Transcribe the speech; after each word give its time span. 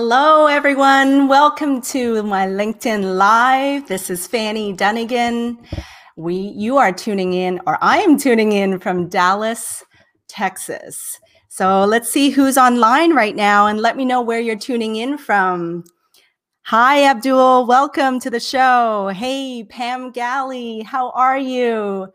Hello, 0.00 0.46
everyone. 0.46 1.26
Welcome 1.26 1.82
to 1.90 2.22
my 2.22 2.46
LinkedIn 2.46 3.16
Live. 3.16 3.88
This 3.88 4.10
is 4.10 4.28
Fanny 4.28 4.72
Dunnigan. 4.72 5.58
We, 6.14 6.36
you 6.36 6.76
are 6.76 6.92
tuning 6.92 7.32
in, 7.32 7.60
or 7.66 7.78
I 7.82 7.98
am 7.98 8.16
tuning 8.16 8.52
in 8.52 8.78
from 8.78 9.08
Dallas, 9.08 9.84
Texas. 10.28 11.18
So 11.48 11.84
let's 11.84 12.08
see 12.08 12.30
who's 12.30 12.56
online 12.56 13.12
right 13.12 13.34
now 13.34 13.66
and 13.66 13.80
let 13.80 13.96
me 13.96 14.04
know 14.04 14.22
where 14.22 14.38
you're 14.38 14.54
tuning 14.54 14.94
in 14.94 15.18
from. 15.18 15.82
Hi, 16.66 17.02
Abdul. 17.02 17.66
Welcome 17.66 18.20
to 18.20 18.30
the 18.30 18.38
show. 18.38 19.08
Hey, 19.08 19.64
Pam 19.64 20.12
Galley. 20.12 20.82
How 20.82 21.10
are 21.10 21.38
you? 21.38 22.06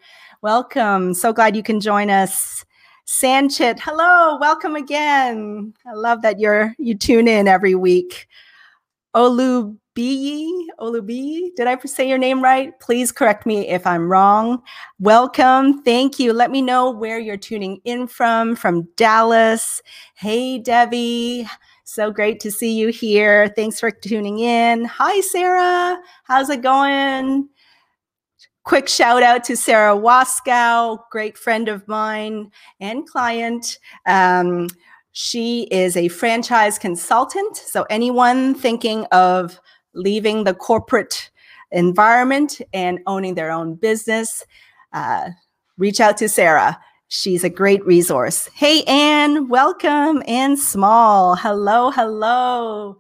Welcome. 0.42 1.14
So 1.14 1.34
glad 1.34 1.54
you 1.54 1.64
can 1.64 1.82
join 1.82 2.10
us. 2.10 2.64
Sanchit, 3.06 3.80
hello, 3.82 4.38
welcome 4.38 4.78
again. 4.78 5.74
I 5.86 5.92
love 5.92 6.22
that 6.22 6.40
you're 6.40 6.74
you 6.80 6.96
tune 6.96 7.28
in 7.28 7.50
every 7.50 7.76
week. 7.76 8.28
Olubiyi, 9.14 10.48
Olubiyi, 10.80 11.50
did 11.58 11.68
I 11.68 11.78
say 11.80 12.08
your 12.08 12.18
name 12.18 12.42
right? 12.42 12.80
Please 12.80 13.12
correct 13.12 13.46
me 13.46 13.68
if 13.68 13.86
I'm 13.86 14.10
wrong. 14.10 14.64
Welcome, 15.00 15.84
thank 15.84 16.18
you. 16.18 16.32
Let 16.32 16.50
me 16.50 16.62
know 16.62 16.92
where 16.92 17.20
you're 17.20 17.36
tuning 17.36 17.82
in 17.84 18.08
from, 18.08 18.56
from 18.56 18.88
Dallas. 18.96 19.82
Hey, 20.16 20.58
Debbie. 20.58 21.46
So 21.84 22.10
great 22.10 22.40
to 22.40 22.52
see 22.52 22.72
you 22.72 22.88
here. 22.88 23.50
Thanks 23.50 23.82
for 23.82 23.92
tuning 23.92 24.40
in. 24.40 24.86
Hi, 24.86 25.20
Sarah. 25.20 26.00
How's 26.24 26.50
it 26.50 26.62
going? 26.62 27.50
Quick 28.66 28.88
shout 28.88 29.24
out 29.24 29.44
to 29.44 29.58
Sarah 29.58 29.96
Waskow, 29.96 30.98
great 31.12 31.38
friend 31.38 31.68
of 31.68 31.86
mine 31.86 32.50
and 32.80 33.06
client. 33.06 33.78
Um, 34.06 34.70
she 35.12 35.64
is 35.64 35.98
a 35.98 36.08
franchise 36.08 36.80
consultant. 36.80 37.58
So, 37.58 37.86
anyone 37.90 38.56
thinking 38.56 39.04
of 39.12 39.60
leaving 39.94 40.46
the 40.46 40.54
corporate 40.54 41.30
environment 41.72 42.62
and 42.74 43.00
owning 43.06 43.36
their 43.36 43.52
own 43.52 43.76
business, 43.76 44.46
uh, 44.94 45.32
reach 45.78 46.00
out 46.00 46.16
to 46.18 46.30
Sarah. 46.30 46.80
She's 47.10 47.44
a 47.44 47.50
great 47.50 47.86
resource. 47.86 48.48
Hey, 48.56 48.84
Anne, 48.84 49.50
welcome. 49.50 50.24
Anne 50.26 50.56
Small. 50.56 51.36
Hello, 51.36 51.92
hello. 51.92 52.98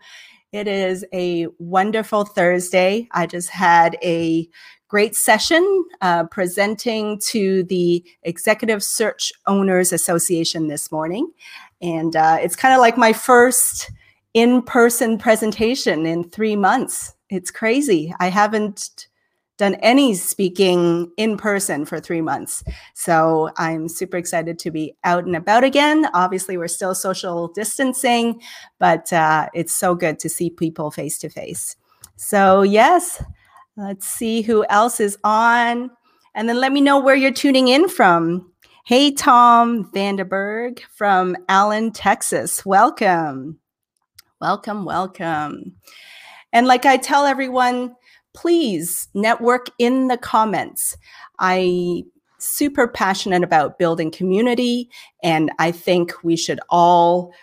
It 0.52 0.68
is 0.68 1.04
a 1.14 1.48
wonderful 1.58 2.26
Thursday. 2.26 3.08
I 3.12 3.26
just 3.26 3.50
had 3.50 3.98
a 4.04 4.48
great 4.94 5.16
session 5.16 5.84
uh, 6.02 6.24
presenting 6.26 7.18
to 7.18 7.64
the 7.64 8.06
Executive 8.22 8.84
Search 8.84 9.34
Owners 9.48 9.92
Association 9.92 10.68
this 10.68 10.92
morning. 10.92 11.32
And 11.82 12.16
uh, 12.16 12.38
it's 12.40 12.56
kind 12.56 12.76
of 12.76 12.80
like 12.80 12.96
my 12.96 13.12
first 13.12 13.90
in 14.36 14.62
person 14.62 15.18
presentation 15.18 16.06
in 16.06 16.30
three 16.30 16.56
months. 16.56 17.16
It's 17.32 17.50
crazy. 17.50 18.14
I 18.20 18.28
haven't 18.28 19.08
done 19.58 19.74
any 19.82 20.14
speaking 20.14 21.12
in 21.18 21.38
person 21.38 21.86
for 21.86 22.00
three 22.00 22.22
months. 22.22 22.64
So 22.94 23.50
I'm 23.58 23.90
super 23.90 24.18
excited 24.18 24.60
to 24.60 24.70
be 24.70 24.96
out 25.06 25.26
and 25.26 25.36
about 25.36 25.64
again. 25.64 26.06
Obviously, 26.14 26.56
we're 26.56 26.68
still 26.68 26.94
social 26.94 27.48
distancing, 27.48 28.44
but 28.78 29.12
uh, 29.12 29.50
it's 29.56 29.74
so 29.74 29.96
good 29.96 30.20
to 30.20 30.30
see 30.30 30.52
people 30.52 30.92
face 30.92 31.18
to 31.18 31.30
face. 31.30 31.78
So, 32.16 32.62
yes, 32.62 33.24
Let's 33.76 34.08
see 34.08 34.44
who 34.44 34.66
else 34.70 35.00
is 35.00 35.18
on. 35.24 35.90
And 36.36 36.48
then 36.48 36.60
let 36.60 36.72
me 36.72 36.82
know 36.82 37.00
where 37.00 37.16
you're 37.16 37.32
tuning 37.32 37.70
in 37.70 37.90
from. 37.90 38.52
Hey, 38.86 39.12
Tom 39.12 39.90
Vanderberg 39.92 40.82
from 40.96 41.36
Allen, 41.50 41.92
Texas. 41.92 42.66
Welcome. 42.66 43.60
Welcome, 44.40 44.86
welcome. 44.86 45.74
And 46.52 46.68
like 46.68 46.86
I 46.86 46.98
tell 46.98 47.26
everyone, 47.26 47.96
please 48.34 49.08
network 49.16 49.68
in 49.80 50.08
the 50.08 50.18
comments. 50.18 50.96
I 51.40 52.04
super 52.40 52.88
passionate 52.88 53.44
about 53.44 53.80
building 53.80 54.12
community 54.12 54.90
and 55.24 55.52
I 55.60 55.72
think 55.72 56.12
we 56.24 56.36
should 56.36 56.60
all 56.70 57.34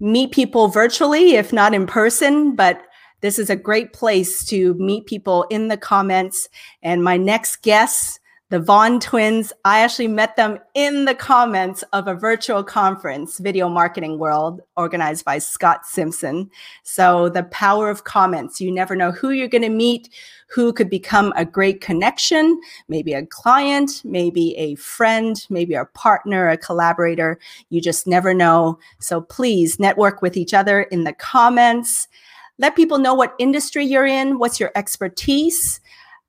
meet 0.00 0.30
people 0.32 0.68
virtually 0.68 1.34
if 1.34 1.52
not 1.52 1.74
in 1.74 1.86
person, 1.86 2.54
but 2.54 2.82
this 3.20 3.38
is 3.38 3.50
a 3.50 3.56
great 3.56 3.92
place 3.92 4.44
to 4.46 4.74
meet 4.74 5.06
people 5.06 5.44
in 5.50 5.68
the 5.68 5.76
comments. 5.76 6.48
And 6.82 7.02
my 7.02 7.16
next 7.16 7.62
guest, 7.62 8.20
the 8.50 8.58
Vaughn 8.58 8.98
twins, 8.98 9.52
I 9.66 9.80
actually 9.80 10.08
met 10.08 10.36
them 10.36 10.58
in 10.72 11.04
the 11.04 11.14
comments 11.14 11.84
of 11.92 12.08
a 12.08 12.14
virtual 12.14 12.64
conference, 12.64 13.36
Video 13.36 13.68
Marketing 13.68 14.18
World, 14.18 14.62
organized 14.74 15.26
by 15.26 15.36
Scott 15.36 15.84
Simpson. 15.84 16.50
So, 16.82 17.28
the 17.28 17.42
power 17.42 17.90
of 17.90 18.04
comments. 18.04 18.58
You 18.58 18.72
never 18.72 18.96
know 18.96 19.12
who 19.12 19.30
you're 19.30 19.48
going 19.48 19.62
to 19.62 19.68
meet, 19.68 20.08
who 20.48 20.72
could 20.72 20.88
become 20.88 21.30
a 21.36 21.44
great 21.44 21.82
connection, 21.82 22.58
maybe 22.88 23.12
a 23.12 23.26
client, 23.26 24.00
maybe 24.02 24.56
a 24.56 24.76
friend, 24.76 25.44
maybe 25.50 25.74
a 25.74 25.84
partner, 25.84 26.48
a 26.48 26.56
collaborator. 26.56 27.38
You 27.68 27.82
just 27.82 28.06
never 28.06 28.32
know. 28.32 28.78
So, 28.98 29.20
please 29.20 29.78
network 29.78 30.22
with 30.22 30.38
each 30.38 30.54
other 30.54 30.82
in 30.84 31.04
the 31.04 31.12
comments. 31.12 32.08
Let 32.58 32.76
people 32.76 32.98
know 32.98 33.14
what 33.14 33.34
industry 33.38 33.84
you're 33.84 34.06
in, 34.06 34.38
what's 34.38 34.58
your 34.58 34.72
expertise. 34.74 35.80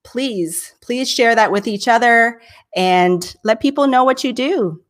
Please, 0.04 0.74
please 0.82 1.10
share 1.10 1.36
that 1.36 1.52
with 1.52 1.68
each 1.68 1.88
other 1.88 2.42
and 2.76 3.36
let 3.44 3.62
people 3.62 3.88
know 3.88 4.04
what 4.04 4.24
you 4.24 4.32
do. 4.32 4.82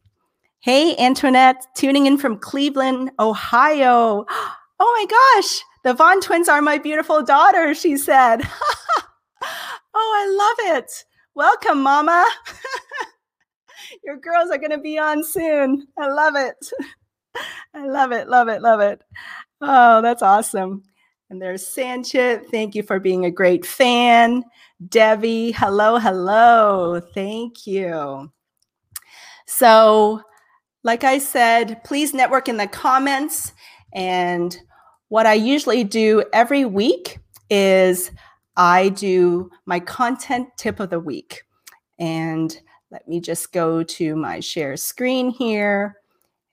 Hey, 0.59 0.95
Antoinette, 0.97 1.65
tuning 1.75 2.05
in 2.05 2.17
from 2.17 2.37
Cleveland, 2.37 3.11
Ohio. 3.19 4.25
Oh 4.81 4.95
my 4.97 5.41
gosh, 5.41 5.61
the 5.83 5.93
Vaughn 5.93 6.21
twins 6.21 6.47
are 6.47 6.61
my 6.61 6.77
beautiful 6.77 7.21
daughter, 7.21 7.73
she 7.73 7.97
said. 7.97 8.37
oh, 9.43 9.75
I 9.93 10.25
love 10.71 10.77
it. 10.77 11.03
Welcome, 11.35 11.81
Mama. 11.83 12.25
Your 14.05 14.15
girls 14.17 14.51
are 14.51 14.57
going 14.57 14.71
to 14.71 14.77
be 14.77 14.97
on 14.97 15.21
soon. 15.23 15.85
I 15.97 16.07
love 16.07 16.35
it. 16.37 16.55
I 17.73 17.85
love 17.85 18.13
it, 18.13 18.29
love 18.29 18.47
it, 18.47 18.61
love 18.61 18.79
it. 18.79 19.01
Oh, 19.61 20.01
that's 20.01 20.21
awesome. 20.21 20.83
And 21.29 21.39
there's 21.39 21.63
Sanchit. 21.63 22.47
Thank 22.47 22.73
you 22.73 22.81
for 22.81 22.99
being 22.99 23.25
a 23.25 23.31
great 23.31 23.63
fan. 23.63 24.43
Debbie, 24.87 25.51
hello, 25.51 25.99
hello. 25.99 26.99
Thank 27.13 27.67
you. 27.67 28.31
So, 29.45 30.21
like 30.83 31.03
I 31.03 31.19
said, 31.19 31.83
please 31.83 32.15
network 32.15 32.49
in 32.49 32.57
the 32.57 32.65
comments. 32.65 33.53
And 33.93 34.57
what 35.09 35.27
I 35.27 35.35
usually 35.35 35.83
do 35.83 36.23
every 36.33 36.65
week 36.65 37.19
is 37.51 38.11
I 38.57 38.89
do 38.89 39.51
my 39.65 39.79
content 39.79 40.47
tip 40.57 40.79
of 40.79 40.89
the 40.89 40.99
week. 40.99 41.43
And 41.99 42.59
let 42.89 43.07
me 43.07 43.19
just 43.19 43.51
go 43.51 43.83
to 43.83 44.15
my 44.15 44.39
share 44.39 44.77
screen 44.77 45.29
here. 45.29 45.95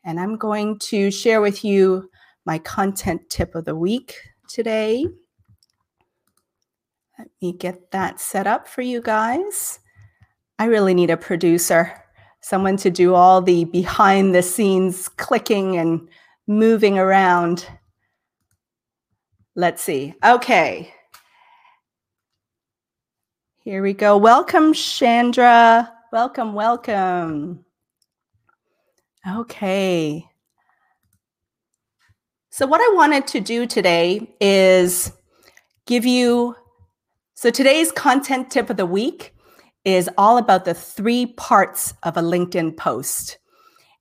And 0.04 0.20
I'm 0.20 0.36
going 0.36 0.78
to 0.80 1.10
share 1.10 1.40
with 1.40 1.64
you 1.64 2.10
my 2.44 2.58
content 2.58 3.22
tip 3.30 3.54
of 3.54 3.64
the 3.64 3.74
week 3.74 4.16
today. 4.48 5.06
Let 7.18 7.28
me 7.40 7.52
get 7.52 7.90
that 7.92 8.20
set 8.20 8.46
up 8.46 8.68
for 8.68 8.82
you 8.82 9.00
guys. 9.00 9.80
I 10.58 10.66
really 10.66 10.94
need 10.94 11.10
a 11.10 11.16
producer, 11.16 11.92
someone 12.40 12.76
to 12.78 12.90
do 12.90 13.14
all 13.14 13.40
the 13.42 13.64
behind 13.64 14.34
the 14.34 14.42
scenes 14.42 15.08
clicking 15.08 15.76
and 15.76 16.08
moving 16.46 16.98
around. 16.98 17.66
Let's 19.54 19.82
see. 19.82 20.14
Okay. 20.24 20.92
Here 23.64 23.82
we 23.82 23.94
go. 23.94 24.16
Welcome, 24.16 24.72
Chandra. 24.74 25.92
Welcome, 26.12 26.54
welcome. 26.54 27.64
Okay. 29.28 30.24
So, 32.56 32.66
what 32.66 32.80
I 32.80 32.90
wanted 32.94 33.26
to 33.26 33.40
do 33.40 33.66
today 33.66 34.34
is 34.40 35.12
give 35.84 36.06
you. 36.06 36.56
So, 37.34 37.50
today's 37.50 37.92
content 37.92 38.50
tip 38.50 38.70
of 38.70 38.78
the 38.78 38.86
week 38.86 39.34
is 39.84 40.08
all 40.16 40.38
about 40.38 40.64
the 40.64 40.72
three 40.72 41.26
parts 41.26 41.92
of 42.02 42.16
a 42.16 42.22
LinkedIn 42.22 42.78
post. 42.78 43.36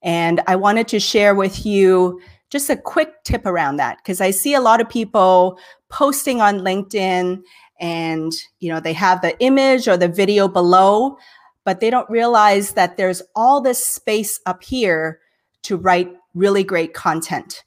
And 0.03 0.39
I 0.47 0.55
wanted 0.55 0.87
to 0.87 1.01
share 1.01 1.35
with 1.35 1.65
you 1.65 2.21
just 2.49 2.69
a 2.69 2.77
quick 2.77 3.25
tip 3.25 3.45
around 3.45 3.75
that 3.75 3.97
because 3.97 4.21
I 4.21 4.31
see 4.31 4.53
a 4.53 4.61
lot 4.61 4.79
of 4.79 4.87
people 4.87 5.59
posting 5.89 6.39
on 6.39 6.59
LinkedIn 6.59 7.41
and 7.81 8.31
you 8.61 8.71
know 8.71 8.79
they 8.79 8.93
have 8.93 9.21
the 9.21 9.37
image 9.43 9.85
or 9.89 9.97
the 9.97 10.07
video 10.07 10.47
below 10.47 11.17
but 11.65 11.81
they 11.81 11.89
don't 11.89 12.09
realize 12.09 12.71
that 12.71 12.95
there's 12.95 13.21
all 13.35 13.59
this 13.59 13.85
space 13.85 14.39
up 14.45 14.63
here 14.63 15.19
to 15.63 15.75
write 15.75 16.09
really 16.35 16.63
great 16.63 16.93
content. 16.93 17.65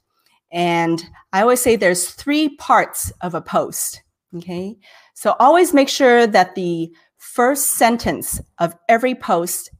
And 0.51 1.03
I 1.33 1.41
always 1.41 1.61
say 1.61 1.75
there's 1.75 2.09
three 2.09 2.55
parts 2.57 3.11
of 3.21 3.35
a 3.35 3.41
post. 3.41 4.01
Okay. 4.35 4.77
So 5.13 5.35
always 5.39 5.73
make 5.73 5.89
sure 5.89 6.27
that 6.27 6.55
the 6.55 6.91
first 7.17 7.71
sentence 7.71 8.41
of 8.57 8.75
every 8.87 9.15
post, 9.15 9.71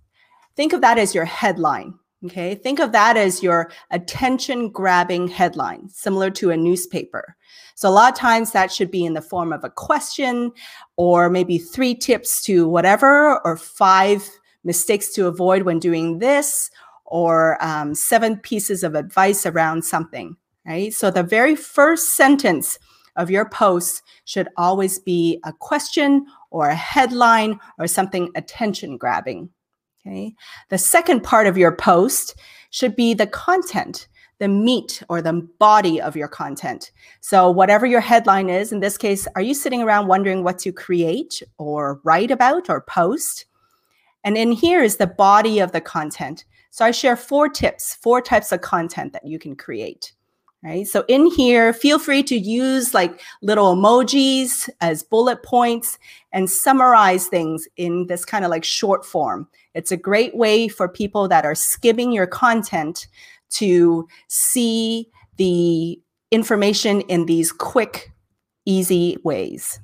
think 0.56 0.74
of 0.74 0.82
that 0.82 0.98
as 0.98 1.16
your 1.16 1.26
headline. 1.26 1.94
Okay, 2.26 2.54
think 2.54 2.82
of 2.82 2.92
that 2.92 3.16
as 3.16 3.42
your 3.42 3.72
attention 3.92 4.70
grabbing 4.72 5.30
headline, 5.30 5.88
similar 5.88 6.30
to 6.32 6.52
a 6.52 6.58
newspaper. 6.58 7.38
So, 7.76 7.88
a 7.88 7.92
lot 7.92 8.12
of 8.12 8.20
times 8.20 8.52
that 8.52 8.74
should 8.74 8.92
be 8.92 9.06
in 9.06 9.14
the 9.14 9.22
form 9.22 9.54
of 9.54 9.64
a 9.64 9.70
question 9.70 10.52
or 10.98 11.30
maybe 11.30 11.58
three 11.58 11.96
tips 11.96 12.44
to 12.44 12.68
whatever, 12.68 13.40
or 13.46 13.56
five 13.56 14.30
mistakes 14.66 15.14
to 15.14 15.28
avoid 15.28 15.64
when 15.64 15.80
doing 15.80 16.20
this, 16.20 16.70
or 17.06 17.58
um, 17.64 17.96
seven 17.96 18.36
pieces 18.36 18.84
of 18.84 18.96
advice 18.96 19.46
around 19.46 19.86
something, 19.86 20.36
right? 20.70 20.94
So, 20.94 21.10
the 21.10 21.24
very 21.24 21.56
first 21.56 22.16
sentence 22.16 22.78
of 23.16 23.32
your 23.32 23.50
post 23.50 24.04
should 24.26 24.48
always 24.56 25.00
be 25.00 25.40
a 25.44 25.52
question 25.52 26.26
or 26.52 26.70
a 26.70 26.76
headline 26.76 27.60
or 27.80 27.88
something 27.88 28.30
attention 28.36 28.98
grabbing. 28.98 29.50
Okay. 30.06 30.34
The 30.70 30.78
second 30.78 31.24
part 31.24 31.48
of 31.48 31.58
your 31.58 31.76
post 31.76 32.40
should 32.70 32.96
be 32.96 33.14
the 33.14 33.28
content, 33.28 34.08
the 34.38 34.48
meat 34.48 35.04
or 35.10 35.22
the 35.22 35.48
body 35.60 36.00
of 36.00 36.16
your 36.16 36.28
content. 36.28 36.92
So, 37.20 37.50
whatever 37.50 37.88
your 37.88 38.00
headline 38.00 38.50
is, 38.50 38.72
in 38.72 38.80
this 38.80 38.98
case, 38.98 39.28
are 39.36 39.42
you 39.42 39.56
sitting 39.56 39.82
around 39.82 40.08
wondering 40.08 40.44
what 40.44 40.60
to 40.60 40.72
create 40.72 41.42
or 41.58 42.00
write 42.04 42.32
about 42.32 42.70
or 42.70 42.82
post? 42.82 43.46
And 44.24 44.38
in 44.38 44.52
here 44.52 44.84
is 44.84 44.98
the 44.98 45.08
body 45.08 45.60
of 45.60 45.72
the 45.72 45.82
content. 45.82 46.46
So, 46.70 46.86
I 46.86 46.92
share 46.92 47.18
four 47.18 47.50
tips, 47.50 47.96
four 47.96 48.22
types 48.22 48.52
of 48.52 48.62
content 48.62 49.14
that 49.14 49.26
you 49.26 49.40
can 49.40 49.56
create. 49.56 50.14
Right. 50.62 50.86
So, 50.86 51.06
in 51.08 51.28
here, 51.28 51.72
feel 51.72 52.00
free 52.00 52.22
to 52.24 52.36
use 52.36 52.94
like 52.94 53.22
little 53.42 53.78
emojis 53.78 54.70
as 54.82 55.04
bullet 55.04 55.42
points 55.42 55.98
and 56.34 56.50
summarize 56.50 57.28
things 57.28 57.66
in 57.78 58.08
this 58.08 58.26
kind 58.26 58.44
of 58.44 58.52
like 58.52 58.66
short 58.66 59.06
form. 59.06 59.48
It's 59.74 59.94
a 59.94 59.98
great 59.98 60.36
way 60.36 60.68
for 60.68 60.90
people 60.90 61.30
that 61.30 61.46
are 61.46 61.56
skimming 61.56 62.12
your 62.12 62.28
content 62.28 63.08
to 63.52 64.06
see 64.28 65.10
the 65.38 65.98
information 66.30 67.02
in 67.02 67.26
these 67.26 67.54
quick, 67.54 68.12
easy 68.66 69.18
ways. 69.24 69.80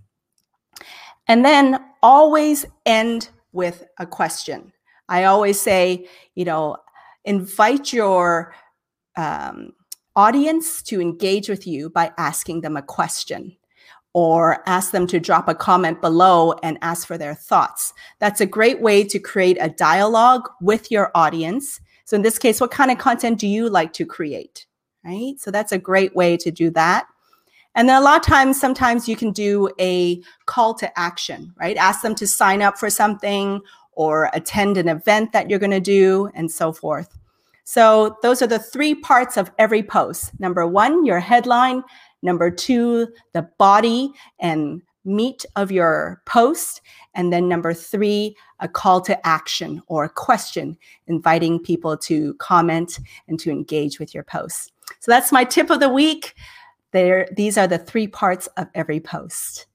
And 1.29 1.45
then 1.45 1.79
always 2.03 2.65
end 2.85 3.29
with 3.53 3.85
a 3.97 4.05
question. 4.05 4.73
I 5.07 5.23
always 5.23 5.59
say, 5.59 6.07
you 6.35 6.43
know, 6.43 6.77
invite 7.23 7.93
your 7.93 8.53
um, 9.15 9.71
audience 10.15 10.81
to 10.83 11.01
engage 11.01 11.49
with 11.49 11.67
you 11.67 11.89
by 11.89 12.11
asking 12.17 12.61
them 12.61 12.77
a 12.77 12.81
question 12.81 13.55
or 14.13 14.63
ask 14.65 14.91
them 14.91 15.05
to 15.07 15.19
drop 15.19 15.49
a 15.49 15.55
comment 15.55 15.99
below 16.01 16.53
and 16.63 16.77
ask 16.81 17.05
for 17.05 17.17
their 17.17 17.35
thoughts. 17.35 17.93
That's 18.19 18.39
a 18.39 18.45
great 18.45 18.81
way 18.81 19.03
to 19.03 19.19
create 19.19 19.57
a 19.59 19.69
dialogue 19.69 20.49
with 20.61 20.89
your 20.89 21.11
audience. 21.15 21.81
So 22.05 22.15
in 22.15 22.21
this 22.21 22.39
case, 22.39 22.61
what 22.61 22.71
kind 22.71 22.91
of 22.91 22.97
content 22.97 23.39
do 23.39 23.47
you 23.47 23.69
like 23.69 23.91
to 23.93 24.05
create? 24.05 24.67
Right? 25.03 25.33
So 25.37 25.51
that's 25.51 25.73
a 25.73 25.77
great 25.77 26.15
way 26.15 26.37
to 26.37 26.49
do 26.49 26.69
that. 26.71 27.07
And 27.75 27.89
then 27.89 28.01
a 28.01 28.05
lot 28.05 28.15
of 28.15 28.25
times, 28.25 28.59
sometimes 28.59 29.09
you 29.09 29.17
can 29.17 29.31
do 29.31 29.69
a 29.81 30.21
call 30.45 30.73
to 30.75 30.97
action, 30.97 31.53
right? 31.59 31.75
Ask 31.75 32.01
them 32.01 32.15
to 32.15 32.25
sign 32.25 32.61
up 32.61 32.77
for 32.77 32.89
something 32.89 33.59
or 33.91 34.29
attend 34.31 34.77
an 34.77 34.87
event 34.87 35.33
that 35.33 35.49
you're 35.49 35.59
going 35.59 35.71
to 35.71 35.81
do 35.81 36.31
and 36.33 36.49
so 36.49 36.71
forth. 36.71 37.17
So 37.65 38.15
those 38.21 38.41
are 38.41 38.47
the 38.47 38.59
three 38.59 38.95
parts 38.95 39.37
of 39.37 39.51
every 39.57 39.83
post. 39.83 40.39
Number 40.39 40.65
one, 40.65 41.03
your 41.03 41.19
headline. 41.19 41.83
Number 42.21 42.49
two, 42.49 43.07
the 43.33 43.49
body 43.57 44.11
and 44.39 44.81
meat 45.03 45.45
of 45.55 45.71
your 45.71 46.21
post. 46.25 46.81
And 47.15 47.33
then 47.33 47.49
number 47.49 47.73
three, 47.73 48.35
a 48.59 48.67
call 48.67 49.01
to 49.01 49.27
action 49.27 49.81
or 49.87 50.03
a 50.03 50.09
question, 50.09 50.77
inviting 51.07 51.59
people 51.59 51.97
to 51.97 52.33
comment 52.35 52.99
and 53.27 53.39
to 53.39 53.51
engage 53.51 53.99
with 53.99 54.13
your 54.13 54.23
post. 54.23 54.71
So 54.99 55.11
that's 55.11 55.31
my 55.31 55.43
tip 55.43 55.69
of 55.69 55.79
the 55.79 55.89
week. 55.89 56.35
There, 56.91 57.27
these 57.35 57.57
are 57.57 57.67
the 57.67 57.77
three 57.77 58.07
parts 58.07 58.47
of 58.57 58.67
every 58.73 58.99
post. 58.99 59.65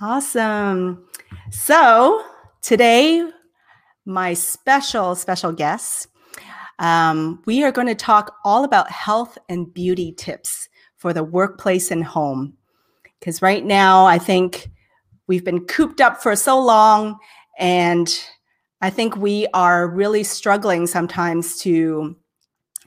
Awesome. 0.00 1.06
So 1.50 2.24
today, 2.62 3.28
my 4.04 4.34
special, 4.34 5.14
special 5.14 5.52
guests. 5.52 6.08
um, 6.80 7.42
we 7.44 7.62
are 7.62 7.70
going 7.70 7.86
to 7.86 7.94
talk 7.94 8.34
all 8.44 8.64
about 8.64 8.90
health 8.90 9.36
and 9.48 9.72
beauty 9.72 10.12
tips 10.12 10.68
for 10.96 11.12
the 11.12 11.22
workplace 11.22 11.90
and 11.90 12.02
home. 12.04 12.54
Because 13.18 13.42
right 13.42 13.64
now, 13.64 14.06
I 14.06 14.18
think 14.18 14.70
we've 15.26 15.44
been 15.44 15.66
cooped 15.66 16.00
up 16.00 16.22
for 16.22 16.34
so 16.34 16.58
long, 16.58 17.18
and 17.58 18.08
I 18.80 18.88
think 18.88 19.16
we 19.16 19.46
are 19.52 19.88
really 19.88 20.24
struggling 20.24 20.86
sometimes 20.86 21.58
to 21.60 22.16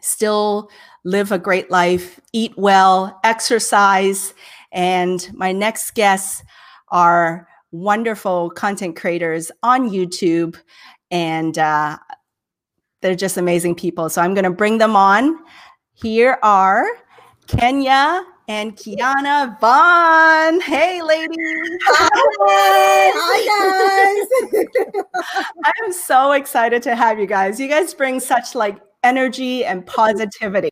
still 0.02 0.70
live 1.06 1.32
a 1.32 1.38
great 1.38 1.70
life, 1.70 2.20
eat 2.34 2.54
well, 2.58 3.20
exercise. 3.24 4.34
And 4.72 5.30
my 5.34 5.52
next 5.52 5.92
guests 5.92 6.44
are 6.90 7.48
wonderful 7.72 8.50
content 8.50 8.96
creators 8.96 9.52
on 9.62 9.90
YouTube. 9.90 10.58
And 11.14 11.58
uh, 11.58 11.98
they're 13.02 13.16
just 13.16 13.38
amazing 13.38 13.76
people. 13.76 14.10
So 14.10 14.22
I'm 14.22 14.34
going 14.34 14.44
to 14.44 14.50
bring 14.50 14.80
them 14.80 14.96
on. 14.96 15.40
Here 15.94 16.40
are 16.44 16.86
Kenya 17.48 18.26
and 18.48 18.76
Kiana 18.76 19.60
Vaughn. 19.60 20.60
Hey, 20.62 21.02
ladies. 21.02 21.38
Hi. 21.86 22.10
Hi, 23.16 24.26
guys. 24.52 25.04
I'm 25.66 25.94
so 25.94 26.32
excited 26.32 26.82
to 26.84 26.96
have 26.96 27.20
you 27.20 27.28
guys. 27.28 27.60
You 27.60 27.68
guys 27.68 27.94
bring 27.94 28.20
such 28.20 28.56
like 28.56 28.80
energy 29.04 29.66
and 29.66 29.86
positivity 29.86 30.72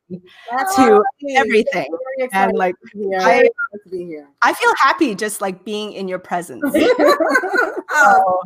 That's 0.50 0.76
to 0.76 1.04
everything. 1.36 1.88
And 2.34 2.58
like 2.58 2.76
I, 3.22 3.50
I 4.42 4.54
feel 4.54 4.74
happy 4.80 5.16
just 5.16 5.42
like 5.42 5.64
being 5.64 5.94
in 5.94 6.08
your 6.08 6.20
presence. 6.20 6.64
oh, 7.92 8.42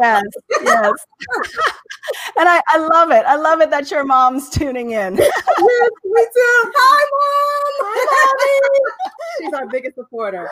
yes, 0.00 0.22
yes. 0.62 0.92
and 2.38 2.48
I, 2.48 2.60
I 2.68 2.78
love 2.78 3.10
it. 3.10 3.24
I 3.26 3.36
love 3.36 3.60
it 3.60 3.70
that 3.70 3.90
your 3.90 4.04
mom's 4.04 4.50
tuning 4.50 4.90
in. 4.90 5.16
yes, 5.16 5.28
me 6.04 6.22
too. 6.34 6.72
Hi, 6.76 7.04
mom. 7.12 7.96
Hi, 7.96 8.78
She's 9.40 9.52
our 9.52 9.66
biggest 9.66 9.96
supporter. 9.96 10.48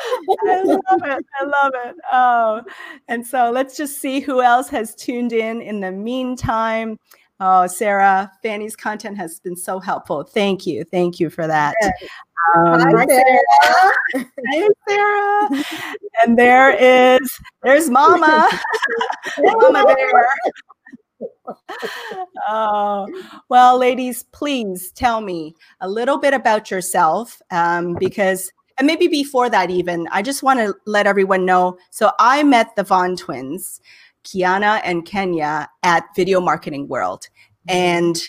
I 0.47 0.62
love 0.62 0.81
it. 1.04 1.26
I 1.40 1.45
love 1.45 1.73
it. 1.87 1.97
Oh, 2.12 2.62
and 3.09 3.26
so 3.26 3.50
let's 3.50 3.76
just 3.76 4.00
see 4.00 4.21
who 4.21 4.42
else 4.42 4.69
has 4.69 4.95
tuned 4.95 5.33
in 5.33 5.61
in 5.61 5.81
the 5.81 5.92
meantime. 5.92 6.99
Oh, 7.41 7.67
Sarah, 7.67 8.31
Fanny's 8.43 8.77
content 8.77 9.17
has 9.17 9.41
been 9.41 9.57
so 9.57 9.81
helpful. 9.81 10.23
Thank 10.23 10.67
you. 10.67 10.85
Thank 10.85 11.19
you 11.19 11.29
for 11.29 11.47
that. 11.47 11.75
Um, 12.55 12.81
Hi, 12.81 13.07
Sarah. 13.07 13.93
Hey, 14.51 14.69
Sarah. 14.89 15.49
and 16.23 16.39
there 16.39 16.71
is, 16.71 17.39
there's 17.62 17.89
Mama. 17.89 18.49
Mama 19.39 19.85
Bear. 19.85 20.27
oh, 22.49 23.09
well, 23.49 23.79
ladies, 23.79 24.25
please 24.33 24.93
tell 24.93 25.21
me 25.21 25.55
a 25.81 25.89
little 25.89 26.19
bit 26.19 26.35
about 26.35 26.71
yourself 26.71 27.41
um, 27.51 27.97
because, 27.99 28.53
and 28.79 28.87
maybe 28.87 29.09
before 29.09 29.49
that, 29.51 29.71
even, 29.71 30.09
I 30.12 30.23
just 30.23 30.43
want 30.43 30.61
to 30.61 30.75
let 30.87 31.07
everyone 31.07 31.45
know. 31.45 31.79
So 31.91 32.11
I 32.19 32.43
met 32.43 32.75
the 32.77 32.83
Vaughn 32.83 33.17
twins. 33.17 33.81
Kiana 34.25 34.81
and 34.85 35.05
Kenya 35.05 35.69
at 35.83 36.05
Video 36.14 36.41
Marketing 36.41 36.88
World. 36.88 37.29
And 37.69 38.21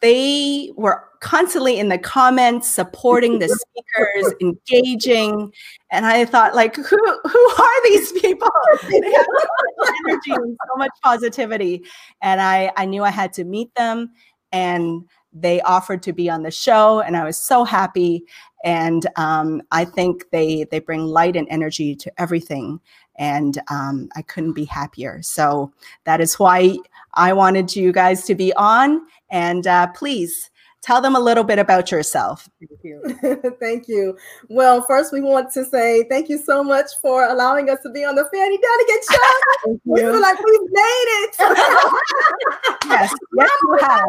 they 0.00 0.72
were 0.76 1.04
constantly 1.20 1.78
in 1.78 1.88
the 1.88 1.98
comments 1.98 2.68
supporting 2.68 3.38
the 3.38 3.48
speakers 3.48 4.34
engaging. 4.40 5.52
And 5.90 6.06
i 6.06 6.24
thought 6.24 6.54
like 6.54 6.76
who 6.76 6.96
who 7.24 7.50
are 7.58 7.84
these 7.84 8.12
people? 8.12 8.48
They 8.88 9.12
have 9.12 9.26
so 9.26 9.48
much 9.78 9.94
energy 10.06 10.32
and 10.32 10.56
so 10.68 10.76
much 10.76 10.92
positivity. 11.02 11.84
And 12.22 12.40
i 12.40 12.70
i 12.76 12.84
knew 12.84 13.02
i 13.02 13.10
had 13.10 13.32
to 13.34 13.44
meet 13.44 13.74
them 13.74 14.12
and 14.52 15.04
they 15.32 15.60
offered 15.60 16.02
to 16.02 16.12
be 16.12 16.30
on 16.30 16.42
the 16.42 16.50
show 16.50 17.00
and 17.00 17.16
i 17.16 17.24
was 17.24 17.36
so 17.36 17.64
happy. 17.64 18.24
And 18.64 19.06
um, 19.16 19.62
i 19.72 19.84
think 19.84 20.30
they 20.30 20.64
they 20.70 20.78
bring 20.78 21.02
light 21.04 21.36
and 21.36 21.48
energy 21.50 21.96
to 21.96 22.12
everything 22.20 22.80
and 23.18 23.60
um, 23.70 24.08
I 24.16 24.22
couldn't 24.22 24.52
be 24.52 24.64
happier. 24.64 25.20
So 25.22 25.72
that 26.04 26.20
is 26.20 26.38
why 26.38 26.78
I 27.14 27.32
wanted 27.32 27.74
you 27.74 27.92
guys 27.92 28.24
to 28.24 28.34
be 28.34 28.52
on. 28.54 29.02
And 29.30 29.66
uh, 29.66 29.88
please 29.88 30.50
tell 30.82 31.00
them 31.00 31.16
a 31.16 31.20
little 31.20 31.44
bit 31.44 31.58
about 31.58 31.90
yourself. 31.90 32.48
Thank 32.60 32.80
you. 32.84 33.56
thank 33.60 33.88
you. 33.88 34.16
Well, 34.48 34.82
first, 34.82 35.12
we 35.12 35.20
want 35.20 35.52
to 35.52 35.64
say 35.64 36.04
thank 36.08 36.28
you 36.28 36.38
so 36.38 36.62
much 36.62 36.86
for 37.02 37.24
allowing 37.28 37.68
us 37.68 37.78
to 37.82 37.90
be 37.90 38.04
on 38.04 38.14
the 38.14 38.24
Fanny 38.32 38.58
Delegate 38.58 39.04
Show. 39.10 39.80
we 39.84 40.00
feel 40.00 40.20
like 40.20 40.38
we've 40.38 40.70
made 40.70 41.08
it. 41.20 41.34
yes, 42.86 43.12
yes, 43.36 43.50
you 43.62 43.78
have. 43.80 44.04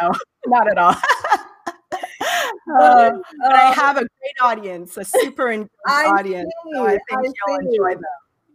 no, 0.00 0.12
not 0.46 0.70
at 0.70 0.78
all. 0.78 0.96
Uh, 2.78 3.10
but 3.42 3.52
I 3.52 3.72
have 3.72 3.96
a 3.96 4.00
great 4.00 4.40
audience, 4.40 4.96
a 4.96 5.04
super 5.04 5.50
engaged 5.50 5.70
audience. 5.88 6.52
So 6.72 6.86
I 6.86 6.90
think 6.92 7.02
I 7.10 7.22
you'll 7.48 7.58
enjoy 7.58 7.94
them. 7.94 8.04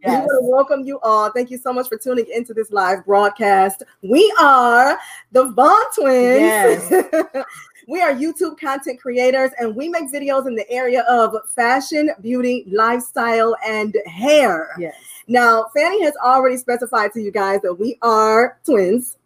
Yes. 0.02 0.06
We 0.06 0.26
want 0.26 0.30
to 0.30 0.50
welcome 0.50 0.86
you 0.86 1.00
all. 1.00 1.30
Thank 1.30 1.50
you 1.50 1.58
so 1.58 1.72
much 1.72 1.88
for 1.88 1.98
tuning 1.98 2.26
into 2.32 2.54
this 2.54 2.70
live 2.70 3.04
broadcast. 3.04 3.82
We 4.02 4.32
are 4.40 4.98
the 5.32 5.50
Vaughn 5.50 5.84
Twins. 5.94 6.90
Yes. 6.90 6.90
we 7.88 8.00
are 8.00 8.14
YouTube 8.14 8.58
content 8.58 9.00
creators 9.00 9.50
and 9.58 9.74
we 9.74 9.88
make 9.88 10.10
videos 10.12 10.46
in 10.46 10.54
the 10.54 10.68
area 10.70 11.02
of 11.08 11.34
fashion, 11.54 12.10
beauty, 12.20 12.64
lifestyle, 12.68 13.56
and 13.66 13.96
hair. 14.06 14.70
Yes. 14.78 14.94
Now, 15.28 15.66
Fanny 15.74 16.02
has 16.04 16.14
already 16.24 16.56
specified 16.56 17.12
to 17.14 17.20
you 17.20 17.32
guys 17.32 17.60
that 17.62 17.74
we 17.74 17.98
are 18.02 18.58
twins. 18.64 19.16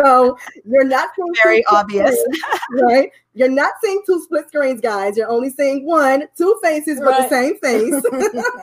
So 0.00 0.38
you're 0.64 0.84
not 0.84 1.10
very 1.42 1.64
obvious, 1.66 2.18
screens, 2.18 2.82
right? 2.82 3.10
You're 3.34 3.48
not 3.48 3.74
seeing 3.82 4.02
two 4.06 4.22
split 4.22 4.48
screens, 4.48 4.80
guys. 4.80 5.16
You're 5.16 5.28
only 5.28 5.50
seeing 5.50 5.86
one, 5.86 6.24
two 6.36 6.58
faces, 6.62 6.98
right. 7.00 7.16
but 7.18 7.22
the 7.22 7.28
same 7.28 7.58
face. 7.58 8.44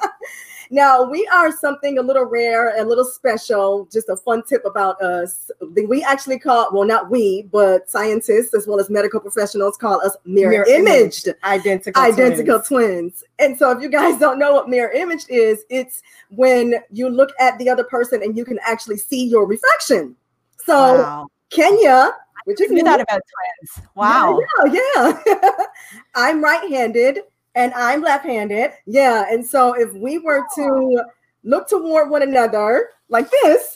Now, 0.73 1.03
we 1.03 1.27
are 1.27 1.51
something 1.51 1.97
a 1.97 2.01
little 2.01 2.23
rare, 2.23 2.79
a 2.79 2.85
little 2.85 3.03
special. 3.03 3.89
Just 3.91 4.07
a 4.07 4.15
fun 4.15 4.41
tip 4.47 4.63
about 4.65 5.01
us. 5.01 5.51
We 5.85 6.01
actually 6.01 6.39
call, 6.39 6.69
well, 6.71 6.87
not 6.87 7.11
we, 7.11 7.49
but 7.51 7.89
scientists 7.89 8.53
as 8.53 8.67
well 8.67 8.79
as 8.79 8.89
medical 8.89 9.19
professionals 9.19 9.75
call 9.75 10.01
us 10.01 10.15
mirror, 10.23 10.51
mirror 10.51 10.65
imaged, 10.67 11.27
identical, 11.43 12.01
identical 12.01 12.61
twins. 12.61 12.67
twins. 12.67 13.23
And 13.39 13.59
so, 13.59 13.71
if 13.71 13.83
you 13.83 13.89
guys 13.89 14.17
don't 14.17 14.39
know 14.39 14.53
what 14.53 14.69
mirror 14.69 14.91
imaged 14.93 15.29
is, 15.29 15.65
it's 15.69 16.01
when 16.29 16.75
you 16.89 17.09
look 17.09 17.31
at 17.37 17.57
the 17.59 17.69
other 17.69 17.83
person 17.83 18.23
and 18.23 18.37
you 18.37 18.45
can 18.45 18.57
actually 18.65 18.97
see 18.97 19.25
your 19.27 19.45
reflection. 19.45 20.15
So, 20.65 21.01
wow. 21.01 21.27
Kenya, 21.49 22.11
which 22.45 22.61
is 22.61 22.71
knew 22.71 22.83
that 22.83 23.01
about 23.01 23.21
twins. 23.21 23.87
Wow. 23.95 24.39
Yeah, 24.65 24.73
yeah. 24.95 25.21
yeah. 25.25 25.51
I'm 26.15 26.43
right-handed 26.43 27.19
and 27.55 27.73
I'm 27.73 28.01
left-handed. 28.01 28.71
Yeah, 28.85 29.25
and 29.29 29.45
so 29.45 29.73
if 29.73 29.93
we 29.93 30.17
were 30.19 30.45
to 30.55 31.03
look 31.43 31.67
toward 31.67 32.09
one 32.09 32.21
another 32.21 32.89
like 33.09 33.29
this 33.29 33.73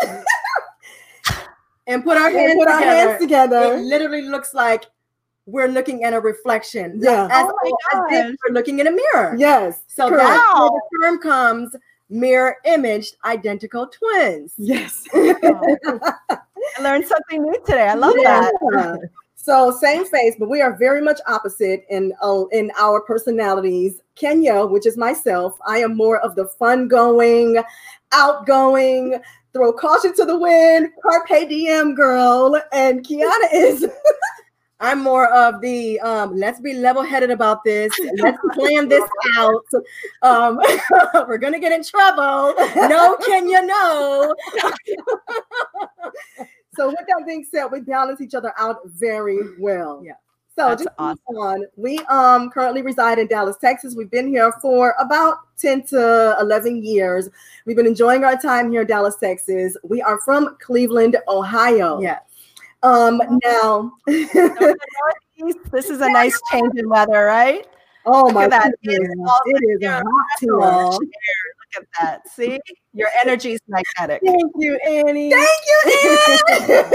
and 1.86 2.04
put 2.04 2.16
our 2.16 2.30
hands, 2.30 2.54
put 2.54 2.64
together, 2.64 2.84
hands 2.84 3.20
together, 3.20 3.74
it 3.74 3.80
literally 3.80 4.22
looks 4.22 4.54
like 4.54 4.86
we're 5.46 5.68
looking 5.68 6.04
at 6.04 6.12
a 6.12 6.20
reflection. 6.20 6.98
Yeah, 7.02 7.28
as, 7.30 7.46
oh 7.46 7.76
as 7.92 8.02
if 8.12 8.36
we're 8.46 8.54
looking 8.54 8.78
in 8.78 8.86
a 8.86 8.90
mirror. 8.92 9.34
Yes. 9.38 9.80
So 9.88 10.08
Correct. 10.08 10.26
that's 10.26 10.58
where 10.58 10.68
the 10.68 10.82
term 11.02 11.18
comes 11.18 11.76
mirror 12.10 12.56
imaged 12.64 13.16
identical 13.24 13.86
twins. 13.86 14.54
Yes. 14.56 15.04
I 15.14 16.82
learned 16.82 17.06
something 17.06 17.42
new 17.42 17.60
today. 17.66 17.88
I 17.88 17.94
love 17.94 18.14
yeah. 18.18 18.50
that. 18.70 19.10
So 19.40 19.70
same 19.70 20.04
face, 20.04 20.34
but 20.38 20.50
we 20.50 20.60
are 20.60 20.76
very 20.76 21.00
much 21.00 21.20
opposite 21.26 21.84
in 21.88 22.12
uh, 22.20 22.44
in 22.52 22.70
our 22.78 23.00
personalities. 23.00 24.02
Kenya, 24.14 24.66
which 24.66 24.84
is 24.84 24.98
myself, 24.98 25.56
I 25.66 25.78
am 25.78 25.96
more 25.96 26.18
of 26.18 26.34
the 26.34 26.48
fun 26.48 26.86
going, 26.86 27.56
outgoing, 28.12 29.18
throw 29.54 29.72
caution 29.72 30.14
to 30.16 30.26
the 30.26 30.38
wind, 30.38 30.90
carpe 31.02 31.48
diem 31.48 31.94
girl, 31.94 32.60
and 32.72 33.06
Kiana 33.06 33.48
is. 33.54 33.86
I'm 34.80 35.02
more 35.02 35.26
of 35.32 35.60
the 35.60 35.98
um, 36.00 36.36
let's 36.36 36.60
be 36.60 36.74
level 36.74 37.02
headed 37.02 37.30
about 37.30 37.64
this. 37.64 37.92
Let's 38.18 38.38
plan 38.52 38.88
this 38.88 39.08
out. 39.36 39.64
Um, 40.22 40.60
we're 41.26 41.38
gonna 41.38 41.58
get 41.58 41.72
in 41.72 41.82
trouble. 41.82 42.54
No, 42.76 43.16
can 43.26 43.48
you 43.48 43.66
no. 43.66 44.34
So 46.78 46.86
with 46.86 46.98
that 47.08 47.24
being 47.26 47.44
said, 47.44 47.66
we 47.72 47.80
balance 47.80 48.20
each 48.20 48.36
other 48.36 48.52
out 48.56 48.86
very 48.86 49.36
well. 49.58 50.00
Yeah. 50.04 50.12
So 50.54 50.68
That's 50.68 50.84
just 50.84 50.94
awesome. 50.96 51.36
on. 51.36 51.64
We 51.76 51.98
um 52.08 52.50
currently 52.50 52.82
reside 52.82 53.18
in 53.18 53.26
Dallas, 53.26 53.56
Texas. 53.60 53.96
We've 53.96 54.10
been 54.10 54.28
here 54.28 54.52
for 54.62 54.94
about 55.00 55.38
10 55.58 55.86
to 55.86 56.36
11 56.40 56.84
years. 56.84 57.28
We've 57.66 57.76
been 57.76 57.86
enjoying 57.86 58.22
our 58.22 58.36
time 58.36 58.70
here 58.70 58.82
in 58.82 58.86
Dallas, 58.86 59.16
Texas. 59.16 59.76
We 59.82 60.00
are 60.02 60.20
from 60.20 60.56
Cleveland, 60.60 61.16
Ohio. 61.26 62.00
Yeah. 62.00 62.20
Um 62.82 63.20
now 63.44 63.92
this 64.06 65.90
is 65.90 66.00
a 66.00 66.10
nice 66.10 66.38
change 66.50 66.72
in 66.76 66.88
weather, 66.88 67.24
right? 67.24 67.66
Oh 68.06 68.30
my 68.30 68.48
god. 68.48 68.70
It 68.82 68.92
is, 68.92 69.08
it 69.46 69.82
is 69.82 69.84
hot 69.84 70.26
too 70.38 71.08
at 71.76 71.86
that. 72.00 72.28
See, 72.28 72.60
your 72.92 73.08
energy 73.22 73.52
is 73.52 73.60
magnetic. 73.68 74.22
Thank 74.24 74.52
you, 74.56 74.76
Annie. 74.86 75.30
Thank 75.30 75.48
you, 75.66 76.18
Annie. 76.62 76.94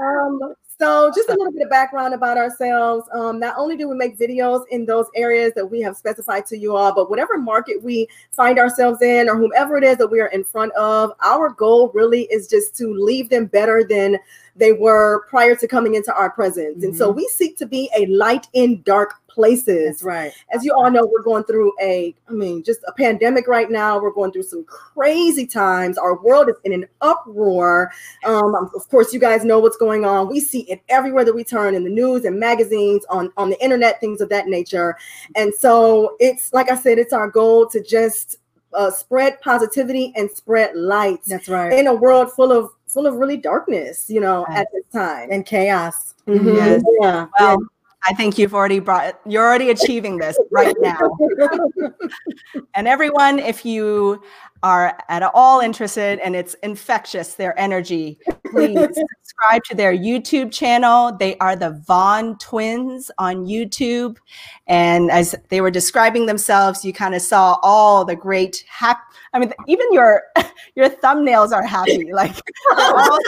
um, 0.00 0.54
so, 0.82 1.12
just 1.14 1.28
a 1.28 1.32
little 1.34 1.52
bit 1.52 1.62
of 1.62 1.70
background 1.70 2.12
about 2.12 2.36
ourselves. 2.36 3.08
Um, 3.12 3.38
not 3.38 3.54
only 3.56 3.76
do 3.76 3.88
we 3.88 3.94
make 3.94 4.18
videos 4.18 4.64
in 4.72 4.84
those 4.84 5.06
areas 5.14 5.52
that 5.54 5.64
we 5.64 5.80
have 5.80 5.96
specified 5.96 6.44
to 6.46 6.58
you 6.58 6.74
all, 6.74 6.92
but 6.92 7.08
whatever 7.08 7.38
market 7.38 7.80
we 7.80 8.08
find 8.32 8.58
ourselves 8.58 9.00
in 9.00 9.28
or 9.28 9.36
whomever 9.36 9.76
it 9.76 9.84
is 9.84 9.96
that 9.98 10.08
we 10.08 10.20
are 10.20 10.26
in 10.26 10.42
front 10.42 10.72
of, 10.72 11.12
our 11.24 11.50
goal 11.50 11.92
really 11.94 12.22
is 12.32 12.48
just 12.48 12.76
to 12.78 12.92
leave 12.92 13.30
them 13.30 13.46
better 13.46 13.84
than 13.88 14.18
they 14.56 14.72
were 14.72 15.26
prior 15.28 15.56
to 15.56 15.66
coming 15.66 15.94
into 15.94 16.14
our 16.14 16.30
presence. 16.30 16.78
Mm-hmm. 16.78 16.84
And 16.84 16.96
so 16.96 17.08
mm-hmm. 17.08 17.18
we 17.18 17.28
seek 17.28 17.56
to 17.58 17.66
be 17.66 17.90
a 17.96 18.06
light 18.06 18.46
in 18.52 18.82
dark 18.82 19.14
places. 19.28 19.96
That's 19.96 20.02
right. 20.02 20.32
As 20.52 20.62
you 20.62 20.74
all 20.74 20.90
know, 20.90 21.08
we're 21.10 21.22
going 21.22 21.44
through 21.44 21.72
a, 21.80 22.14
I 22.28 22.32
mean, 22.32 22.62
just 22.62 22.80
a 22.86 22.92
pandemic 22.92 23.48
right 23.48 23.70
now. 23.70 23.98
We're 23.98 24.12
going 24.12 24.30
through 24.30 24.42
some 24.42 24.64
crazy 24.64 25.46
times. 25.46 25.96
Our 25.96 26.22
world 26.22 26.50
is 26.50 26.56
in 26.64 26.74
an 26.74 26.86
uproar. 27.00 27.90
Um, 28.24 28.54
of 28.54 28.86
course, 28.90 29.12
you 29.14 29.18
guys 29.18 29.42
know 29.42 29.58
what's 29.58 29.78
going 29.78 30.04
on. 30.04 30.28
We 30.28 30.38
see 30.40 30.70
it 30.70 30.82
everywhere 30.90 31.24
that 31.24 31.34
we 31.34 31.44
turn 31.44 31.74
in 31.74 31.82
the 31.82 31.90
news 31.90 32.26
and 32.26 32.38
magazines, 32.38 33.06
on, 33.08 33.32
on 33.38 33.48
the 33.48 33.62
internet, 33.64 34.00
things 34.00 34.20
of 34.20 34.28
that 34.28 34.48
nature. 34.48 34.98
And 35.34 35.54
so 35.54 36.16
it's, 36.20 36.52
like 36.52 36.70
I 36.70 36.76
said, 36.76 36.98
it's 36.98 37.14
our 37.14 37.28
goal 37.28 37.66
to 37.70 37.82
just 37.82 38.36
uh, 38.74 38.90
spread 38.90 39.40
positivity 39.40 40.12
and 40.16 40.30
spread 40.30 40.76
light. 40.76 41.20
That's 41.26 41.48
right. 41.48 41.72
In 41.72 41.86
a 41.86 41.94
world 41.94 42.32
full 42.32 42.52
of 42.52 42.70
full 42.92 43.06
of 43.06 43.14
really 43.14 43.36
darkness, 43.36 44.08
you 44.08 44.20
know, 44.20 44.46
at 44.50 44.68
this 44.72 44.84
time 44.92 45.28
and 45.30 45.46
chaos. 45.46 46.14
Mm-hmm. 46.26 46.48
Yes. 46.48 46.82
Yeah. 47.00 47.26
Well, 47.40 47.58
yeah. 47.60 47.66
I 48.04 48.14
think 48.14 48.38
you've 48.38 48.54
already 48.54 48.80
brought 48.80 49.20
you're 49.26 49.46
already 49.46 49.70
achieving 49.70 50.18
this 50.18 50.38
right 50.50 50.74
now. 50.80 50.98
and 52.74 52.88
everyone, 52.88 53.38
if 53.38 53.64
you 53.64 54.22
are 54.62 54.98
at 55.08 55.22
all 55.34 55.60
interested 55.60 56.18
and 56.20 56.36
it's 56.36 56.54
infectious, 56.62 57.34
their 57.34 57.58
energy, 57.58 58.18
please 58.50 58.78
subscribe 59.22 59.62
to 59.64 59.74
their 59.74 59.96
YouTube 59.96 60.52
channel. 60.52 61.16
They 61.16 61.36
are 61.38 61.56
the 61.56 61.82
Vaughn 61.86 62.38
twins 62.38 63.10
on 63.18 63.46
YouTube. 63.46 64.18
And 64.66 65.10
as 65.10 65.34
they 65.48 65.60
were 65.60 65.70
describing 65.70 66.26
themselves, 66.26 66.84
you 66.84 66.92
kind 66.92 67.14
of 67.14 67.22
saw 67.22 67.58
all 67.62 68.04
the 68.04 68.16
great 68.16 68.64
happy. 68.68 69.00
I 69.32 69.38
mean, 69.38 69.52
even 69.66 69.92
your 69.92 70.22
your 70.74 70.88
thumbnails 70.88 71.52
are 71.52 71.66
happy, 71.66 72.12
like 72.12 72.36
all 72.76 73.18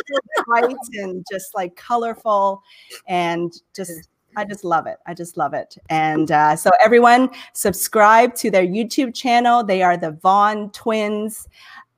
bright 0.46 0.76
and 0.94 1.24
just 1.30 1.54
like 1.54 1.76
colorful 1.76 2.62
and 3.06 3.52
just 3.74 4.08
I 4.36 4.44
just 4.44 4.64
love 4.64 4.86
it. 4.86 4.98
I 5.06 5.14
just 5.14 5.36
love 5.36 5.54
it. 5.54 5.76
And 5.90 6.30
uh, 6.30 6.56
so, 6.56 6.70
everyone, 6.82 7.30
subscribe 7.52 8.34
to 8.36 8.50
their 8.50 8.66
YouTube 8.66 9.14
channel. 9.14 9.64
They 9.64 9.82
are 9.82 9.96
the 9.96 10.12
Vaughn 10.12 10.70
twins, 10.70 11.48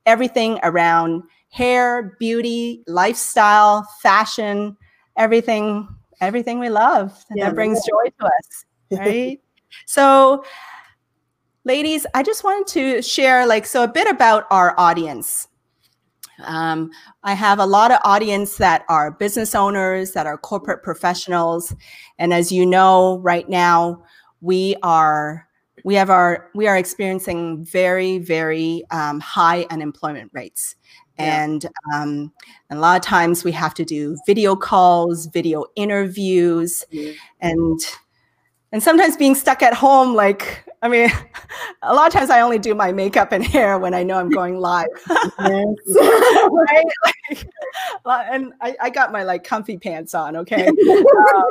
everything 0.06 0.58
around 0.62 1.22
hair, 1.50 2.16
beauty, 2.18 2.82
lifestyle, 2.86 3.82
fashion, 4.02 4.76
everything, 5.16 5.88
everything 6.20 6.58
we 6.58 6.68
love 6.68 7.24
yeah, 7.34 7.46
that 7.46 7.54
brings 7.54 7.78
joy 7.78 8.10
to 8.20 8.26
us. 8.26 8.64
Right. 8.90 9.40
so, 9.86 10.44
ladies, 11.64 12.06
I 12.14 12.22
just 12.22 12.44
wanted 12.44 12.66
to 12.74 13.02
share, 13.02 13.46
like, 13.46 13.66
so 13.66 13.84
a 13.84 13.88
bit 13.88 14.08
about 14.08 14.46
our 14.50 14.74
audience. 14.78 15.48
Um, 16.44 16.90
I 17.22 17.34
have 17.34 17.58
a 17.58 17.66
lot 17.66 17.90
of 17.90 17.98
audience 18.04 18.56
that 18.56 18.84
are 18.88 19.10
business 19.10 19.54
owners, 19.54 20.12
that 20.12 20.26
are 20.26 20.38
corporate 20.38 20.82
professionals, 20.82 21.74
and 22.18 22.32
as 22.32 22.52
you 22.52 22.66
know, 22.66 23.18
right 23.18 23.48
now 23.48 24.04
we 24.40 24.76
are 24.82 25.48
we 25.84 25.94
have 25.94 26.10
our 26.10 26.50
we 26.54 26.66
are 26.66 26.76
experiencing 26.76 27.64
very 27.64 28.18
very 28.18 28.84
um, 28.90 29.20
high 29.20 29.66
unemployment 29.70 30.30
rates, 30.34 30.76
yeah. 31.18 31.44
and 31.44 31.66
um, 31.94 32.32
a 32.70 32.76
lot 32.76 32.96
of 32.96 33.02
times 33.02 33.44
we 33.44 33.52
have 33.52 33.74
to 33.74 33.84
do 33.84 34.16
video 34.26 34.56
calls, 34.56 35.26
video 35.26 35.64
interviews, 35.74 36.84
mm-hmm. 36.92 37.16
and 37.40 37.80
and 38.72 38.82
sometimes 38.82 39.16
being 39.16 39.34
stuck 39.34 39.62
at 39.62 39.74
home 39.74 40.14
like 40.14 40.66
I 40.86 40.88
mean, 40.88 41.10
a 41.82 41.92
lot 41.92 42.06
of 42.06 42.12
times 42.12 42.30
I 42.30 42.40
only 42.40 42.60
do 42.60 42.74
my 42.74 42.92
makeup 42.92 43.32
and 43.32 43.44
hair 43.44 43.76
when 43.78 43.92
I 43.92 44.04
know 44.04 44.18
I'm 44.18 44.30
going 44.42 44.58
live. 44.58 44.86
right? 45.38 46.84
Like, 48.04 48.26
and 48.30 48.52
I, 48.60 48.76
I, 48.80 48.90
got 48.90 49.10
my 49.10 49.24
like 49.24 49.42
comfy 49.42 49.78
pants 49.78 50.14
on, 50.14 50.36
okay? 50.36 50.68
Uh, 50.68 51.42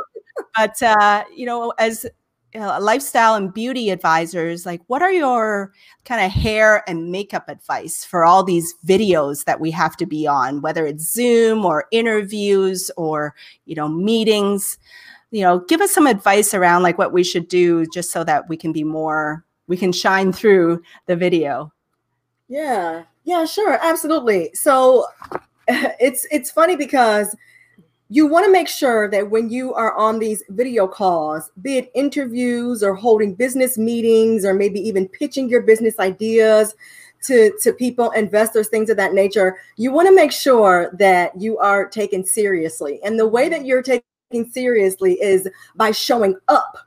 but, 0.56 0.82
uh, 0.82 1.24
you 1.34 1.44
know, 1.44 1.74
as 1.78 2.06
you 2.54 2.60
know, 2.60 2.78
lifestyle 2.80 3.34
and 3.34 3.52
beauty 3.52 3.90
advisors, 3.90 4.64
like 4.64 4.80
what 4.86 5.02
are 5.02 5.12
your 5.12 5.72
kind 6.06 6.24
of 6.24 6.32
hair 6.32 6.82
and 6.88 7.12
makeup 7.12 7.50
advice 7.50 8.02
for 8.02 8.24
all 8.24 8.42
these 8.42 8.74
videos 8.86 9.44
that 9.44 9.60
we 9.60 9.70
have 9.70 9.98
to 9.98 10.06
be 10.06 10.26
on, 10.26 10.62
whether 10.62 10.86
it's 10.86 11.12
Zoom 11.12 11.66
or 11.66 11.84
interviews 11.90 12.90
or, 12.96 13.34
you 13.66 13.74
know, 13.74 13.88
meetings? 13.88 14.78
You 15.30 15.42
know, 15.42 15.60
give 15.60 15.80
us 15.80 15.92
some 15.92 16.06
advice 16.06 16.54
around 16.54 16.82
like 16.82 16.98
what 16.98 17.12
we 17.12 17.24
should 17.24 17.48
do 17.48 17.86
just 17.86 18.10
so 18.10 18.24
that 18.24 18.48
we 18.48 18.56
can 18.56 18.72
be 18.72 18.84
more 18.84 19.44
we 19.66 19.76
can 19.76 19.92
shine 19.92 20.32
through 20.32 20.82
the 21.06 21.16
video. 21.16 21.72
Yeah. 22.48 23.04
Yeah, 23.24 23.44
sure. 23.44 23.78
Absolutely. 23.82 24.50
So 24.54 25.06
it's 25.68 26.26
it's 26.30 26.50
funny 26.50 26.76
because 26.76 27.34
you 28.08 28.28
want 28.28 28.46
to 28.46 28.52
make 28.52 28.68
sure 28.68 29.10
that 29.10 29.30
when 29.30 29.50
you 29.50 29.74
are 29.74 29.96
on 29.96 30.20
these 30.20 30.44
video 30.50 30.86
calls, 30.86 31.50
be 31.60 31.78
it 31.78 31.90
interviews 31.94 32.84
or 32.84 32.94
holding 32.94 33.34
business 33.34 33.76
meetings 33.76 34.44
or 34.44 34.54
maybe 34.54 34.78
even 34.78 35.08
pitching 35.08 35.48
your 35.48 35.62
business 35.62 35.98
ideas 35.98 36.76
to, 37.24 37.52
to 37.62 37.72
people, 37.72 38.12
investors, 38.12 38.68
things 38.68 38.90
of 38.90 38.96
that 38.96 39.12
nature, 39.12 39.56
you 39.76 39.90
want 39.90 40.06
to 40.06 40.14
make 40.14 40.30
sure 40.30 40.92
that 40.96 41.32
you 41.40 41.58
are 41.58 41.88
taken 41.88 42.24
seriously. 42.24 43.00
And 43.02 43.18
the 43.18 43.26
way 43.26 43.48
that 43.48 43.66
you're 43.66 43.82
taken 43.82 44.04
seriously 44.50 45.14
is 45.22 45.48
by 45.76 45.90
showing 45.90 46.36
up 46.48 46.78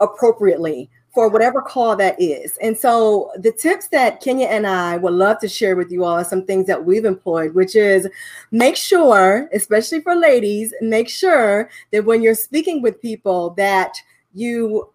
appropriately 0.00 0.88
for 1.12 1.28
whatever 1.28 1.60
call 1.60 1.94
that 1.96 2.20
is. 2.20 2.56
And 2.62 2.76
so 2.76 3.30
the 3.36 3.52
tips 3.52 3.88
that 3.88 4.20
Kenya 4.22 4.46
and 4.46 4.66
I 4.66 4.96
would 4.96 5.12
love 5.12 5.40
to 5.40 5.48
share 5.48 5.76
with 5.76 5.90
you 5.90 6.04
all 6.04 6.14
are 6.14 6.24
some 6.24 6.46
things 6.46 6.66
that 6.68 6.84
we've 6.84 7.04
employed, 7.04 7.54
which 7.54 7.76
is 7.76 8.08
make 8.50 8.76
sure, 8.76 9.50
especially 9.52 10.00
for 10.00 10.14
ladies, 10.14 10.72
make 10.80 11.10
sure 11.10 11.68
that 11.90 12.04
when 12.04 12.22
you're 12.22 12.34
speaking 12.34 12.80
with 12.80 13.02
people 13.02 13.50
that 13.50 13.94
you 14.32 14.88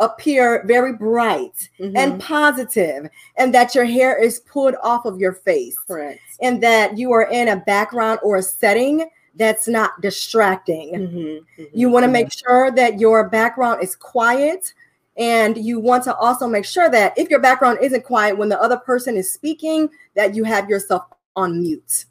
appear 0.00 0.64
very 0.66 0.92
bright 0.92 1.68
mm-hmm. 1.80 1.96
and 1.96 2.20
positive 2.20 3.08
and 3.36 3.54
that 3.54 3.74
your 3.74 3.84
hair 3.84 4.20
is 4.20 4.40
pulled 4.40 4.74
off 4.82 5.04
of 5.04 5.18
your 5.18 5.32
face. 5.32 5.76
Correct. 5.86 6.20
And 6.40 6.62
that 6.62 6.98
you 6.98 7.12
are 7.12 7.28
in 7.30 7.48
a 7.48 7.56
background 7.56 8.20
or 8.22 8.36
a 8.36 8.42
setting 8.42 9.08
that's 9.36 9.68
not 9.68 10.00
distracting. 10.00 10.94
Mm-hmm. 10.94 11.18
Mm-hmm. 11.62 11.64
You 11.72 11.90
want 11.90 12.04
to 12.04 12.10
make 12.10 12.32
sure 12.32 12.70
that 12.72 13.00
your 13.00 13.28
background 13.28 13.82
is 13.82 13.96
quiet 13.96 14.72
and 15.16 15.56
you 15.56 15.80
want 15.80 16.04
to 16.04 16.14
also 16.16 16.48
make 16.48 16.64
sure 16.64 16.90
that 16.90 17.16
if 17.16 17.30
your 17.30 17.40
background 17.40 17.78
isn't 17.80 18.04
quiet 18.04 18.36
when 18.36 18.48
the 18.48 18.60
other 18.60 18.76
person 18.76 19.16
is 19.16 19.30
speaking, 19.30 19.88
that 20.14 20.34
you 20.34 20.44
have 20.44 20.68
yourself 20.68 21.04
on 21.36 21.60
mute. 21.60 22.06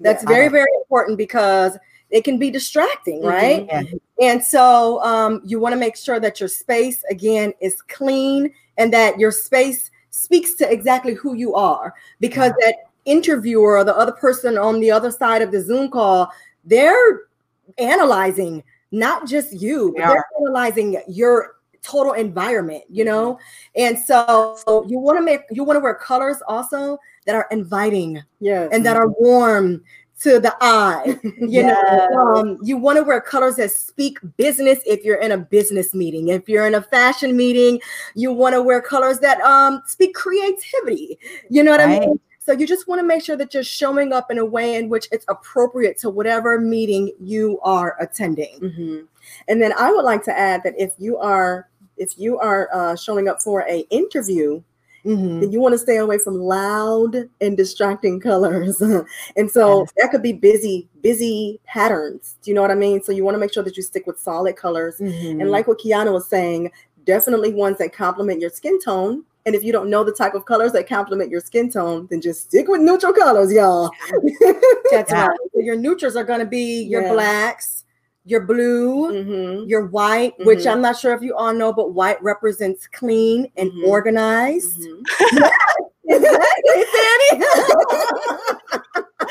That's 0.00 0.22
yeah, 0.24 0.28
very, 0.28 0.48
very 0.48 0.70
important 0.80 1.18
because 1.18 1.78
it 2.10 2.24
can 2.24 2.38
be 2.38 2.50
distracting, 2.50 3.18
mm-hmm. 3.20 3.28
right? 3.28 3.68
Mm-hmm. 3.68 3.96
And 4.20 4.42
so 4.42 5.02
um, 5.02 5.42
you 5.44 5.58
want 5.60 5.74
to 5.74 5.78
make 5.78 5.96
sure 5.96 6.20
that 6.20 6.40
your 6.40 6.48
space, 6.48 7.02
again, 7.10 7.52
is 7.60 7.82
clean 7.82 8.52
and 8.78 8.92
that 8.92 9.18
your 9.18 9.30
space 9.30 9.90
speaks 10.10 10.54
to 10.54 10.70
exactly 10.70 11.14
who 11.14 11.34
you 11.34 11.54
are 11.54 11.94
because 12.20 12.52
yeah. 12.60 12.66
that 12.66 12.74
interviewer 13.04 13.76
or 13.78 13.84
the 13.84 13.96
other 13.96 14.12
person 14.12 14.58
on 14.58 14.80
the 14.80 14.90
other 14.90 15.10
side 15.10 15.42
of 15.42 15.52
the 15.52 15.62
Zoom 15.62 15.90
call, 15.90 16.30
they're 16.66 17.22
analyzing 17.78 18.62
not 18.92 19.26
just 19.26 19.52
you, 19.52 19.94
but 19.96 20.06
they're 20.06 20.24
analyzing 20.40 21.00
your 21.08 21.56
total 21.82 22.12
environment, 22.12 22.84
you 22.90 23.04
mm-hmm. 23.04 23.12
know? 23.14 23.38
And 23.74 23.98
so 23.98 24.84
you 24.88 24.98
want 24.98 25.18
to 25.18 25.22
make 25.22 25.42
you 25.50 25.64
want 25.64 25.76
to 25.76 25.80
wear 25.80 25.94
colors 25.94 26.38
also 26.46 26.98
that 27.26 27.34
are 27.34 27.46
inviting, 27.50 28.22
yeah, 28.40 28.68
and 28.72 28.84
that 28.84 28.96
are 28.96 29.08
warm 29.08 29.82
to 30.20 30.40
the 30.40 30.54
eye. 30.60 31.18
You 31.38 31.62
know, 31.64 32.08
um, 32.18 32.58
you 32.62 32.76
want 32.76 32.96
to 32.96 33.04
wear 33.04 33.20
colors 33.20 33.56
that 33.56 33.70
speak 33.70 34.18
business 34.36 34.80
if 34.86 35.04
you're 35.04 35.20
in 35.20 35.32
a 35.32 35.38
business 35.38 35.94
meeting. 35.94 36.28
If 36.28 36.48
you're 36.48 36.66
in 36.66 36.74
a 36.74 36.82
fashion 36.82 37.36
meeting, 37.36 37.80
you 38.14 38.32
want 38.32 38.54
to 38.54 38.62
wear 38.62 38.80
colors 38.80 39.18
that 39.20 39.40
um 39.42 39.82
speak 39.86 40.14
creativity. 40.14 41.18
You 41.50 41.62
know 41.62 41.72
what 41.72 41.80
right. 41.80 42.02
I 42.02 42.06
mean? 42.06 42.20
So 42.46 42.52
you 42.52 42.64
just 42.64 42.86
want 42.86 43.00
to 43.00 43.02
make 43.02 43.24
sure 43.24 43.36
that 43.36 43.52
you're 43.52 43.64
showing 43.64 44.12
up 44.12 44.30
in 44.30 44.38
a 44.38 44.44
way 44.44 44.76
in 44.76 44.88
which 44.88 45.08
it's 45.10 45.24
appropriate 45.26 45.98
to 45.98 46.10
whatever 46.10 46.60
meeting 46.60 47.10
you 47.20 47.58
are 47.64 47.96
attending. 48.00 48.60
Mm-hmm. 48.60 48.98
And 49.48 49.60
then 49.60 49.72
I 49.76 49.90
would 49.90 50.04
like 50.04 50.22
to 50.24 50.38
add 50.38 50.62
that 50.62 50.74
if 50.78 50.92
you 50.96 51.16
are 51.18 51.68
if 51.96 52.16
you 52.16 52.38
are 52.38 52.68
uh, 52.72 52.94
showing 52.94 53.26
up 53.26 53.42
for 53.42 53.62
a 53.68 53.80
interview, 53.90 54.62
mm-hmm. 55.04 55.40
then 55.40 55.50
you 55.50 55.60
want 55.60 55.72
to 55.72 55.78
stay 55.78 55.96
away 55.96 56.18
from 56.18 56.38
loud 56.38 57.16
and 57.40 57.56
distracting 57.56 58.20
colors. 58.20 58.80
and 59.36 59.50
so 59.50 59.80
yes. 59.80 59.92
that 59.96 60.10
could 60.12 60.22
be 60.22 60.32
busy, 60.32 60.88
busy 61.00 61.58
patterns. 61.64 62.36
Do 62.42 62.52
you 62.52 62.54
know 62.54 62.62
what 62.62 62.70
I 62.70 62.76
mean? 62.76 63.02
So 63.02 63.10
you 63.10 63.24
want 63.24 63.34
to 63.34 63.40
make 63.40 63.52
sure 63.52 63.64
that 63.64 63.76
you 63.76 63.82
stick 63.82 64.06
with 64.06 64.20
solid 64.20 64.54
colors. 64.54 64.98
Mm-hmm. 65.00 65.40
And 65.40 65.50
like 65.50 65.66
what 65.66 65.80
Kiana 65.80 66.12
was 66.12 66.28
saying, 66.28 66.70
definitely 67.02 67.52
ones 67.52 67.78
that 67.78 67.92
complement 67.92 68.40
your 68.40 68.50
skin 68.50 68.80
tone. 68.80 69.24
And 69.46 69.54
if 69.54 69.62
you 69.62 69.72
don't 69.72 69.88
know 69.88 70.02
the 70.02 70.12
type 70.12 70.34
of 70.34 70.44
colors 70.44 70.72
that 70.72 70.88
complement 70.88 71.30
your 71.30 71.40
skin 71.40 71.70
tone, 71.70 72.08
then 72.10 72.20
just 72.20 72.42
stick 72.48 72.66
with 72.66 72.80
neutral 72.80 73.12
colors, 73.12 73.52
y'all. 73.52 73.90
That's 74.90 75.12
yeah. 75.12 75.26
right. 75.28 75.38
So 75.54 75.60
your 75.60 75.76
neutrals 75.76 76.16
are 76.16 76.24
going 76.24 76.40
to 76.40 76.46
be 76.46 76.82
your 76.82 77.02
yeah. 77.02 77.12
blacks, 77.12 77.84
your 78.24 78.40
blue, 78.40 79.12
mm-hmm. 79.12 79.68
your 79.68 79.86
white, 79.86 80.34
mm-hmm. 80.34 80.48
which 80.48 80.66
I'm 80.66 80.82
not 80.82 80.98
sure 80.98 81.14
if 81.14 81.22
you 81.22 81.36
all 81.36 81.54
know, 81.54 81.72
but 81.72 81.94
white 81.94 82.20
represents 82.22 82.88
clean 82.88 83.46
and 83.56 83.70
mm-hmm. 83.70 83.84
organized. 83.84 84.82
Mm-hmm. 86.10 87.66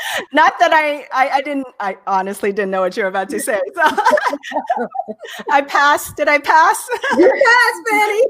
not 0.32 0.54
that 0.60 0.72
I, 0.72 1.06
I, 1.12 1.30
I 1.36 1.42
didn't 1.42 1.66
I 1.80 1.96
honestly 2.06 2.52
didn't 2.52 2.70
know 2.70 2.80
what 2.82 2.96
you 2.96 3.02
were 3.02 3.08
about 3.08 3.28
to 3.30 3.40
say. 3.40 3.60
So 3.74 3.82
I 5.50 5.62
passed. 5.62 6.16
Did 6.16 6.28
I 6.28 6.38
pass? 6.38 6.86
you 7.16 7.30
passed, 7.30 7.82
Fanny. 7.90 8.22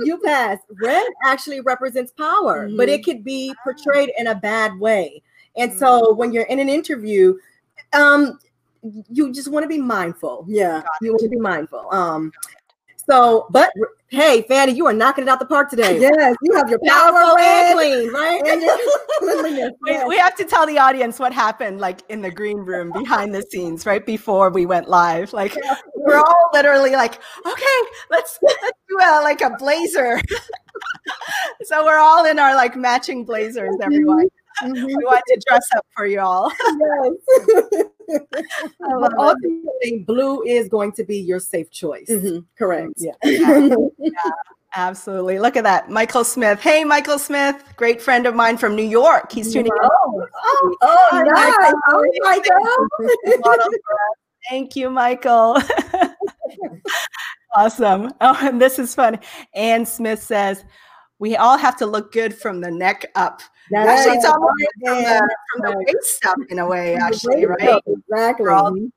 you 0.04 0.18
passed. 0.24 0.62
Red 0.82 1.06
actually 1.24 1.60
represents 1.60 2.12
power, 2.12 2.68
but 2.76 2.88
it 2.88 3.00
mm-hmm. 3.00 3.10
could 3.10 3.24
be 3.24 3.54
portrayed 3.64 4.12
in 4.18 4.26
a 4.28 4.34
bad 4.34 4.78
way. 4.78 5.22
And 5.56 5.72
so 5.72 6.02
mm-hmm. 6.02 6.18
when 6.18 6.32
you're 6.32 6.44
in 6.44 6.60
an 6.60 6.68
interview, 6.68 7.36
um, 7.92 8.38
you 9.10 9.32
just 9.32 9.48
want 9.48 9.64
to 9.64 9.68
be 9.68 9.80
mindful. 9.80 10.44
Yeah, 10.48 10.82
you 11.00 11.10
want 11.10 11.22
to 11.22 11.28
be 11.28 11.38
mindful. 11.38 11.88
Um, 11.92 12.32
so, 13.08 13.46
but 13.50 13.70
hey, 14.08 14.42
Fanny, 14.42 14.72
you 14.72 14.86
are 14.86 14.92
knocking 14.92 15.22
it 15.22 15.28
out 15.28 15.38
the 15.38 15.46
park 15.46 15.70
today. 15.70 16.00
Yes, 16.00 16.36
you 16.42 16.54
have 16.54 16.68
your 16.68 16.78
powerful 16.84 17.38
and 17.38 17.74
clean, 17.78 18.12
right? 18.12 19.70
we, 19.82 20.04
we 20.08 20.16
have 20.16 20.34
to 20.36 20.44
tell 20.44 20.66
the 20.66 20.78
audience 20.78 21.18
what 21.18 21.32
happened, 21.32 21.80
like 21.80 22.00
in 22.08 22.22
the 22.22 22.30
green 22.30 22.58
room 22.58 22.92
behind 22.92 23.34
the 23.34 23.42
scenes, 23.42 23.86
right 23.86 24.04
before 24.04 24.50
we 24.50 24.66
went 24.66 24.88
live. 24.88 25.32
Like 25.32 25.56
we're 25.94 26.18
all 26.18 26.50
literally 26.52 26.92
like, 26.92 27.20
okay, 27.46 27.80
let's 28.10 28.38
let's 28.42 28.78
do 28.88 28.98
a 28.98 29.22
like 29.22 29.40
a 29.40 29.50
blazer. 29.58 30.20
so 31.62 31.84
we're 31.84 31.98
all 31.98 32.26
in 32.26 32.38
our 32.38 32.54
like 32.54 32.76
matching 32.76 33.24
blazers, 33.24 33.76
everyone. 33.82 34.26
Mm-hmm. 34.26 34.45
Mm-hmm. 34.62 34.86
we 34.86 34.94
want 35.04 35.22
to 35.28 35.40
dress 35.48 35.66
up 35.76 35.86
for 35.94 36.06
you 36.06 36.20
all. 36.20 36.50
yes. 36.64 38.22
but 39.00 39.12
ultimately, 39.18 40.04
blue 40.06 40.42
is 40.44 40.68
going 40.68 40.92
to 40.92 41.04
be 41.04 41.18
your 41.18 41.40
safe 41.40 41.70
choice. 41.70 42.08
Mm-hmm. 42.08 42.38
Correct. 42.56 42.94
Yeah. 42.96 43.12
yeah. 43.24 43.68
yeah. 43.98 44.30
Absolutely. 44.74 45.38
Look 45.38 45.56
at 45.56 45.64
that. 45.64 45.90
Michael 45.90 46.24
Smith. 46.24 46.60
Hey, 46.60 46.84
Michael 46.84 47.18
Smith, 47.18 47.64
great 47.76 48.00
friend 48.00 48.26
of 48.26 48.34
mine 48.34 48.58
from 48.58 48.76
New 48.76 48.84
York. 48.84 49.32
He's 49.32 49.52
tuning 49.52 49.72
in. 49.72 49.78
Oh, 49.82 50.26
oh, 50.44 50.76
oh 50.82 51.22
nice. 51.24 51.74
Oh, 51.88 52.04
Michael. 52.20 53.68
Thank 54.50 54.76
you, 54.76 54.90
Michael. 54.90 55.58
awesome. 57.56 58.12
Oh, 58.20 58.38
and 58.42 58.60
this 58.60 58.78
is 58.78 58.94
fun. 58.94 59.18
Ann 59.54 59.86
Smith 59.86 60.22
says, 60.22 60.62
we 61.18 61.36
all 61.36 61.56
have 61.56 61.76
to 61.78 61.86
look 61.86 62.12
good 62.12 62.34
from 62.34 62.60
the 62.60 62.70
neck 62.70 63.10
up. 63.14 63.42
That's 63.70 63.88
actually, 63.88 64.16
it's 64.18 64.24
almost 64.24 64.52
from 64.84 64.96
the, 65.02 65.36
from 65.52 65.62
the 65.62 65.84
waist 65.86 66.26
up 66.26 66.38
in 66.50 66.58
a 66.58 66.66
way, 66.66 66.94
actually, 66.94 67.46
right? 67.46 67.82
Exactly. 67.86 68.92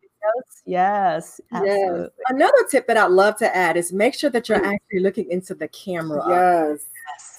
Yes. 0.65 1.41
Yes. 1.51 2.09
Another 2.27 2.67
tip 2.69 2.85
that 2.87 2.97
I'd 2.97 3.11
love 3.11 3.37
to 3.37 3.55
add 3.55 3.77
is 3.77 3.91
make 3.91 4.13
sure 4.13 4.29
that 4.29 4.47
you're 4.49 4.59
mm. 4.59 4.73
actually 4.73 4.99
looking 4.99 5.31
into 5.31 5.55
the 5.55 5.67
camera. 5.69 6.23
Yes. 6.27 6.85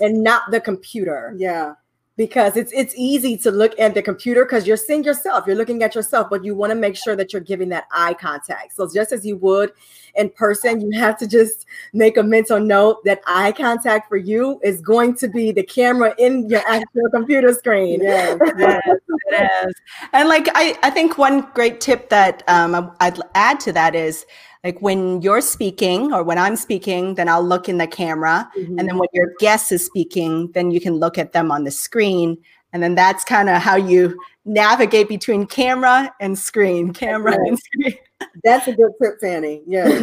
And 0.01 0.25
not 0.25 0.51
the 0.51 0.61
computer. 0.61 1.35
Yeah 1.37 1.75
because 2.21 2.55
it's 2.55 2.71
it's 2.75 2.93
easy 2.99 3.35
to 3.35 3.51
look 3.51 3.73
at 3.79 3.95
the 3.95 4.03
computer 4.03 4.45
because 4.45 4.67
you're 4.67 4.77
seeing 4.77 5.03
yourself 5.03 5.47
you're 5.47 5.57
looking 5.57 5.83
at 5.83 5.95
yourself 5.95 6.27
but 6.29 6.45
you 6.45 6.55
want 6.55 6.71
to 6.71 6.75
make 6.75 6.95
sure 6.95 7.17
that 7.17 7.33
you're 7.33 7.41
giving 7.41 7.71
that 7.71 7.85
eye 7.93 8.13
contact 8.13 8.75
so 8.75 8.87
just 8.93 9.11
as 9.11 9.25
you 9.25 9.39
would 9.39 9.73
in 10.15 10.31
person 10.31 10.81
you 10.81 10.99
have 10.99 11.17
to 11.17 11.27
just 11.27 11.67
make 11.93 12.17
a 12.17 12.23
mental 12.23 12.61
note 12.61 13.03
that 13.05 13.21
eye 13.27 13.53
contact 13.53 14.09
for 14.09 14.17
you 14.17 14.61
is 14.63 14.81
going 14.81 15.15
to 15.15 15.29
be 15.29 15.53
the 15.53 15.63
camera 15.63 16.15
in 16.19 16.49
your 16.49 16.63
actual 16.67 17.09
computer 17.13 17.53
screen 17.53 18.01
yes, 18.03 18.39
yes 18.59 18.81
it 19.29 19.51
is 19.67 19.75
and 20.13 20.29
like 20.29 20.49
i 20.55 20.77
i 20.83 20.91
think 20.91 21.19
one 21.19 21.41
great 21.55 21.81
tip 21.81 22.09
that 22.09 22.43
um, 22.49 22.93
i'd 23.01 23.19
add 23.35 23.61
to 23.61 23.73
that 23.73 23.95
is 23.95 24.27
like 24.65 24.81
when 24.83 25.23
you're 25.23 25.41
speaking 25.41 26.13
or 26.13 26.23
when 26.23 26.37
I'm 26.39 26.57
speaking, 26.57 27.15
then 27.15 27.29
I'll 27.29 27.43
look 27.43 27.69
in 27.69 27.79
the 27.79 27.87
camera. 27.87 28.51
Mm-hmm. 28.59 28.79
And 28.79 28.89
then 28.89 28.99
when 28.99 29.09
your 29.13 29.33
guest 29.39 29.73
is 29.73 29.85
speaking, 29.85 30.51
then 30.53 30.71
you 30.71 30.81
can 30.81 30.97
look 30.97 31.17
at 31.17 31.33
them 31.33 31.51
on 31.51 31.65
the 31.65 31.71
screen. 31.71 32.37
And 32.73 32.83
then 32.83 32.95
that's 32.95 33.25
kind 33.25 33.49
of 33.49 33.61
how 33.63 33.77
you 33.77 34.19
navigate 34.45 35.09
between 35.09 35.47
camera 35.47 36.13
and 36.21 36.39
screen, 36.39 36.93
camera 36.93 37.35
and 37.35 37.59
screen. 37.59 37.99
That's 38.45 38.69
a 38.69 38.73
good 38.73 38.93
tip, 39.03 39.21
Fanny. 39.21 39.63
Yeah. 39.67 40.03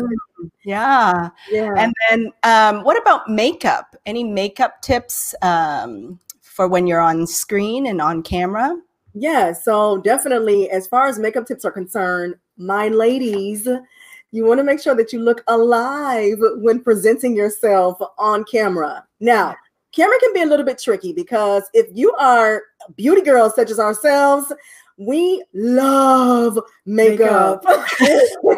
yeah. 0.64 1.30
Yeah. 1.50 1.74
And 1.78 1.94
then 2.10 2.32
um, 2.44 2.84
what 2.84 3.00
about 3.02 3.30
makeup? 3.30 3.96
Any 4.06 4.24
makeup 4.24 4.82
tips 4.82 5.34
um, 5.42 6.20
for 6.42 6.68
when 6.68 6.88
you're 6.88 7.02
on 7.02 7.28
screen 7.28 7.88
and 7.88 8.02
on 8.02 8.24
camera? 8.24 8.76
Yeah. 9.14 9.54
So 9.54 9.98
definitely, 10.00 10.70
as 10.70 10.88
far 10.88 11.08
as 11.08 11.20
makeup 11.20 11.46
tips 11.46 11.66
are 11.66 11.72
concerned, 11.72 12.36
my 12.58 12.88
ladies 12.88 13.68
you 14.32 14.46
want 14.46 14.60
to 14.60 14.64
make 14.64 14.82
sure 14.82 14.96
that 14.96 15.14
you 15.14 15.20
look 15.20 15.44
alive 15.48 16.38
when 16.58 16.82
presenting 16.82 17.36
yourself 17.36 17.98
on 18.18 18.44
camera. 18.44 19.06
Now, 19.20 19.56
camera 19.94 20.18
can 20.20 20.34
be 20.34 20.42
a 20.42 20.46
little 20.46 20.66
bit 20.66 20.80
tricky 20.80 21.14
because 21.14 21.64
if 21.74 21.88
you 21.94 22.14
are 22.16 22.64
beauty 22.96 23.22
girls 23.22 23.56
such 23.56 23.72
as 23.72 23.80
ourselves, 23.80 24.52
we 24.98 25.44
love 25.54 26.60
makeup. 26.86 27.64
makeup. 27.64 27.88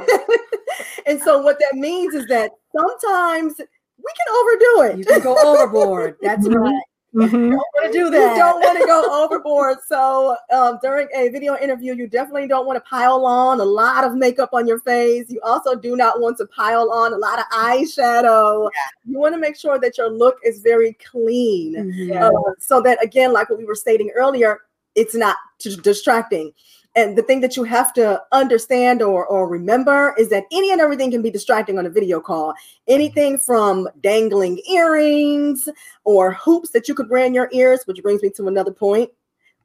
and 1.05 1.21
so 1.21 1.41
what 1.41 1.59
that 1.59 1.75
means 1.75 2.13
is 2.13 2.25
that 2.27 2.51
sometimes 2.75 3.55
we 3.57 4.13
can 4.17 4.35
overdo 4.35 4.93
it. 4.93 4.97
You 4.99 5.05
can 5.05 5.21
go 5.21 5.37
overboard. 5.37 6.15
That's 6.21 6.47
right. 6.49 6.81
Mm-hmm. 7.15 7.35
You 7.35 7.49
don't 7.49 7.57
want 7.57 7.91
to 7.91 7.99
do 7.99 8.09
that. 8.11 8.35
You 8.35 8.41
don't 8.41 8.59
want 8.61 8.79
to 8.79 8.85
go 8.85 9.23
overboard. 9.23 9.77
So 9.87 10.37
um, 10.53 10.77
during 10.81 11.07
a 11.15 11.29
video 11.29 11.57
interview, 11.57 11.95
you 11.95 12.07
definitely 12.07 12.47
don't 12.47 12.67
want 12.67 12.77
to 12.77 12.87
pile 12.87 13.25
on 13.25 13.59
a 13.59 13.65
lot 13.65 14.03
of 14.03 14.15
makeup 14.15 14.49
on 14.53 14.67
your 14.67 14.79
face. 14.79 15.25
You 15.29 15.41
also 15.43 15.75
do 15.75 15.95
not 15.95 16.21
want 16.21 16.37
to 16.37 16.45
pile 16.45 16.91
on 16.91 17.13
a 17.13 17.17
lot 17.17 17.39
of 17.39 17.45
eyeshadow. 17.45 18.69
Yeah. 18.73 19.11
You 19.11 19.19
want 19.19 19.33
to 19.33 19.39
make 19.39 19.57
sure 19.57 19.79
that 19.79 19.97
your 19.97 20.11
look 20.11 20.37
is 20.45 20.61
very 20.61 20.93
clean, 21.11 21.75
mm-hmm. 21.75 22.23
uh, 22.23 22.53
so 22.59 22.79
that 22.81 23.03
again, 23.03 23.33
like 23.33 23.49
what 23.49 23.57
we 23.57 23.65
were 23.65 23.75
stating 23.75 24.11
earlier, 24.15 24.59
it's 24.99 25.15
not 25.15 25.37
t- 25.59 25.75
distracting. 25.77 26.53
And 26.95 27.17
the 27.17 27.21
thing 27.21 27.39
that 27.41 27.55
you 27.55 27.63
have 27.63 27.93
to 27.93 28.21
understand 28.31 29.01
or, 29.01 29.25
or 29.25 29.47
remember 29.47 30.13
is 30.17 30.29
that 30.29 30.43
any 30.51 30.71
and 30.71 30.81
everything 30.81 31.11
can 31.11 31.21
be 31.21 31.31
distracting 31.31 31.77
on 31.77 31.85
a 31.85 31.89
video 31.89 32.19
call. 32.19 32.53
Anything 32.87 33.37
from 33.37 33.87
dangling 34.01 34.59
earrings 34.69 35.69
or 36.03 36.33
hoops 36.33 36.71
that 36.71 36.87
you 36.87 36.95
could 36.95 37.09
wear 37.09 37.25
in 37.25 37.33
your 37.33 37.49
ears, 37.53 37.83
which 37.85 38.01
brings 38.01 38.21
me 38.21 38.29
to 38.31 38.47
another 38.47 38.71
point 38.71 39.09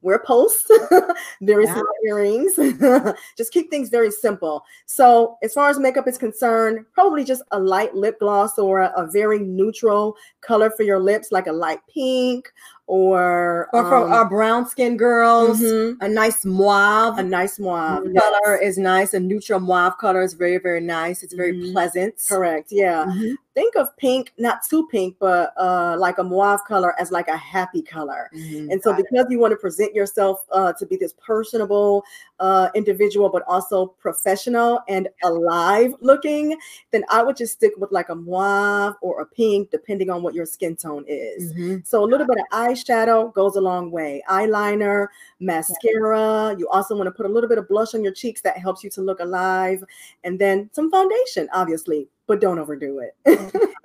wear 0.05 0.19
posts, 0.19 0.69
very 1.41 1.65
small 1.65 1.83
earrings. 2.07 2.55
just 3.37 3.51
keep 3.51 3.71
things 3.71 3.89
very 3.89 4.11
simple. 4.11 4.63
So, 4.85 5.37
as 5.41 5.53
far 5.53 5.69
as 5.69 5.79
makeup 5.79 6.07
is 6.07 6.17
concerned, 6.17 6.85
probably 6.93 7.23
just 7.23 7.41
a 7.51 7.59
light 7.59 7.95
lip 7.95 8.19
gloss 8.19 8.59
or 8.59 8.81
a, 8.81 8.93
a 8.95 9.07
very 9.07 9.39
neutral 9.39 10.15
color 10.41 10.69
for 10.69 10.83
your 10.83 10.99
lips, 10.99 11.31
like 11.31 11.47
a 11.47 11.51
light 11.51 11.79
pink 11.91 12.53
or 12.87 13.67
or 13.73 13.83
for 13.83 13.95
um, 13.95 14.11
our 14.11 14.29
brown 14.29 14.67
skin 14.67 14.95
girls, 14.95 15.59
mm-hmm. 15.59 16.01
a 16.01 16.07
nice 16.07 16.45
mauve. 16.45 17.17
A 17.17 17.23
nice 17.23 17.57
mauve 17.57 18.03
mm-hmm. 18.03 18.17
color 18.17 18.57
is 18.57 18.77
nice. 18.77 19.13
A 19.13 19.19
neutral 19.19 19.59
mauve 19.59 19.97
color 19.97 20.21
is 20.21 20.33
very, 20.33 20.59
very 20.59 20.81
nice. 20.81 21.23
It's 21.23 21.33
very 21.33 21.53
mm-hmm. 21.53 21.71
pleasant. 21.71 22.15
Correct. 22.27 22.67
Yeah. 22.71 23.05
Mm-hmm. 23.05 23.33
Think 23.55 23.75
of 23.77 23.95
pink, 23.95 24.33
not 24.37 24.59
too 24.69 24.85
pink, 24.91 25.15
but 25.17 25.53
uh, 25.57 25.95
like 25.97 26.17
a 26.17 26.23
mauve 26.23 26.59
color 26.67 26.93
as 26.99 27.09
like 27.09 27.29
a 27.29 27.37
happy 27.37 27.81
color. 27.81 28.29
Mm-hmm. 28.35 28.69
And 28.69 28.83
so, 28.83 28.91
Got 28.91 28.97
because 28.97 29.25
it. 29.25 29.31
you 29.31 29.39
want 29.39 29.51
to 29.51 29.57
present 29.57 29.95
yourself 29.95 30.45
uh, 30.51 30.73
to 30.73 30.85
be 30.85 30.97
this 30.97 31.13
personable 31.25 32.03
uh, 32.39 32.69
individual, 32.75 33.29
but 33.29 33.43
also 33.47 33.87
professional 33.87 34.81
and 34.89 35.07
alive 35.23 35.93
looking, 36.01 36.57
then 36.91 37.05
I 37.09 37.23
would 37.23 37.37
just 37.37 37.53
stick 37.53 37.71
with 37.77 37.93
like 37.93 38.09
a 38.09 38.15
mauve 38.15 38.95
or 39.01 39.21
a 39.21 39.25
pink, 39.25 39.71
depending 39.71 40.09
on 40.09 40.21
what 40.21 40.33
your 40.33 40.45
skin 40.45 40.75
tone 40.75 41.05
is. 41.07 41.53
Mm-hmm. 41.53 41.77
So, 41.85 42.03
a 42.03 42.05
little 42.05 42.27
bit 42.27 42.37
of 42.37 42.45
eye 42.51 42.74
eyeshadow 42.75 43.33
goes 43.33 43.55
a 43.55 43.61
long 43.61 43.91
way. 43.91 44.23
Eyeliner, 44.29 45.07
mascara. 45.39 46.55
You 46.57 46.67
also 46.69 46.95
want 46.95 47.07
to 47.07 47.11
put 47.11 47.25
a 47.25 47.29
little 47.29 47.49
bit 47.49 47.57
of 47.57 47.67
blush 47.67 47.93
on 47.93 48.03
your 48.03 48.13
cheeks 48.13 48.41
that 48.41 48.57
helps 48.57 48.83
you 48.83 48.89
to 48.91 49.01
look 49.01 49.19
alive. 49.19 49.83
And 50.23 50.39
then 50.39 50.69
some 50.73 50.91
foundation, 50.91 51.47
obviously, 51.53 52.07
but 52.27 52.41
don't 52.41 52.59
overdo 52.59 52.99
it. 52.99 53.15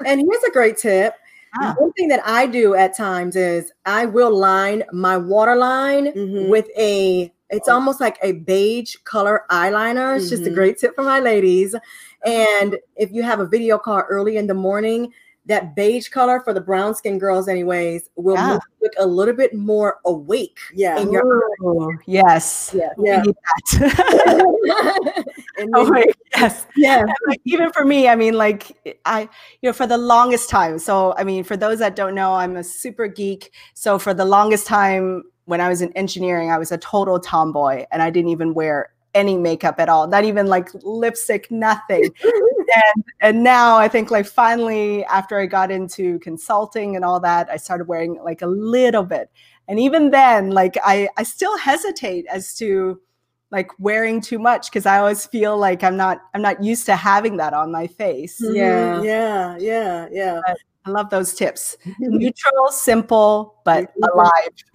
and 0.06 0.20
here's 0.20 0.44
a 0.44 0.50
great 0.52 0.76
tip. 0.76 1.14
Ah. 1.60 1.74
One 1.78 1.92
thing 1.94 2.08
that 2.08 2.22
I 2.24 2.46
do 2.46 2.74
at 2.74 2.96
times 2.96 3.36
is 3.36 3.72
I 3.84 4.06
will 4.06 4.36
line 4.36 4.84
my 4.92 5.16
waterline 5.16 6.12
mm-hmm. 6.12 6.48
with 6.48 6.68
a 6.76 7.32
it's 7.52 7.68
oh. 7.68 7.74
almost 7.74 8.00
like 8.00 8.16
a 8.22 8.32
beige 8.32 8.94
color 9.04 9.44
eyeliner. 9.50 10.16
It's 10.16 10.26
mm-hmm. 10.26 10.30
just 10.30 10.42
a 10.42 10.46
mm-hmm. 10.46 10.54
great 10.54 10.78
tip 10.78 10.94
for 10.94 11.02
my 11.02 11.18
ladies. 11.18 11.74
And 12.24 12.76
if 12.96 13.10
you 13.10 13.24
have 13.24 13.40
a 13.40 13.46
video 13.46 13.78
call 13.78 14.02
early 14.08 14.36
in 14.36 14.46
the 14.46 14.54
morning, 14.54 15.12
that 15.46 15.74
beige 15.74 16.08
color 16.08 16.40
for 16.40 16.52
the 16.52 16.60
brown 16.60 16.94
skin 16.94 17.18
girls, 17.18 17.48
anyways, 17.48 18.08
will 18.16 18.34
yeah. 18.34 18.58
look 18.80 18.92
a 18.98 19.06
little 19.06 19.34
bit 19.34 19.54
more 19.54 19.98
awake. 20.04 20.58
Yeah. 20.72 21.00
In 21.00 21.10
your 21.10 21.42
Ooh, 21.62 21.98
yes. 22.06 22.74
Yeah. 22.74 22.92
yeah. 22.98 23.22
oh 25.74 25.88
my, 25.88 26.04
yes. 26.36 26.66
Yeah. 26.76 27.04
Like, 27.26 27.40
even 27.44 27.72
for 27.72 27.84
me, 27.84 28.08
I 28.08 28.16
mean, 28.16 28.34
like 28.34 28.76
I, 29.04 29.22
you 29.22 29.68
know, 29.68 29.72
for 29.72 29.86
the 29.86 29.98
longest 29.98 30.50
time. 30.50 30.78
So 30.78 31.14
I 31.16 31.24
mean, 31.24 31.42
for 31.42 31.56
those 31.56 31.78
that 31.78 31.96
don't 31.96 32.14
know, 32.14 32.34
I'm 32.34 32.56
a 32.56 32.64
super 32.64 33.06
geek. 33.08 33.52
So 33.74 33.98
for 33.98 34.12
the 34.14 34.24
longest 34.24 34.66
time 34.66 35.24
when 35.46 35.60
I 35.60 35.68
was 35.68 35.82
in 35.82 35.92
engineering, 35.94 36.50
I 36.50 36.58
was 36.58 36.70
a 36.70 36.78
total 36.78 37.18
tomboy 37.18 37.86
and 37.90 38.02
I 38.02 38.10
didn't 38.10 38.30
even 38.30 38.54
wear 38.54 38.90
any 39.14 39.36
makeup 39.36 39.76
at 39.78 39.88
all, 39.88 40.06
not 40.06 40.24
even 40.24 40.46
like 40.46 40.68
lipstick, 40.82 41.50
nothing. 41.50 42.04
and 42.22 43.04
and 43.20 43.42
now 43.42 43.76
I 43.76 43.88
think 43.88 44.10
like 44.10 44.26
finally 44.26 45.04
after 45.04 45.38
I 45.38 45.46
got 45.46 45.70
into 45.70 46.18
consulting 46.20 46.96
and 46.96 47.04
all 47.04 47.20
that, 47.20 47.48
I 47.50 47.56
started 47.56 47.88
wearing 47.88 48.18
like 48.22 48.42
a 48.42 48.46
little 48.46 49.04
bit. 49.04 49.30
And 49.68 49.78
even 49.78 50.10
then, 50.10 50.50
like 50.50 50.76
I 50.84 51.08
I 51.16 51.22
still 51.22 51.56
hesitate 51.58 52.26
as 52.30 52.54
to 52.56 53.00
like 53.50 53.70
wearing 53.78 54.20
too 54.20 54.38
much 54.38 54.70
because 54.70 54.86
I 54.86 54.98
always 54.98 55.26
feel 55.26 55.58
like 55.58 55.82
I'm 55.82 55.96
not 55.96 56.20
I'm 56.34 56.42
not 56.42 56.62
used 56.62 56.86
to 56.86 56.96
having 56.96 57.36
that 57.38 57.52
on 57.52 57.72
my 57.72 57.86
face. 57.86 58.40
Mm-hmm. 58.40 58.54
Yeah, 58.56 59.02
yeah, 59.02 59.56
yeah, 59.58 60.08
yeah. 60.10 60.40
But 60.46 60.56
I 60.86 60.90
love 60.90 61.10
those 61.10 61.34
tips. 61.34 61.76
Neutral, 61.98 62.70
simple, 62.70 63.56
but 63.64 63.92
alive. 64.12 64.50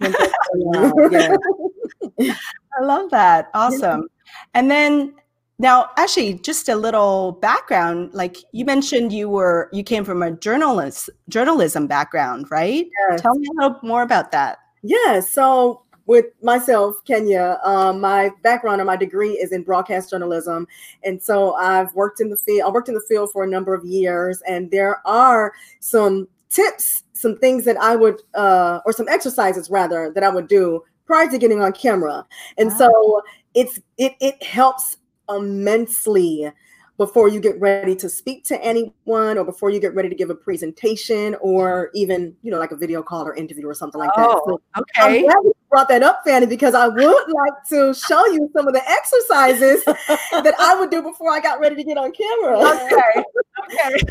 I 2.78 2.82
love 2.82 3.10
that. 3.10 3.50
Awesome. 3.54 4.08
And 4.54 4.70
then 4.70 5.14
now, 5.58 5.90
actually, 5.96 6.34
just 6.34 6.68
a 6.68 6.76
little 6.76 7.32
background. 7.32 8.12
Like 8.12 8.36
you 8.52 8.64
mentioned, 8.64 9.12
you 9.12 9.28
were 9.28 9.70
you 9.72 9.82
came 9.82 10.04
from 10.04 10.22
a 10.22 10.32
journalist 10.32 11.08
journalism 11.28 11.86
background, 11.86 12.50
right? 12.50 12.86
Yes. 13.10 13.22
Tell 13.22 13.34
me 13.34 13.46
a 13.48 13.62
little 13.62 13.78
more 13.82 14.02
about 14.02 14.32
that. 14.32 14.58
Yeah. 14.82 15.20
So 15.20 15.82
with 16.04 16.26
myself, 16.42 16.96
Kenya, 17.06 17.58
um, 17.64 18.00
my 18.00 18.30
background 18.42 18.80
or 18.80 18.84
my 18.84 18.96
degree 18.96 19.32
is 19.32 19.50
in 19.50 19.62
broadcast 19.62 20.10
journalism, 20.10 20.68
and 21.02 21.22
so 21.22 21.54
I've 21.54 21.92
worked 21.94 22.20
in 22.20 22.28
the 22.28 22.36
field. 22.36 22.68
I 22.68 22.70
worked 22.70 22.88
in 22.88 22.94
the 22.94 23.00
field 23.08 23.32
for 23.32 23.42
a 23.42 23.48
number 23.48 23.72
of 23.72 23.84
years, 23.84 24.42
and 24.46 24.70
there 24.70 25.00
are 25.06 25.54
some 25.80 26.28
tips, 26.50 27.02
some 27.14 27.36
things 27.38 27.64
that 27.64 27.76
I 27.78 27.96
would, 27.96 28.22
uh, 28.34 28.80
or 28.84 28.92
some 28.92 29.08
exercises 29.08 29.70
rather, 29.70 30.12
that 30.14 30.22
I 30.22 30.28
would 30.28 30.48
do 30.48 30.82
prior 31.06 31.30
to 31.30 31.38
getting 31.38 31.60
on 31.60 31.72
camera, 31.72 32.26
and 32.58 32.70
wow. 32.70 32.76
so 32.78 33.22
it's 33.54 33.80
it 33.98 34.14
it 34.20 34.42
helps 34.42 34.96
immensely 35.28 36.50
before 36.98 37.28
you 37.28 37.40
get 37.40 37.60
ready 37.60 37.94
to 37.94 38.08
speak 38.08 38.42
to 38.44 38.62
anyone 38.64 39.36
or 39.36 39.44
before 39.44 39.68
you 39.68 39.78
get 39.78 39.94
ready 39.94 40.08
to 40.08 40.14
give 40.14 40.30
a 40.30 40.34
presentation 40.34 41.36
or 41.40 41.90
even 41.94 42.34
you 42.42 42.50
know 42.50 42.58
like 42.58 42.70
a 42.70 42.76
video 42.76 43.02
call 43.02 43.26
or 43.26 43.34
interview 43.34 43.66
or 43.66 43.74
something 43.74 43.98
like 43.98 44.10
that. 44.16 44.26
Oh, 44.26 44.42
so 44.46 44.80
okay. 44.80 45.18
I'm 45.18 45.22
glad 45.22 45.36
you 45.44 45.52
brought 45.70 45.88
that 45.88 46.02
up 46.02 46.22
fanny 46.24 46.46
because 46.46 46.74
i 46.74 46.86
would 46.86 47.28
like 47.28 47.64
to 47.68 47.92
show 47.92 48.24
you 48.26 48.48
some 48.54 48.66
of 48.66 48.72
the 48.72 48.82
exercises 48.88 49.84
that 49.84 50.54
i 50.58 50.78
would 50.78 50.90
do 50.90 51.02
before 51.02 51.32
i 51.32 51.40
got 51.40 51.60
ready 51.60 51.76
to 51.76 51.84
get 51.84 51.98
on 51.98 52.12
camera. 52.12 52.58
Okay 52.58 53.24
okay. 53.64 54.02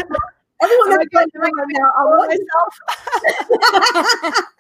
Everyone 0.62 0.90
that's 0.90 1.08
going 1.10 1.30
to 1.32 1.40
now 1.40 1.92
i 1.98 2.04
want 2.04 2.30
myself 2.30 2.74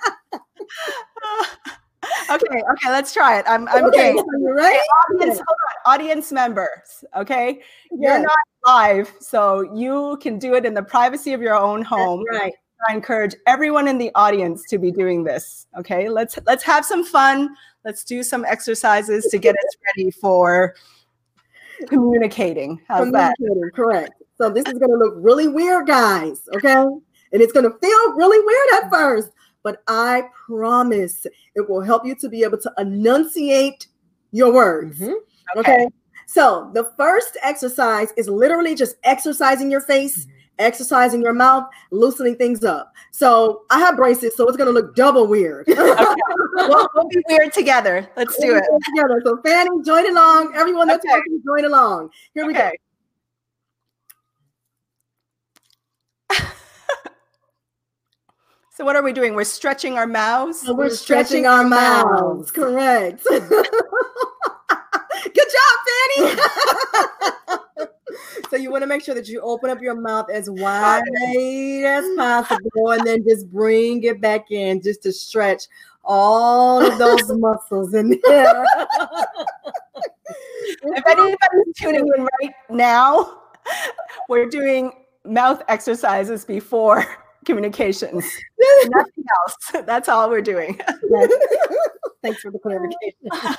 okay, 2.55 2.71
okay, 2.71 2.89
let's 2.89 3.13
try 3.13 3.39
it. 3.39 3.45
I'm 3.47 3.67
I'm 3.67 3.85
okay, 3.85 4.13
game. 4.13 4.23
Right? 4.43 4.79
Audience, 5.11 5.41
audience 5.85 6.31
members, 6.31 7.03
okay? 7.15 7.61
You're 7.91 8.19
not 8.19 8.37
live, 8.65 9.13
so 9.19 9.61
you 9.73 10.17
can 10.21 10.39
do 10.39 10.55
it 10.55 10.65
in 10.65 10.73
the 10.73 10.83
privacy 10.83 11.33
of 11.33 11.41
your 11.41 11.55
own 11.55 11.81
home. 11.81 12.23
That's 12.31 12.43
right. 12.43 12.53
I 12.89 12.93
encourage 12.93 13.35
everyone 13.47 13.87
in 13.87 13.97
the 13.97 14.11
audience 14.15 14.63
to 14.69 14.77
be 14.77 14.91
doing 14.91 15.23
this. 15.23 15.67
Okay, 15.77 16.09
let's 16.09 16.37
let's 16.45 16.63
have 16.63 16.85
some 16.85 17.03
fun. 17.03 17.55
Let's 17.83 18.03
do 18.03 18.23
some 18.23 18.45
exercises 18.45 19.25
to 19.31 19.37
get 19.37 19.55
us 19.55 19.77
ready 19.97 20.11
for 20.11 20.75
communicating. 21.87 22.81
How's 22.87 23.05
communicating, 23.05 23.61
that? 23.61 23.71
Correct. 23.73 24.13
So 24.37 24.49
this 24.49 24.65
is 24.65 24.73
going 24.73 24.91
to 24.91 24.97
look 24.97 25.13
really 25.17 25.47
weird, 25.47 25.87
guys. 25.87 26.41
Okay, 26.55 26.73
and 26.73 27.41
it's 27.41 27.53
going 27.53 27.69
to 27.69 27.77
feel 27.79 28.13
really 28.15 28.39
weird 28.39 28.83
at 28.83 28.89
first 28.89 29.29
but 29.65 29.81
I 29.87 30.29
promise 30.47 31.25
it 31.55 31.67
will 31.67 31.81
help 31.81 32.05
you 32.05 32.13
to 32.17 32.29
be 32.29 32.43
able 32.43 32.59
to 32.59 32.71
enunciate 32.77 33.87
your 34.31 34.53
words. 34.53 34.99
Mm-hmm. 34.99 35.59
Okay. 35.59 35.73
okay. 35.73 35.87
So 36.27 36.69
the 36.75 36.91
first 36.97 37.35
exercise 37.41 38.13
is 38.15 38.29
literally 38.29 38.75
just 38.75 38.97
exercising 39.03 39.71
your 39.71 39.81
face, 39.81 40.19
mm-hmm. 40.19 40.31
exercising 40.59 41.19
your 41.19 41.33
mouth, 41.33 41.65
loosening 41.89 42.35
things 42.35 42.63
up. 42.63 42.93
So 43.09 43.63
I 43.71 43.79
have 43.79 43.95
braces, 43.95 44.37
so 44.37 44.47
it's 44.47 44.55
gonna 44.55 44.69
look 44.69 44.95
double 44.95 45.25
weird. 45.25 45.67
okay. 45.67 45.81
we'll, 46.53 46.87
we'll, 46.93 47.07
be 47.09 47.23
weird 47.27 47.51
together. 47.51 48.07
Let's 48.15 48.37
do 48.37 48.55
it 48.55 48.63
together. 48.85 49.19
So 49.25 49.41
Fanny, 49.43 49.81
join 49.83 50.07
along. 50.11 50.53
Everyone 50.55 50.87
that's 50.87 51.03
okay. 51.03 51.11
working, 51.11 51.41
join 51.43 51.65
along. 51.65 52.11
Here 52.35 52.45
we 52.45 52.53
go. 52.53 52.69
So 58.75 58.83
what 58.83 58.97
are 58.97 59.03
we 59.03 59.13
doing? 59.13 59.35
We're 59.35 59.45
stretching 59.45 59.97
our 59.97 60.05
mouths. 60.05 60.65
we're, 60.67 60.75
we're, 60.75 60.89
stretching, 60.89 61.25
stretching 61.25 61.45
our, 61.45 61.63
our 61.63 61.69
mouths. 61.69 62.21
mouths. 62.21 62.51
Correct. 62.51 63.23
Good 63.29 63.49
job, 65.55 65.77
Fanny. 65.87 66.35
so 68.49 68.57
you 68.57 68.69
want 68.69 68.81
to 68.81 68.87
make 68.87 69.01
sure 69.01 69.15
that 69.15 69.29
you 69.29 69.39
open 69.39 69.69
up 69.69 69.81
your 69.81 69.95
mouth 69.95 70.29
as 70.29 70.49
wide 70.49 71.03
as 71.85 72.03
possible 72.17 72.91
and 72.91 73.07
then 73.07 73.23
just 73.23 73.49
bring 73.49 74.03
it 74.03 74.19
back 74.19 74.51
in 74.51 74.81
just 74.81 75.03
to 75.03 75.13
stretch 75.13 75.67
all 76.03 76.85
of 76.85 76.97
those 76.97 77.31
muscles 77.31 77.93
in 77.93 78.19
there. 78.25 78.65
if 80.83 81.07
anybody's 81.07 81.73
tuning 81.77 82.05
in 82.17 82.27
right 82.41 82.53
now, 82.69 83.37
we're 84.27 84.49
doing 84.49 84.91
mouth 85.23 85.63
exercises 85.69 86.43
before 86.43 87.05
communications. 87.45 88.25
Nothing 88.85 89.23
else. 89.41 89.55
That's 89.85 90.09
all 90.09 90.29
we're 90.29 90.41
doing. 90.41 90.79
Thanks 92.21 92.41
for 92.41 92.51
the 92.51 92.59
clarification. 92.59 93.57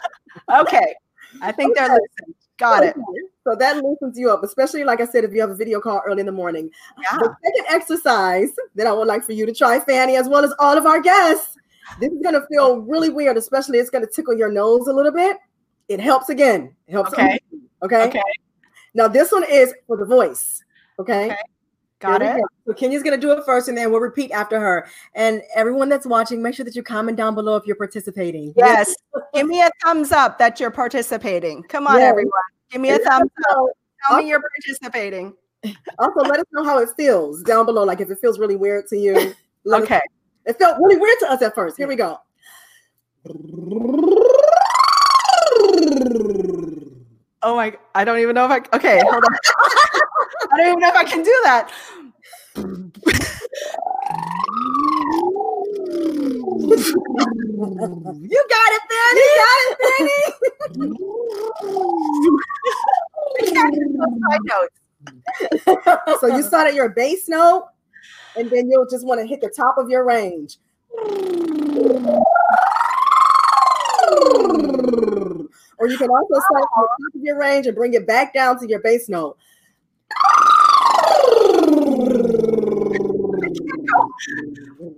okay. 0.53 0.94
I 1.40 1.53
think 1.53 1.77
okay. 1.77 1.87
they're 1.87 1.99
listening. 1.99 2.35
Got 2.59 2.83
okay. 2.83 2.88
it. 2.88 3.31
So 3.44 3.55
that 3.55 3.83
loosens 3.83 4.18
you 4.18 4.31
up, 4.31 4.42
especially 4.42 4.83
like 4.83 5.01
I 5.01 5.07
said, 5.07 5.25
if 5.25 5.33
you 5.33 5.40
have 5.40 5.51
a 5.51 5.55
video 5.55 5.81
call 5.81 6.03
early 6.07 6.20
in 6.20 6.27
the 6.27 6.33
morning. 6.33 6.70
Yeah. 7.03 7.18
The 7.18 7.37
second 7.44 7.66
exercise 7.68 8.51
that 8.75 8.87
I 8.87 8.92
would 8.92 9.07
like 9.07 9.25
for 9.25 9.33
you 9.33 9.46
to 9.46 9.55
try, 9.55 9.79
Fanny, 9.79 10.16
as 10.16 10.29
well 10.29 10.44
as 10.44 10.53
all 10.59 10.77
of 10.77 10.87
our 10.87 11.01
guests. 11.01 11.57
This 12.01 12.11
is 12.11 12.18
gonna 12.22 12.44
feel 12.51 12.79
really 12.79 13.11
weird, 13.11 13.37
especially 13.37 13.79
it's 13.79 13.90
gonna 13.90 14.09
tickle 14.09 14.37
your 14.37 14.51
nose 14.51 14.88
a 14.88 14.92
little 14.92 15.12
bit. 15.12 15.37
It 15.88 16.01
helps 16.01 16.29
again. 16.31 16.75
It 16.88 16.92
helps. 16.92 17.12
Okay. 17.12 17.38
Okay. 17.83 18.09
Okay. 18.09 18.22
Now 18.94 19.07
this 19.07 19.31
one 19.31 19.44
is 19.49 19.72
for 19.87 19.96
the 19.96 20.07
voice. 20.07 20.64
Okay. 20.99 21.27
okay. 21.27 21.37
Got 22.07 22.23
it. 22.23 22.42
So 22.66 22.73
Kenya's 22.73 23.03
gonna 23.03 23.16
do 23.16 23.33
it 23.33 23.45
first, 23.45 23.69
and 23.69 23.77
then 23.77 23.90
we'll 23.90 24.01
repeat 24.01 24.31
after 24.31 24.59
her. 24.59 24.88
And 25.14 25.42
everyone 25.55 25.88
that's 25.88 26.07
watching, 26.07 26.42
make 26.42 26.55
sure 26.55 26.64
that 26.64 26.75
you 26.75 26.83
comment 26.83 27.16
down 27.16 27.35
below 27.35 27.57
if 27.57 27.66
you're 27.66 27.77
participating. 27.77 28.53
Yes. 28.57 28.95
Give 29.35 29.47
me 29.47 29.62
a 29.62 29.71
thumbs 29.85 30.12
up 30.12 30.38
that 30.38 30.59
you're 30.61 30.71
participating. 30.71 31.62
Come 31.64 31.87
on, 31.87 31.99
yes. 31.99 32.11
everyone. 32.11 32.33
Give 32.71 32.81
me 32.81 32.90
a 32.90 32.99
thumbs 32.99 33.31
up. 33.51 33.66
Tell 34.09 34.19
me 34.19 34.29
you're 34.29 34.40
participating. 34.40 35.35
Also, 35.99 36.21
let 36.21 36.38
us 36.38 36.47
know 36.53 36.64
how 36.64 36.79
it 36.79 36.88
feels 36.97 37.42
down 37.42 37.66
below. 37.66 37.85
Like 37.85 38.01
if 38.01 38.11
it 38.11 38.19
feels 38.21 38.38
really 38.38 38.57
weird 38.57 38.87
to 38.88 38.97
you. 38.97 39.35
okay. 39.66 40.01
It 40.45 40.59
felt 40.59 40.79
really 40.79 40.97
weird 40.97 41.19
to 41.21 41.33
us 41.33 41.42
at 41.42 41.55
first. 41.55 41.77
Here 41.77 41.88
we 41.88 41.97
go. 41.97 42.21
Oh 47.46 47.54
my! 47.54 47.72
I 47.94 48.04
don't 48.04 48.18
even 48.18 48.35
know 48.35 48.44
if 48.44 48.50
I. 48.50 48.56
Okay, 48.76 49.00
hold 49.04 49.22
on. 49.22 49.30
I 50.50 50.56
don't 50.56 50.66
even 50.66 50.80
know 50.80 50.88
if 50.88 50.96
I 50.96 51.04
can 51.04 51.22
do 51.22 51.40
that. 51.44 51.70
you 52.56 52.90
got 58.50 58.72
it, 58.72 58.82
Fanny. 58.90 59.20
You 59.22 59.30
got 59.38 59.59
it, 59.62 59.78
Fanny. 65.70 66.18
so 66.18 66.26
you 66.26 66.42
start 66.42 66.66
at 66.66 66.74
your 66.74 66.88
bass 66.88 67.28
note, 67.28 67.68
and 68.35 68.50
then 68.50 68.68
you'll 68.68 68.88
just 68.90 69.06
want 69.06 69.20
to 69.20 69.26
hit 69.26 69.40
the 69.40 69.52
top 69.56 69.78
of 69.78 69.88
your 69.88 70.04
range. 70.04 70.59
Or 75.79 75.89
you 75.89 75.99
can 75.99 76.09
also 76.09 76.35
start 76.35 76.62
at 76.62 76.69
the 76.75 76.89
top 76.89 77.15
of 77.15 77.21
your 77.23 77.39
range 77.39 77.67
and 77.67 77.77
bring 77.77 77.95
it 77.95 78.07
back 78.07 78.33
down 78.33 78.59
to 78.61 78.69
your 78.69 78.81
bass 78.81 79.09
note. 79.09 79.37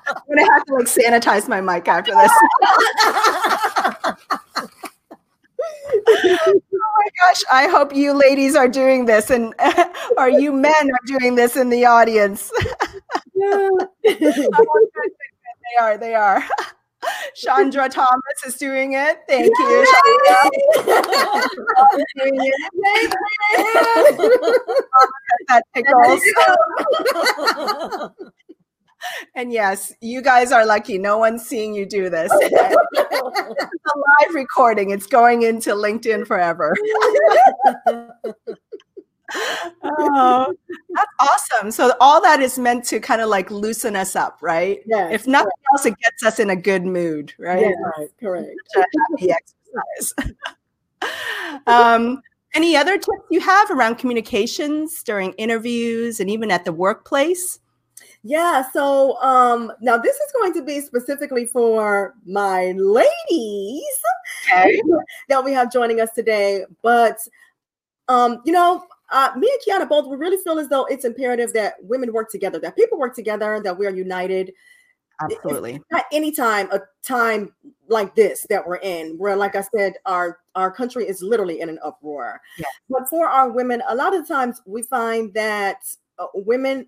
I'm 0.10 0.36
gonna 0.36 0.52
have 0.52 0.66
to 0.66 0.74
like 0.74 0.86
sanitize 0.86 1.48
my 1.48 1.62
mic 1.62 1.88
after 1.88 2.14
this. 2.14 2.32
oh 6.08 6.56
my 6.74 7.08
gosh, 7.22 7.42
I 7.52 7.68
hope 7.68 7.96
you 7.96 8.14
ladies 8.14 8.56
are 8.56 8.68
doing 8.68 9.06
this 9.06 9.30
and 9.30 9.54
are 10.18 10.30
you 10.30 10.52
men 10.52 10.92
are 10.92 11.06
doing 11.06 11.36
this 11.36 11.56
in 11.58 11.70
the 11.70 11.86
audience. 11.86 12.52
oh, 13.42 13.88
they 14.06 15.78
are, 15.82 15.98
they 15.98 16.16
are. 16.16 16.44
Chandra 17.40 17.90
Thomas 17.90 18.44
is 18.46 18.56
doing 18.56 18.94
it. 18.94 19.20
Thank 19.28 19.46
you, 19.48 19.86
that 25.48 25.64
tickles. 25.74 26.22
and 29.36 29.54
yes, 29.54 29.94
you 30.02 30.22
guys 30.22 30.52
are 30.52 30.66
lucky. 30.66 30.98
No 30.98 31.18
one's 31.18 31.46
seeing 31.46 31.74
you 31.74 31.86
do 31.86 32.10
this. 32.10 32.32
it's 32.42 32.54
a 32.54 34.00
live 34.24 34.36
recording. 34.36 34.90
It's 34.92 35.08
going 35.08 35.44
into 35.44 35.72
LinkedIn 35.72 36.28
forever 36.28 36.76
oh, 39.84 40.54
that's 40.90 41.12
awesome. 41.20 41.72
So 41.72 41.94
all 42.00 42.22
that 42.22 42.42
is 42.42 42.58
meant 42.58 42.84
to 42.86 43.00
kind 43.00 43.22
of 43.22 43.30
like 43.30 43.52
loosen 43.52 43.96
us 43.96 44.16
up, 44.16 44.40
right? 44.42 44.82
Yeah. 44.86 45.10
If 45.10 45.28
nothing 45.28 45.46
correct. 45.46 45.68
else, 45.74 45.86
it 45.86 45.96
gets 46.00 46.24
us 46.24 46.40
in 46.40 46.50
a 46.50 46.56
good 46.56 46.86
mood, 46.86 47.34
right? 47.40 47.62
Yeah, 47.62 47.74
right. 47.98 48.10
Correct. 48.20 48.56
happy 48.76 49.32
exercise. 49.32 50.14
um, 51.68 52.22
any 52.56 52.76
other 52.76 52.98
tips 52.98 53.26
you 53.30 53.40
have 53.42 53.70
around 53.70 53.98
communications 53.98 55.04
during 55.04 55.34
interviews 55.34 56.20
and 56.20 56.30
even 56.30 56.52
at 56.52 56.66
the 56.66 56.74
workplace? 56.74 57.60
Yeah, 58.22 58.64
so 58.74 59.22
um 59.22 59.72
now 59.82 59.98
this 59.98 60.16
is 60.16 60.32
going 60.34 60.54
to 60.54 60.62
be 60.62 60.82
specifically 60.82 61.46
for 61.46 62.16
my 62.26 62.74
ladies 62.76 64.00
okay. 64.52 64.82
that 65.30 65.44
we 65.44 65.54
have 65.54 65.72
joining 65.72 66.02
us 66.02 66.12
today. 66.14 66.66
But 66.82 67.20
um, 68.10 68.42
you 68.44 68.52
know, 68.52 68.84
uh, 69.12 69.32
me 69.38 69.52
and 69.52 69.82
Kiana 69.82 69.90
both 69.90 70.08
we 70.08 70.18
really 70.18 70.38
feel 70.38 70.60
as 70.60 70.70
though 70.70 70.86
it's 70.86 71.06
imperative 71.06 71.54
that 71.54 71.76
women 71.82 72.14
work 72.14 72.30
together, 72.32 72.60
that 72.60 72.76
people 72.76 73.00
work 73.00 73.16
together, 73.16 73.62
that 73.64 73.78
we 73.78 73.86
are 73.86 73.92
united. 73.92 74.54
Absolutely. 75.22 75.82
At 75.92 76.06
any 76.14 76.32
time, 76.32 76.72
a 76.72 76.80
time 77.04 77.54
like 77.90 78.16
this 78.16 78.46
that 78.50 78.66
we're 78.66 78.78
in, 78.78 79.18
where, 79.18 79.36
like 79.36 79.56
I 79.56 79.64
said, 79.76 79.94
our 80.06 80.40
our 80.56 80.72
country 80.72 81.08
is 81.08 81.22
literally 81.22 81.60
in 81.60 81.68
an 81.70 81.80
uproar. 81.84 82.40
Yeah. 82.58 82.66
But 82.90 83.10
for 83.10 83.28
our 83.28 83.50
women, 83.50 83.82
a 83.90 83.96
lot 83.96 84.16
of 84.16 84.28
times 84.28 84.62
we 84.66 84.84
find 84.84 85.34
that 85.34 85.84
uh, 86.20 86.28
women 86.34 86.88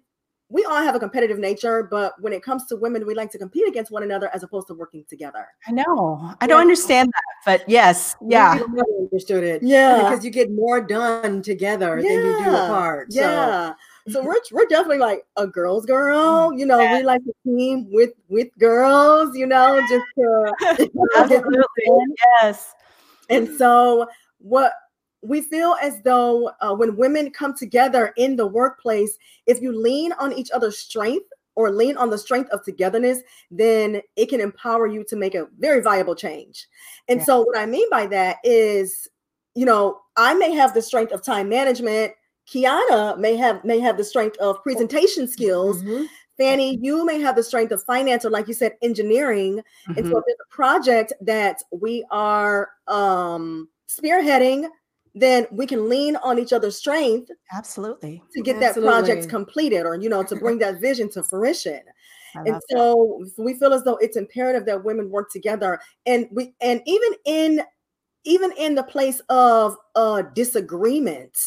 we 0.52 0.66
all 0.66 0.82
have 0.84 0.96
a 0.96 1.00
competitive 1.00 1.40
nature, 1.40 1.84
but 1.90 2.14
when 2.22 2.34
it 2.34 2.44
comes 2.44 2.66
to 2.66 2.76
women, 2.76 3.06
we 3.08 3.16
like 3.16 3.32
to 3.32 3.38
compete 3.38 3.68
against 3.68 3.90
one 3.90 4.04
another 4.04 4.30
as 4.34 4.44
opposed 4.44 4.68
to 4.68 4.74
working 4.74 5.06
together. 5.10 5.48
I 5.66 5.72
know. 5.72 6.34
I 6.42 6.48
don't 6.48 6.60
understand 6.60 7.10
that, 7.10 7.24
but 7.46 7.70
yes, 7.70 8.18
yeah. 8.28 8.56
never 8.56 8.84
understood 9.00 9.46
it. 9.46 9.64
Yeah. 9.64 9.98
Because 10.04 10.26
you 10.26 10.30
get 10.30 10.52
more 10.52 10.82
done 10.82 11.42
together 11.42 12.00
yeah. 12.00 12.10
than 12.10 12.26
you 12.26 12.44
do 12.44 12.50
apart. 12.50 13.08
Yeah. 13.12 13.74
So. 14.08 14.14
so 14.14 14.24
we're 14.24 14.36
we're 14.52 14.66
definitely 14.66 14.98
like 14.98 15.26
a 15.38 15.48
girl's 15.48 15.86
girl, 15.86 16.50
mm-hmm. 16.50 16.60
you 16.60 16.66
know. 16.66 16.82
Yeah. 16.82 16.98
We 16.98 17.04
like 17.04 17.24
to 17.24 17.34
team 17.46 17.88
with 17.90 18.12
with 18.28 18.50
girls, 18.60 19.36
you 19.36 19.48
know, 19.48 19.80
just 19.88 20.06
to 20.18 20.90
absolutely 21.18 22.16
yes. 22.42 22.74
And 23.30 23.48
so 23.58 24.08
what 24.40 24.74
we 25.22 25.42
feel 25.42 25.76
as 25.82 26.02
though 26.02 26.52
uh, 26.62 26.74
when 26.74 26.96
women 26.96 27.32
come 27.32 27.56
together 27.56 28.14
in 28.18 28.36
the 28.36 28.48
workplace, 28.48 29.18
if 29.46 29.62
you 29.62 29.72
lean 29.72 30.14
on 30.14 30.34
each 30.34 30.50
other's 30.52 30.78
strength 30.78 31.28
or 31.56 31.72
lean 31.72 31.98
on 31.98 32.10
the 32.10 32.18
strength 32.18 32.50
of 32.52 32.64
togetherness, 32.64 33.20
then 33.52 34.02
it 34.16 34.30
can 34.30 34.40
empower 34.40 34.88
you 34.88 35.04
to 35.04 35.16
make 35.16 35.36
a 35.36 35.48
very 35.60 35.82
viable 35.82 36.16
change. 36.16 36.68
And 37.08 37.20
yeah. 37.20 37.26
so, 37.26 37.42
what 37.42 37.58
I 37.58 37.66
mean 37.66 37.88
by 37.90 38.08
that 38.08 38.38
is, 38.44 39.08
you 39.54 39.66
know, 39.66 40.02
I 40.18 40.34
may 40.34 40.52
have 40.54 40.74
the 40.74 40.82
strength 40.82 41.12
of 41.12 41.24
time 41.24 41.50
management. 41.50 42.14
Kiana 42.48 43.18
may 43.18 43.36
have 43.36 43.64
may 43.64 43.80
have 43.80 43.98
the 43.98 44.04
strength 44.04 44.38
of 44.38 44.62
presentation 44.64 45.28
skills. 45.28 45.84
Mm-hmm. 45.84 46.06
Fanny, 46.38 46.80
you 46.82 47.06
may 47.06 47.20
have 47.20 47.36
the 47.36 47.44
strength 47.44 47.72
of 47.72 47.84
finance, 47.84 48.26
or 48.26 48.32
like 48.32 48.48
you 48.48 48.56
said, 48.56 48.76
engineering. 48.82 49.58
Mm-hmm. 49.88 49.98
And 49.98 50.08
so, 50.08 50.18
if 50.18 50.24
there's 50.26 50.38
a 50.50 50.54
project 50.54 51.14
that 51.22 51.62
we 51.72 52.04
are 52.10 52.72
um, 52.88 53.70
spearheading 53.88 54.68
then 55.14 55.46
we 55.52 55.66
can 55.68 55.90
lean 55.90 56.16
on 56.18 56.40
each 56.40 56.54
other's 56.54 56.78
strength 56.78 57.30
absolutely. 57.54 58.24
to 58.34 58.42
get 58.42 58.62
absolutely. 58.62 58.82
that 58.82 59.04
project 59.04 59.30
completed 59.30 59.86
or 59.86 59.96
you 59.96 60.10
know 60.10 60.24
to 60.24 60.36
bring 60.36 60.58
that 60.60 60.80
vision 60.80 61.10
to 61.12 61.24
fruition. 61.24 61.82
And 62.34 62.62
so 62.70 63.20
that. 63.36 63.44
we 63.44 63.56
feel 63.56 63.74
as 63.74 63.84
though 63.84 63.98
it's 63.98 64.16
imperative 64.16 64.66
that 64.66 64.86
women 64.86 65.10
work 65.10 65.30
together 65.30 65.82
and 66.06 66.30
we 66.32 66.54
and 66.62 66.82
even 66.86 67.10
in 67.26 67.62
even 68.24 68.54
in 68.54 68.74
the 68.74 68.84
place 68.84 69.20
of 69.28 69.76
uh 69.96 70.22
disagreement 70.34 71.38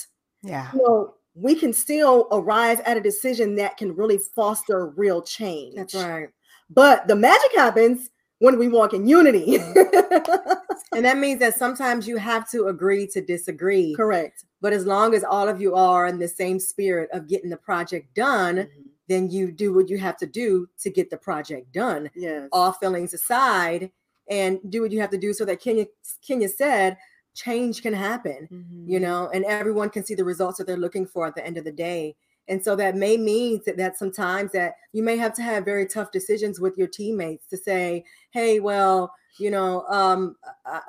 yeah. 0.42 0.70
you 0.74 0.82
know 0.82 1.14
we 1.34 1.54
can 1.54 1.72
still 1.72 2.28
arrive 2.32 2.80
at 2.80 2.96
a 2.96 3.00
decision 3.00 3.56
that 3.56 3.76
can 3.76 3.94
really 3.94 4.18
foster 4.18 4.86
real 4.88 5.20
change. 5.20 5.74
That's 5.74 5.94
right. 5.94 6.28
But 6.70 7.08
the 7.08 7.16
magic 7.16 7.54
happens 7.54 8.10
when 8.44 8.58
we 8.58 8.68
walk 8.68 8.92
in 8.92 9.08
unity. 9.08 9.56
and 10.92 11.04
that 11.04 11.16
means 11.16 11.40
that 11.40 11.56
sometimes 11.56 12.06
you 12.06 12.18
have 12.18 12.48
to 12.50 12.66
agree 12.66 13.06
to 13.06 13.22
disagree. 13.22 13.94
Correct. 13.94 14.44
But 14.60 14.74
as 14.74 14.84
long 14.84 15.14
as 15.14 15.24
all 15.24 15.48
of 15.48 15.62
you 15.62 15.74
are 15.74 16.06
in 16.06 16.18
the 16.18 16.28
same 16.28 16.60
spirit 16.60 17.08
of 17.14 17.26
getting 17.26 17.48
the 17.48 17.56
project 17.56 18.14
done, 18.14 18.56
mm-hmm. 18.56 18.82
then 19.08 19.30
you 19.30 19.50
do 19.50 19.72
what 19.72 19.88
you 19.88 19.96
have 19.96 20.18
to 20.18 20.26
do 20.26 20.68
to 20.82 20.90
get 20.90 21.08
the 21.08 21.16
project 21.16 21.72
done. 21.72 22.10
Yes. 22.14 22.50
All 22.52 22.72
feelings 22.72 23.14
aside, 23.14 23.90
and 24.28 24.58
do 24.68 24.82
what 24.82 24.92
you 24.92 25.00
have 25.00 25.10
to 25.10 25.18
do 25.18 25.32
so 25.32 25.46
that 25.46 25.60
Kenya 25.60 25.86
Kenya 26.26 26.48
said, 26.50 26.98
change 27.34 27.80
can 27.80 27.94
happen, 27.94 28.48
mm-hmm. 28.52 28.90
you 28.90 29.00
know, 29.00 29.30
and 29.32 29.44
everyone 29.46 29.88
can 29.88 30.04
see 30.04 30.14
the 30.14 30.24
results 30.24 30.58
that 30.58 30.66
they're 30.66 30.76
looking 30.76 31.06
for 31.06 31.26
at 31.26 31.34
the 31.34 31.46
end 31.46 31.56
of 31.56 31.64
the 31.64 31.72
day. 31.72 32.14
And 32.48 32.62
so 32.62 32.76
that 32.76 32.96
may 32.96 33.16
mean 33.16 33.60
that, 33.66 33.76
that 33.78 33.96
sometimes 33.96 34.52
that 34.52 34.74
you 34.92 35.02
may 35.02 35.16
have 35.16 35.34
to 35.34 35.42
have 35.42 35.64
very 35.64 35.86
tough 35.86 36.10
decisions 36.10 36.60
with 36.60 36.76
your 36.76 36.88
teammates 36.88 37.46
to 37.48 37.56
say, 37.56 38.04
hey, 38.30 38.60
well, 38.60 39.12
you 39.38 39.50
know, 39.50 39.84
um, 39.88 40.36
uh, 40.64 40.80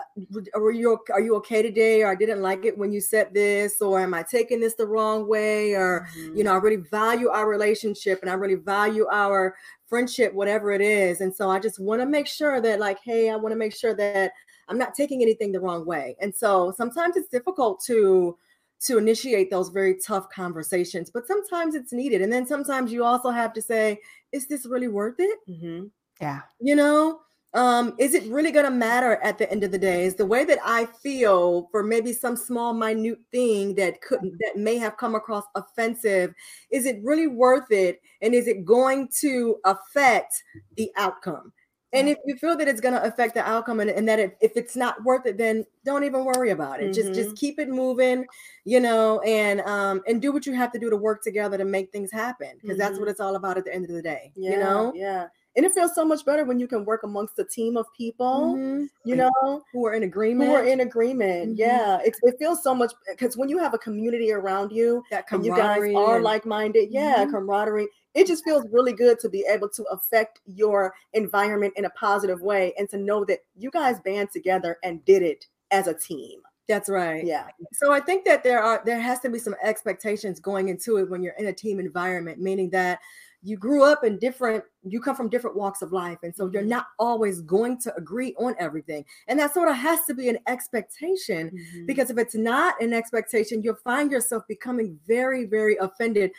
are 0.54 0.72
you 0.72 1.00
are 1.12 1.20
you 1.20 1.36
okay 1.38 1.64
today? 1.64 2.04
Or 2.04 2.12
I 2.12 2.16
didn't 2.16 2.44
like 2.44 2.64
it 2.66 2.78
when 2.78 2.92
you 2.92 3.02
said 3.02 3.34
this, 3.34 3.82
or 3.82 4.00
am 4.00 4.14
I 4.14 4.24
taking 4.24 4.60
this 4.60 4.76
the 4.76 4.86
wrong 4.86 5.28
way? 5.28 5.74
Or 5.74 6.08
mm-hmm. 6.16 6.38
you 6.38 6.44
know, 6.44 6.54
I 6.54 6.58
really 6.58 6.84
value 6.92 7.30
our 7.30 7.50
relationship 7.50 8.20
and 8.22 8.30
I 8.30 8.36
really 8.36 8.56
value 8.56 9.08
our 9.12 9.56
friendship, 9.88 10.34
whatever 10.34 10.72
it 10.72 10.82
is. 10.82 11.22
And 11.22 11.36
so 11.36 11.50
I 11.50 11.60
just 11.60 11.80
want 11.80 12.02
to 12.02 12.06
make 12.06 12.28
sure 12.28 12.62
that, 12.62 12.80
like, 12.80 13.00
hey, 13.04 13.32
I 13.32 13.36
want 13.36 13.52
to 13.52 13.58
make 13.58 13.76
sure 13.76 13.96
that 13.96 14.32
I'm 14.68 14.78
not 14.78 14.94
taking 14.94 15.24
anything 15.24 15.52
the 15.52 15.60
wrong 15.60 15.86
way. 15.86 16.16
And 16.22 16.34
so 16.34 16.74
sometimes 16.78 17.18
it's 17.18 17.30
difficult 17.30 17.84
to 17.88 18.38
to 18.86 18.98
initiate 18.98 19.50
those 19.50 19.70
very 19.70 19.98
tough 20.06 20.30
conversations, 20.30 21.10
but 21.10 21.28
sometimes 21.28 21.76
it's 21.76 21.94
needed. 21.94 22.22
And 22.22 22.32
then 22.32 22.46
sometimes 22.46 22.92
you 22.92 23.04
also 23.04 23.30
have 23.30 23.54
to 23.54 23.62
say, 23.62 24.00
is 24.32 24.48
this 24.48 24.66
really 24.66 24.88
worth 24.88 25.16
it? 25.20 25.40
Mm-hmm. 25.50 25.86
Yeah. 26.22 26.42
You 26.60 26.76
know, 26.76 27.20
um, 27.56 27.96
is 28.00 28.14
it 28.14 28.30
really 28.30 28.52
going 28.52 28.66
to 28.66 28.72
matter 28.72 29.14
at 29.24 29.38
the 29.38 29.50
end 29.50 29.64
of 29.64 29.72
the 29.72 29.78
day? 29.78 30.06
Is 30.06 30.16
the 30.16 30.26
way 30.26 30.44
that 30.44 30.60
I 30.64 30.86
feel 30.86 31.70
for 31.72 31.84
maybe 31.84 32.12
some 32.12 32.36
small, 32.36 32.74
minute 32.74 33.20
thing 33.32 33.76
that 33.76 34.02
couldn't, 34.02 34.38
that 34.42 34.58
may 34.58 34.78
have 34.78 34.98
come 34.98 35.16
across 35.16 35.46
offensive, 35.56 36.34
is 36.70 36.86
it 36.86 37.00
really 37.02 37.28
worth 37.28 37.72
it? 37.72 38.02
And 38.22 38.34
is 38.34 38.48
it 38.48 38.66
going 38.66 39.08
to 39.22 39.58
affect 39.64 40.34
the 40.76 40.92
outcome? 40.98 41.54
And 41.96 42.10
if 42.10 42.18
you 42.26 42.36
feel 42.38 42.58
that 42.58 42.68
it's 42.68 42.82
going 42.82 42.94
to 42.94 43.04
affect 43.04 43.34
the 43.34 43.48
outcome 43.48 43.80
and, 43.80 43.90
and 43.90 44.08
that 44.08 44.20
it, 44.20 44.38
if 44.42 44.52
it's 44.56 44.76
not 44.76 45.04
worth 45.04 45.26
it, 45.26 45.38
then 45.38 45.66
don't 45.86 46.04
even 46.04 46.26
worry 46.26 46.52
about 46.52 46.82
it. 46.82 46.92
Mm-hmm. 46.92 46.94
Just 46.94 47.14
just 47.14 47.36
keep 47.36 47.60
it 47.60 47.70
moving, 47.70 48.26
you 48.64 48.80
know, 48.80 49.20
and 49.22 49.62
um 49.62 50.02
and 50.08 50.22
do 50.22 50.32
what 50.32 50.46
you 50.46 50.54
have 50.54 50.72
to 50.74 50.80
do 50.80 50.90
to 50.90 50.98
work 50.98 51.24
together 51.24 51.58
to 51.58 51.66
make 51.66 51.92
things 51.92 52.12
happen 52.12 52.50
because 52.62 52.78
mm-hmm. 52.78 52.80
that's 52.80 53.00
what 53.00 53.08
it's 53.08 53.20
all 53.20 53.36
about 53.36 53.58
at 53.58 53.66
the 53.66 53.74
end 53.74 53.86
of 53.86 53.92
the 53.92 54.02
day. 54.02 54.32
Yeah, 54.36 54.52
you 54.52 54.58
know, 54.58 54.94
yeah 54.96 55.28
and 55.56 55.66
it 55.66 55.74
feels 55.74 55.96
so 55.96 56.04
much 56.04 56.26
better 56.26 56.44
when 56.44 56.60
you 56.60 56.68
can 56.68 56.86
work 56.86 57.04
amongst 57.04 57.40
a 57.40 57.44
team 57.44 57.78
of 57.78 57.86
people 57.96 58.56
mm-hmm. 58.56 58.86
you 59.04 59.16
know 59.16 59.64
who 59.72 59.86
are 59.86 59.94
in 59.94 60.04
agreement 60.04 60.50
who 60.50 60.56
are 60.56 60.66
in 60.66 60.82
agreement 60.82 61.52
mm-hmm. 61.52 61.60
yeah 61.60 62.00
it, 62.04 62.16
it 62.24 62.36
feels 62.40 62.64
so 62.64 62.74
much 62.74 62.92
because 63.10 63.38
when 63.38 63.50
you 63.50 63.58
have 63.58 63.74
a 63.74 63.78
community 63.78 64.32
around 64.32 64.72
you 64.72 65.04
that 65.12 65.26
and 65.32 65.46
you 65.46 65.56
guys 65.56 65.82
are 65.96 66.20
like-minded 66.20 66.90
yeah 66.92 67.18
mm-hmm. 67.18 67.32
camaraderie 67.32 67.88
it 68.14 68.28
just 68.28 68.44
feels 68.46 68.66
really 68.72 68.94
good 68.94 69.20
to 69.20 69.30
be 69.30 69.46
able 69.50 69.68
to 69.68 69.84
affect 69.92 70.40
your 70.46 70.94
environment 71.14 71.74
in 71.76 71.86
a 71.86 71.90
positive 71.92 72.42
way 72.42 72.74
and 72.78 72.90
to 72.90 72.98
know 72.98 73.26
that 73.26 73.40
you 73.58 73.70
guys 73.70 74.00
band 74.00 74.30
together 74.32 74.78
and 74.84 75.04
did 75.06 75.22
it 75.22 75.46
as 75.72 75.88
a 75.88 75.94
team 75.94 76.40
that's 76.68 76.90
right. 76.90 77.24
Yeah. 77.24 77.48
So 77.74 77.94
I 77.94 78.00
think 78.00 78.26
that 78.26 78.44
there 78.44 78.62
are 78.62 78.82
there 78.86 79.00
has 79.00 79.20
to 79.20 79.30
be 79.30 79.38
some 79.38 79.56
expectations 79.62 80.40
going 80.40 80.70
into 80.70 80.98
it 80.98 81.10
when 81.10 81.22
you're 81.22 81.36
in 81.38 81.46
a 81.46 81.54
team 81.54 81.80
environment, 81.80 82.40
meaning 82.40 82.72
that 82.72 83.00
you 83.46 83.58
grew 83.58 83.84
up 83.84 84.04
in 84.04 84.18
different 84.18 84.64
you 84.84 85.00
come 85.00 85.16
from 85.16 85.30
different 85.30 85.56
walks 85.56 85.84
of 85.84 85.92
life 85.92 86.18
and 86.24 86.36
so 86.36 86.50
you're 86.52 86.62
mm-hmm. 86.62 86.70
not 86.70 86.88
always 86.98 87.42
going 87.42 87.80
to 87.80 87.94
agree 87.96 88.34
on 88.40 88.56
everything 88.58 89.06
and 89.28 89.40
that 89.40 89.54
sort 89.54 89.70
of 89.70 89.76
has 89.76 90.04
to 90.06 90.16
be 90.16 90.30
an 90.30 90.38
expectation 90.48 91.52
mm-hmm. 91.52 91.86
because 91.86 92.10
if 92.10 92.18
it's 92.18 92.36
not 92.36 92.82
an 92.82 92.92
expectation 92.92 93.62
you'll 93.62 93.76
find 93.76 94.12
yourself 94.12 94.44
becoming 94.48 95.00
very 95.08 95.46
very 95.46 95.76
offended 95.78 96.32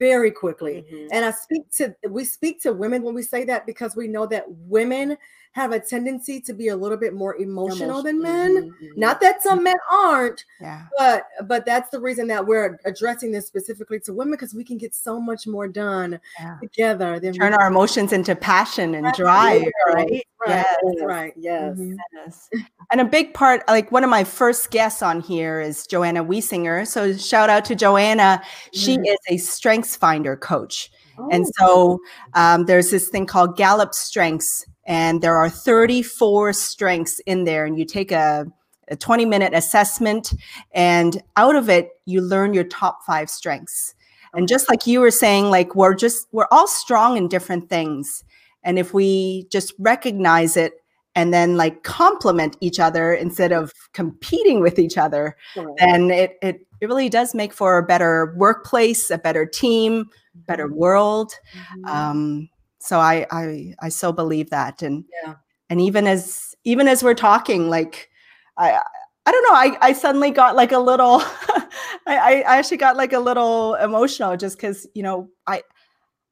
very 0.00 0.30
quickly 0.30 0.84
mm-hmm. 0.92 1.06
and 1.12 1.24
i 1.24 1.30
speak 1.30 1.62
to 1.70 1.94
we 2.10 2.24
speak 2.24 2.60
to 2.60 2.72
women 2.72 3.02
when 3.02 3.14
we 3.14 3.22
say 3.22 3.44
that 3.44 3.64
because 3.64 3.94
we 3.94 4.08
know 4.08 4.26
that 4.26 4.44
women 4.48 5.16
have 5.54 5.70
a 5.70 5.78
tendency 5.78 6.40
to 6.40 6.52
be 6.52 6.68
a 6.68 6.76
little 6.76 6.98
bit 6.98 7.14
more 7.14 7.36
emotional 7.36 8.02
than 8.02 8.20
men. 8.20 8.56
Mm-hmm, 8.56 8.84
mm-hmm. 8.84 9.00
Not 9.00 9.20
that 9.20 9.40
some 9.40 9.62
men 9.62 9.76
aren't, 9.90 10.44
yeah. 10.60 10.86
but 10.98 11.26
but 11.44 11.64
that's 11.64 11.90
the 11.90 12.00
reason 12.00 12.26
that 12.26 12.44
we're 12.44 12.76
addressing 12.84 13.30
this 13.30 13.46
specifically 13.46 14.00
to 14.00 14.12
women 14.12 14.32
because 14.32 14.52
we 14.52 14.64
can 14.64 14.78
get 14.78 14.94
so 14.96 15.20
much 15.20 15.46
more 15.46 15.68
done 15.68 16.18
yeah. 16.40 16.56
together 16.60 17.20
than 17.20 17.34
turn 17.34 17.54
our 17.54 17.68
emotions 17.68 18.12
into 18.12 18.34
passion 18.34 18.96
and 18.96 19.12
drive, 19.14 19.62
right? 19.86 19.96
right? 19.96 20.26
Yes, 20.46 20.76
right. 21.02 21.32
Yes. 21.36 21.78
Mm-hmm. 21.78 21.94
yes. 22.12 22.50
And 22.92 23.00
a 23.00 23.04
big 23.04 23.32
part, 23.32 23.66
like 23.66 23.90
one 23.90 24.04
of 24.04 24.10
my 24.10 24.24
first 24.24 24.70
guests 24.70 25.02
on 25.02 25.20
here 25.20 25.58
is 25.58 25.86
Joanna 25.86 26.22
Wiesinger. 26.22 26.86
So 26.86 27.16
shout 27.16 27.48
out 27.48 27.64
to 27.64 27.74
Joanna. 27.74 28.42
She 28.74 28.96
mm-hmm. 28.96 29.06
is 29.06 29.18
a 29.30 29.36
strengths 29.38 29.96
finder 29.96 30.36
coach. 30.36 30.92
Oh. 31.18 31.28
And 31.32 31.46
so 31.58 31.98
um, 32.34 32.66
there's 32.66 32.90
this 32.90 33.08
thing 33.08 33.24
called 33.24 33.56
Gallup 33.56 33.94
Strengths 33.94 34.66
and 34.86 35.22
there 35.22 35.36
are 35.36 35.48
34 35.48 36.52
strengths 36.52 37.20
in 37.20 37.44
there 37.44 37.64
and 37.64 37.78
you 37.78 37.84
take 37.84 38.12
a, 38.12 38.46
a 38.88 38.96
20 38.96 39.24
minute 39.24 39.54
assessment 39.54 40.34
and 40.72 41.22
out 41.36 41.56
of 41.56 41.68
it 41.68 41.90
you 42.04 42.20
learn 42.20 42.54
your 42.54 42.64
top 42.64 43.04
five 43.04 43.30
strengths 43.30 43.94
and 44.34 44.48
just 44.48 44.68
like 44.68 44.86
you 44.86 45.00
were 45.00 45.10
saying 45.10 45.50
like 45.50 45.74
we're 45.74 45.94
just 45.94 46.26
we're 46.32 46.48
all 46.50 46.66
strong 46.66 47.16
in 47.16 47.28
different 47.28 47.68
things 47.68 48.24
and 48.62 48.78
if 48.78 48.92
we 48.92 49.46
just 49.50 49.72
recognize 49.78 50.56
it 50.56 50.74
and 51.14 51.32
then 51.32 51.56
like 51.56 51.82
complement 51.84 52.56
each 52.60 52.80
other 52.80 53.14
instead 53.14 53.52
of 53.52 53.72
competing 53.92 54.60
with 54.60 54.78
each 54.78 54.98
other 54.98 55.36
then 55.78 56.10
it, 56.10 56.36
it 56.42 56.66
it 56.80 56.86
really 56.86 57.08
does 57.08 57.34
make 57.34 57.52
for 57.52 57.78
a 57.78 57.82
better 57.82 58.34
workplace 58.36 59.10
a 59.10 59.18
better 59.18 59.46
team 59.46 60.06
better 60.46 60.66
mm-hmm. 60.66 60.76
world 60.76 61.32
mm-hmm. 61.54 61.84
um, 61.86 62.48
so 62.84 63.00
I 63.00 63.26
I 63.30 63.74
I 63.80 63.88
so 63.88 64.12
believe 64.12 64.50
that 64.50 64.82
and 64.82 65.04
yeah. 65.24 65.36
and 65.70 65.80
even 65.80 66.06
as 66.06 66.54
even 66.64 66.86
as 66.86 67.02
we're 67.02 67.14
talking 67.14 67.70
like 67.70 68.10
I 68.58 68.78
I 69.24 69.32
don't 69.32 69.42
know 69.44 69.54
I 69.54 69.88
I 69.88 69.92
suddenly 69.94 70.30
got 70.30 70.54
like 70.54 70.70
a 70.72 70.78
little 70.78 71.22
I 72.06 72.44
I 72.46 72.58
actually 72.58 72.76
got 72.76 72.96
like 72.96 73.14
a 73.14 73.18
little 73.18 73.74
emotional 73.76 74.36
just 74.36 74.58
cuz 74.58 74.86
you 74.94 75.02
know 75.02 75.30
I 75.46 75.62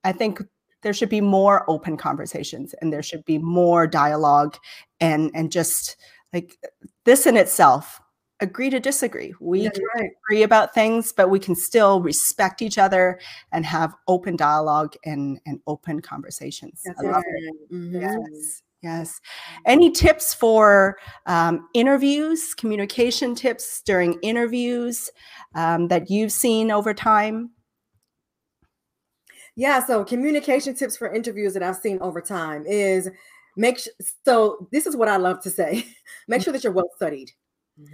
I 0.04 0.12
think 0.12 0.42
there 0.82 0.92
should 0.92 1.08
be 1.08 1.22
more 1.22 1.64
open 1.70 1.96
conversations 1.96 2.74
and 2.82 2.92
there 2.92 3.02
should 3.02 3.24
be 3.24 3.38
more 3.38 3.86
dialogue 3.86 4.58
and 5.00 5.30
and 5.34 5.50
just 5.50 5.96
like 6.34 6.58
this 7.06 7.26
in 7.26 7.38
itself 7.38 7.98
agree 8.42 8.68
to 8.70 8.80
disagree. 8.80 9.32
We 9.40 9.70
can 9.70 9.84
right. 9.96 10.10
agree 10.26 10.42
about 10.42 10.74
things, 10.74 11.12
but 11.12 11.30
we 11.30 11.38
can 11.38 11.54
still 11.54 12.02
respect 12.02 12.60
each 12.60 12.76
other 12.76 13.20
and 13.52 13.64
have 13.64 13.94
open 14.08 14.36
dialogue 14.36 14.94
and, 15.04 15.40
and 15.46 15.60
open 15.66 16.02
conversations. 16.02 16.82
Right. 17.02 17.24
mm-hmm. 17.72 18.00
Yes. 18.00 18.62
Yes. 18.82 19.20
Any 19.64 19.92
tips 19.92 20.34
for 20.34 20.98
um, 21.26 21.68
interviews, 21.72 22.52
communication 22.52 23.36
tips 23.36 23.80
during 23.82 24.18
interviews 24.22 25.08
um, 25.54 25.86
that 25.86 26.10
you've 26.10 26.32
seen 26.32 26.72
over 26.72 26.92
time? 26.92 27.50
Yeah. 29.54 29.84
So, 29.84 30.04
communication 30.04 30.74
tips 30.74 30.96
for 30.96 31.14
interviews 31.14 31.54
that 31.54 31.62
I've 31.62 31.76
seen 31.76 31.98
over 32.00 32.20
time 32.20 32.64
is 32.66 33.08
make 33.56 33.78
sure. 33.78 33.92
So, 34.24 34.66
this 34.72 34.86
is 34.86 34.96
what 34.96 35.08
I 35.08 35.16
love 35.16 35.40
to 35.42 35.50
say 35.50 35.86
make 36.26 36.42
sure 36.42 36.52
that 36.52 36.64
you're 36.64 36.72
well 36.72 36.90
studied 36.96 37.30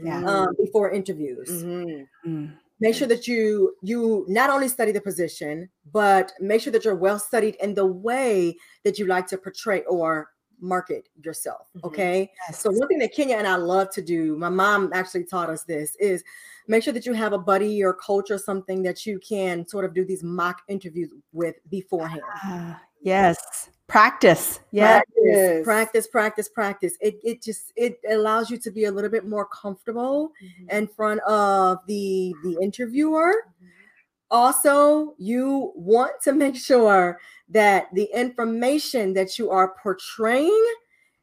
yeah. 0.03 0.25
um, 0.25 0.49
before 0.59 0.91
interviews. 0.91 1.49
Mm-hmm. 1.51 2.31
Mm. 2.31 2.53
Make 2.81 2.95
sure 2.95 3.09
that 3.09 3.27
you 3.27 3.75
you 3.83 4.25
not 4.29 4.51
only 4.51 4.69
study 4.69 4.93
the 4.93 5.01
position, 5.01 5.69
but 5.93 6.33
make 6.41 6.63
sure 6.63 6.73
that 6.73 6.85
you're 6.85 6.95
well 6.95 7.19
studied 7.19 7.57
in 7.57 7.75
the 7.75 7.87
way 7.87 8.57
that 8.85 8.99
you 8.99 9.07
like 9.07 9.27
to 9.29 9.39
portray 9.39 9.83
or 9.83 10.29
market 10.61 11.09
yourself. 11.25 11.67
Mm-hmm. 11.77 11.87
Okay. 11.87 12.31
Yes. 12.49 12.61
So 12.61 12.71
one 12.71 12.87
thing 12.89 12.99
that 13.01 13.13
Kenya 13.13 13.37
and 13.37 13.47
I 13.47 13.57
love 13.57 13.91
to 13.91 14.03
do, 14.03 14.37
my 14.37 14.49
mom 14.49 14.91
actually 14.95 15.25
taught 15.25 15.51
us 15.51 15.65
this, 15.65 15.97
is 15.97 16.23
make 16.69 16.85
sure 16.85 16.93
that 16.93 17.07
you 17.07 17.15
have 17.15 17.33
a 17.33 17.39
buddy 17.39 17.83
or 17.83 17.95
coach 17.95 18.31
or 18.31 18.39
something 18.39 18.83
that 18.83 19.07
you 19.07 19.19
can 19.27 19.67
sort 19.67 19.85
of 19.85 19.95
do 19.95 20.05
these 20.05 20.23
mock 20.23 20.63
interviews 20.69 21.13
with 21.33 21.57
beforehand. 21.69 22.23
Uh, 22.45 22.75
yes 23.03 23.71
practice 23.89 24.61
yeah 24.71 25.01
practice, 25.01 25.65
practice 25.65 26.07
practice 26.07 26.49
practice 26.49 26.97
it, 27.01 27.19
it 27.25 27.43
just 27.43 27.73
it 27.75 27.99
allows 28.11 28.51
you 28.51 28.59
to 28.59 28.71
be 28.71 28.85
a 28.85 28.93
little 28.93 29.11
bit 29.11 29.27
more 29.27 29.47
comfortable 29.47 30.31
mm-hmm. 30.43 30.77
in 30.77 30.87
front 30.87 31.21
of 31.23 31.79
the 31.87 32.35
the 32.45 32.57
interviewer 32.61 33.33
mm-hmm. 33.33 33.67
also 34.31 35.15
you 35.17 35.73
want 35.75 36.13
to 36.23 36.33
make 36.33 36.55
sure 36.55 37.19
that 37.49 37.87
the 37.95 38.09
information 38.15 39.15
that 39.15 39.39
you 39.39 39.51
are 39.51 39.75
portraying 39.83 40.67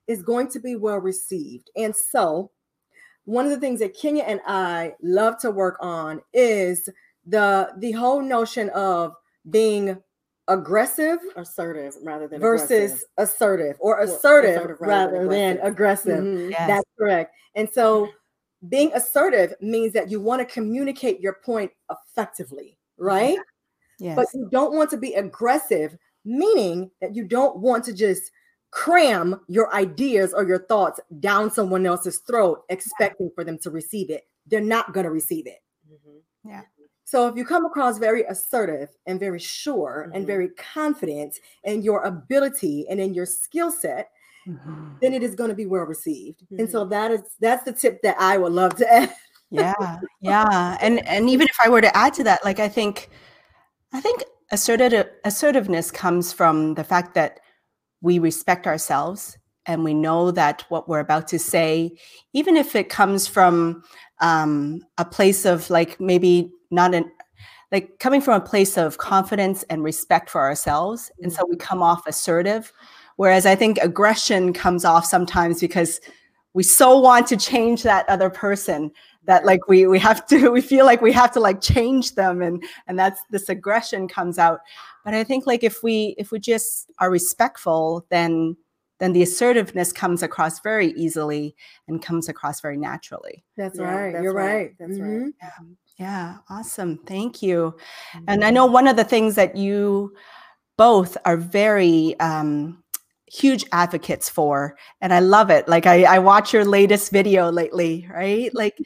is 0.07 0.23
going 0.23 0.49
to 0.49 0.59
be 0.59 0.75
well 0.75 0.99
received 0.99 1.69
and 1.75 1.95
so 1.95 2.49
one 3.25 3.45
of 3.45 3.51
the 3.51 3.59
things 3.59 3.79
that 3.79 3.95
kenya 3.95 4.23
and 4.23 4.41
i 4.47 4.91
love 5.03 5.37
to 5.37 5.51
work 5.51 5.77
on 5.81 6.19
is 6.33 6.89
the 7.27 7.69
the 7.77 7.91
whole 7.91 8.21
notion 8.21 8.69
of 8.69 9.13
being 9.51 10.01
aggressive 10.47 11.17
assertive 11.35 11.95
rather 12.03 12.27
than 12.27 12.39
versus 12.39 12.69
aggressive. 12.71 13.07
assertive 13.17 13.77
or 13.79 13.99
assertive, 13.99 14.57
assertive 14.57 14.77
rather, 14.79 15.13
rather, 15.13 15.29
than 15.29 15.57
aggressive, 15.63 16.17
than 16.17 16.17
aggressive. 16.17 16.23
Mm-hmm. 16.23 16.49
Yes. 16.51 16.67
that's 16.67 16.89
correct 16.99 17.35
and 17.55 17.69
so 17.69 18.09
being 18.69 18.91
assertive 18.93 19.53
means 19.59 19.93
that 19.93 20.11
you 20.11 20.21
want 20.21 20.47
to 20.47 20.53
communicate 20.53 21.19
your 21.19 21.37
point 21.43 21.71
effectively 21.89 22.77
right 22.97 23.37
yes. 23.99 24.15
but 24.15 24.27
you 24.33 24.47
don't 24.51 24.73
want 24.73 24.89
to 24.91 24.97
be 24.97 25.13
aggressive 25.15 25.97
meaning 26.25 26.91
that 27.01 27.15
you 27.15 27.23
don't 27.23 27.57
want 27.57 27.83
to 27.85 27.93
just 27.93 28.31
cram 28.75 29.39
your 29.47 29.73
ideas 29.73 30.33
or 30.33 30.45
your 30.45 30.59
thoughts 30.59 30.99
down 31.21 31.49
someone 31.49 31.85
else's 31.85 32.17
throat, 32.27 32.63
expecting 32.69 33.31
for 33.33 33.45
them 33.45 33.57
to 33.59 33.69
receive 33.69 34.09
it. 34.09 34.23
They're 34.47 34.59
not 34.59 34.93
going 34.93 35.05
to 35.05 35.11
receive 35.11 35.47
it. 35.47 35.59
Mm-hmm. 35.89 36.49
Yeah. 36.49 36.61
So 37.05 37.27
if 37.27 37.35
you 37.37 37.45
come 37.45 37.65
across 37.65 37.97
very 37.99 38.23
assertive 38.23 38.89
and 39.05 39.19
very 39.19 39.39
sure 39.39 40.07
Mm-hmm. 40.07 40.15
and 40.17 40.27
very 40.27 40.49
confident 40.49 41.39
in 41.63 41.81
your 41.83 42.03
ability 42.03 42.87
and 42.89 42.99
in 42.99 43.13
your 43.13 43.25
skill 43.27 43.71
set, 43.71 44.09
Mm-hmm. 44.47 44.97
then 45.01 45.13
it 45.13 45.23
is 45.23 45.35
going 45.35 45.49
to 45.49 45.55
be 45.55 45.65
well 45.65 45.83
received. 45.85 46.41
And 46.57 46.67
Mm-hmm. 46.67 46.71
so 46.71 46.85
that 46.85 47.11
is 47.11 47.21
that's 47.39 47.63
the 47.63 47.73
tip 47.73 48.01
that 48.03 48.15
I 48.19 48.37
would 48.37 48.51
love 48.53 48.75
to 48.77 48.91
add. 48.93 49.13
yeah 49.51 49.73
yeah 50.21 50.77
and 50.81 51.05
and 51.07 51.29
even 51.29 51.47
if 51.47 51.55
i 51.63 51.69
were 51.69 51.81
to 51.81 51.95
add 51.95 52.13
to 52.13 52.23
that 52.23 52.43
like 52.43 52.59
i 52.59 52.67
think 52.67 53.09
i 53.93 54.01
think 54.01 54.23
assertive 54.51 55.07
assertiveness 55.23 55.91
comes 55.91 56.33
from 56.33 56.73
the 56.73 56.83
fact 56.83 57.13
that 57.13 57.39
we 58.01 58.17
respect 58.19 58.65
ourselves 58.65 59.37
and 59.67 59.83
we 59.83 59.93
know 59.93 60.31
that 60.31 60.63
what 60.69 60.89
we're 60.89 60.99
about 60.99 61.27
to 61.27 61.37
say 61.39 61.95
even 62.33 62.57
if 62.57 62.75
it 62.75 62.89
comes 62.89 63.27
from 63.27 63.83
um, 64.21 64.81
a 64.97 65.05
place 65.05 65.45
of 65.45 65.69
like 65.69 65.99
maybe 65.99 66.51
not 66.71 66.93
an 66.93 67.11
like 67.71 67.97
coming 67.99 68.21
from 68.21 68.39
a 68.41 68.45
place 68.45 68.77
of 68.77 68.97
confidence 68.97 69.63
and 69.69 69.83
respect 69.83 70.29
for 70.29 70.41
ourselves 70.41 71.11
and 71.21 71.31
so 71.33 71.45
we 71.49 71.55
come 71.57 71.81
off 71.81 72.05
assertive 72.07 72.71
whereas 73.17 73.45
i 73.45 73.55
think 73.55 73.77
aggression 73.79 74.53
comes 74.53 74.85
off 74.85 75.05
sometimes 75.05 75.59
because 75.59 75.99
we 76.53 76.63
so 76.63 76.97
want 76.99 77.27
to 77.27 77.35
change 77.37 77.83
that 77.83 78.07
other 78.07 78.29
person 78.29 78.91
that 79.25 79.45
like 79.45 79.67
we 79.67 79.87
we 79.87 79.99
have 79.99 80.25
to 80.27 80.49
we 80.57 80.61
feel 80.61 80.85
like 80.85 81.01
we 81.01 81.11
have 81.11 81.31
to 81.31 81.39
like 81.39 81.59
change 81.61 82.15
them 82.15 82.41
and 82.41 82.63
and 82.87 82.97
that's 82.97 83.21
this 83.29 83.49
aggression 83.49 84.07
comes 84.07 84.37
out 84.37 84.59
but 85.03 85.13
i 85.13 85.23
think 85.23 85.45
like 85.47 85.63
if 85.63 85.83
we 85.83 86.15
if 86.17 86.31
we 86.31 86.39
just 86.39 86.91
are 86.99 87.11
respectful 87.11 88.05
then 88.09 88.55
then 88.99 89.11
the 89.11 89.23
assertiveness 89.23 89.91
comes 89.91 90.23
across 90.23 90.61
very 90.61 90.91
easily 90.91 91.53
and 91.89 92.01
comes 92.01 92.29
across 92.29 92.61
very 92.61 92.77
naturally 92.77 93.43
That's 93.57 93.77
Yeah, 93.77 93.93
right. 93.93 94.13
that's 94.13 94.23
You're 94.23 94.33
right, 94.33 94.53
right. 94.55 94.75
that's 94.79 94.97
Mhm. 94.99 95.23
right. 95.23 95.33
yeah 95.41 95.65
awesome 96.49 96.97
thank 97.05 97.41
you. 97.41 97.75
And 98.27 98.43
i 98.43 98.49
know 98.49 98.65
one 98.65 98.87
of 98.87 98.95
the 98.97 99.03
things 99.03 99.35
that 99.35 99.55
you 99.55 100.13
both 100.77 101.17
are 101.25 101.37
very 101.37 102.19
um 102.19 102.83
huge 103.27 103.65
advocates 103.71 104.29
for 104.29 104.77
and 105.01 105.13
i 105.13 105.19
love 105.19 105.49
it 105.49 105.67
like 105.67 105.85
i, 105.87 106.03
I 106.03 106.19
watch 106.19 106.53
your 106.53 106.63
latest 106.63 107.11
video 107.11 107.51
lately 107.51 108.07
right? 108.13 108.53
Like 108.53 108.77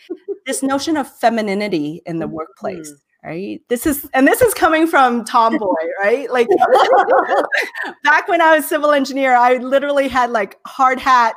this 0.45 0.63
notion 0.63 0.97
of 0.97 1.13
femininity 1.19 2.01
in 2.05 2.19
the 2.19 2.27
workplace 2.27 2.91
right? 3.23 3.59
This 3.67 3.85
is 3.85 4.09
and 4.13 4.25
this 4.25 4.41
is 4.41 4.53
coming 4.53 4.87
from 4.87 5.25
tomboy 5.25 5.73
right? 5.99 6.31
Like 6.31 6.47
back 8.03 8.27
when 8.27 8.41
i 8.41 8.55
was 8.55 8.67
civil 8.67 8.91
engineer 8.91 9.35
i 9.35 9.57
literally 9.57 10.07
had 10.07 10.31
like 10.31 10.57
hard 10.65 10.99
hat 10.99 11.35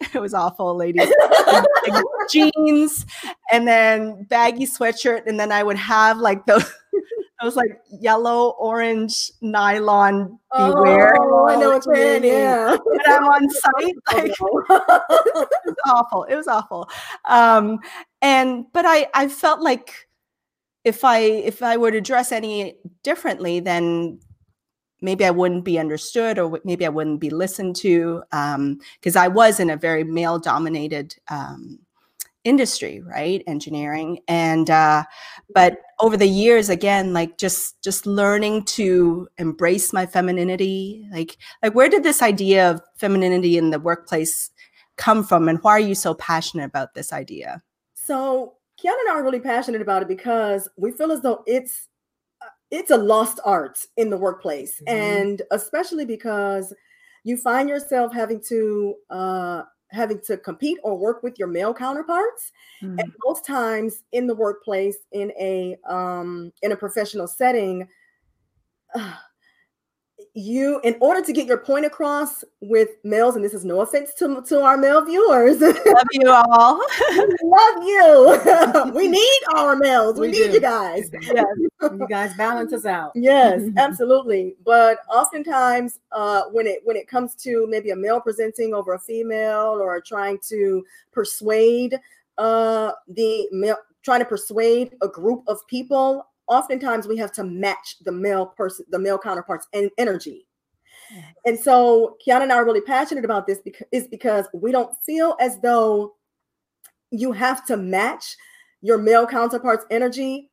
it 0.14 0.20
was 0.20 0.34
awful 0.34 0.76
ladies 0.76 1.12
like, 1.86 2.04
jeans 2.30 3.04
and 3.52 3.66
then 3.66 4.24
baggy 4.24 4.66
sweatshirt 4.66 5.26
and 5.26 5.38
then 5.40 5.50
i 5.50 5.62
would 5.62 5.76
have 5.76 6.18
like 6.18 6.44
those 6.46 6.72
those 7.42 7.56
like 7.56 7.80
yellow 8.00 8.50
orange 8.58 9.30
nylon 9.40 10.38
beware 10.56 11.14
Oh, 11.20 11.46
I 11.48 11.56
know 11.56 11.70
what 11.70 11.86
you 11.86 11.92
mean. 11.92 12.24
Yeah. 12.24 12.76
when 12.84 13.00
i'm 13.06 13.24
on 13.24 13.48
site 13.50 13.94
like 14.12 14.30
it 14.30 14.40
was 14.40 15.76
awful 15.86 16.24
it 16.24 16.36
was 16.36 16.48
awful 16.48 16.88
um 17.28 17.78
and 18.22 18.66
but 18.72 18.84
i 18.86 19.08
i 19.14 19.28
felt 19.28 19.60
like 19.60 20.08
if 20.84 21.04
i 21.04 21.18
if 21.18 21.62
i 21.62 21.76
were 21.76 21.90
to 21.90 22.00
dress 22.00 22.32
any 22.32 22.76
differently 23.02 23.60
then 23.60 24.20
maybe 25.00 25.24
i 25.24 25.30
wouldn't 25.30 25.64
be 25.64 25.78
understood 25.78 26.38
or 26.38 26.60
maybe 26.64 26.84
i 26.86 26.88
wouldn't 26.88 27.20
be 27.20 27.30
listened 27.30 27.76
to 27.76 28.22
um 28.32 28.78
because 28.94 29.16
i 29.16 29.28
was 29.28 29.60
in 29.60 29.70
a 29.70 29.76
very 29.76 30.04
male 30.04 30.38
dominated 30.38 31.14
um 31.28 31.78
industry 32.44 33.00
right? 33.02 33.42
Engineering. 33.46 34.20
And 34.26 34.70
uh 34.70 35.04
but 35.54 35.78
over 36.00 36.16
the 36.16 36.28
years 36.28 36.68
again 36.68 37.12
like 37.12 37.38
just 37.38 37.82
just 37.82 38.06
learning 38.06 38.64
to 38.64 39.28
embrace 39.38 39.92
my 39.92 40.06
femininity 40.06 41.06
like 41.12 41.36
like 41.62 41.74
where 41.74 41.88
did 41.88 42.04
this 42.04 42.22
idea 42.22 42.70
of 42.70 42.82
femininity 42.96 43.58
in 43.58 43.70
the 43.70 43.78
workplace 43.78 44.50
come 44.96 45.22
from 45.24 45.48
and 45.48 45.58
why 45.62 45.72
are 45.72 45.80
you 45.80 45.94
so 45.94 46.14
passionate 46.14 46.64
about 46.64 46.94
this 46.94 47.12
idea? 47.12 47.62
So 47.94 48.54
Kiana 48.82 48.96
and 49.00 49.10
I 49.10 49.14
are 49.14 49.24
really 49.24 49.40
passionate 49.40 49.82
about 49.82 50.02
it 50.02 50.08
because 50.08 50.68
we 50.76 50.92
feel 50.92 51.12
as 51.12 51.20
though 51.20 51.42
it's 51.46 51.87
it's 52.70 52.90
a 52.90 52.96
lost 52.98 53.40
art 53.44 53.84
in 53.96 54.10
the 54.10 54.16
workplace, 54.18 54.80
Mhm. 54.80 54.88
and 54.88 55.42
especially 55.52 56.04
because 56.04 56.72
you 57.24 57.36
find 57.36 57.68
yourself 57.68 58.12
having 58.12 58.40
to 58.48 58.96
uh, 59.10 59.62
having 59.90 60.20
to 60.20 60.36
compete 60.38 60.78
or 60.82 60.96
work 60.98 61.22
with 61.22 61.38
your 61.38 61.48
male 61.48 61.74
counterparts, 61.74 62.52
and 62.98 63.12
most 63.26 63.44
times 63.46 64.02
in 64.12 64.26
the 64.26 64.34
workplace, 64.34 64.98
in 65.12 65.32
a 65.40 65.76
um, 65.88 66.52
in 66.62 66.72
a 66.72 66.76
professional 66.76 67.26
setting. 67.28 67.88
uh, 68.94 69.14
you 70.34 70.80
in 70.84 70.96
order 71.00 71.20
to 71.22 71.32
get 71.32 71.46
your 71.46 71.58
point 71.58 71.84
across 71.84 72.44
with 72.60 72.90
males 73.04 73.34
and 73.36 73.44
this 73.44 73.54
is 73.54 73.64
no 73.64 73.80
offense 73.80 74.12
to, 74.14 74.42
to 74.42 74.60
our 74.60 74.76
male 74.76 75.04
viewers 75.04 75.60
love 75.60 76.06
you 76.12 76.28
all 76.30 76.80
love 77.42 77.82
you. 77.82 78.92
we 78.94 79.08
need 79.08 79.40
our 79.54 79.76
males. 79.76 80.18
We, 80.18 80.28
We 80.28 80.32
need 80.32 80.46
do. 80.48 80.52
you 80.52 80.60
guys. 80.60 81.10
Yes, 81.22 81.44
You 81.82 82.06
guys 82.08 82.34
balance 82.34 82.72
us 82.72 82.84
out. 82.84 83.12
yes, 83.14 83.62
absolutely. 83.76 84.56
But 84.64 84.98
oftentimes, 85.10 86.00
uh, 86.12 86.42
when 86.52 86.66
it 86.66 86.80
when 86.84 86.96
it 86.96 87.08
comes 87.08 87.34
to 87.36 87.66
maybe 87.68 87.90
a 87.90 87.96
male 87.96 88.20
presenting 88.20 88.74
over 88.74 88.94
a 88.94 88.98
female 88.98 89.78
or 89.80 90.00
trying 90.00 90.38
to 90.48 90.84
persuade 91.12 91.98
uh, 92.38 92.92
the 93.08 93.48
male, 93.52 93.76
trying 94.02 94.20
to 94.20 94.24
persuade 94.26 94.94
a 95.02 95.08
group 95.08 95.42
of 95.48 95.66
people, 95.66 96.26
oftentimes 96.48 97.06
we 97.06 97.16
have 97.18 97.32
to 97.32 97.44
match 97.44 97.96
the 98.04 98.12
male 98.12 98.46
person, 98.46 98.84
the 98.90 98.98
male 98.98 99.18
counterparts, 99.18 99.66
and 99.72 99.90
energy. 99.98 100.46
And 101.46 101.58
so, 101.58 102.16
Kiana 102.24 102.42
and 102.42 102.52
I 102.52 102.56
are 102.56 102.64
really 102.64 102.80
passionate 102.80 103.24
about 103.24 103.46
this 103.46 103.60
because 103.60 103.86
is 103.92 104.08
because 104.08 104.46
we 104.52 104.72
don't 104.72 104.94
feel 105.04 105.36
as 105.40 105.58
though 105.60 106.14
you 107.10 107.32
have 107.32 107.64
to 107.66 107.76
match 107.76 108.36
your 108.82 108.98
male 108.98 109.26
counterpart's 109.26 109.86
energy 109.90 110.50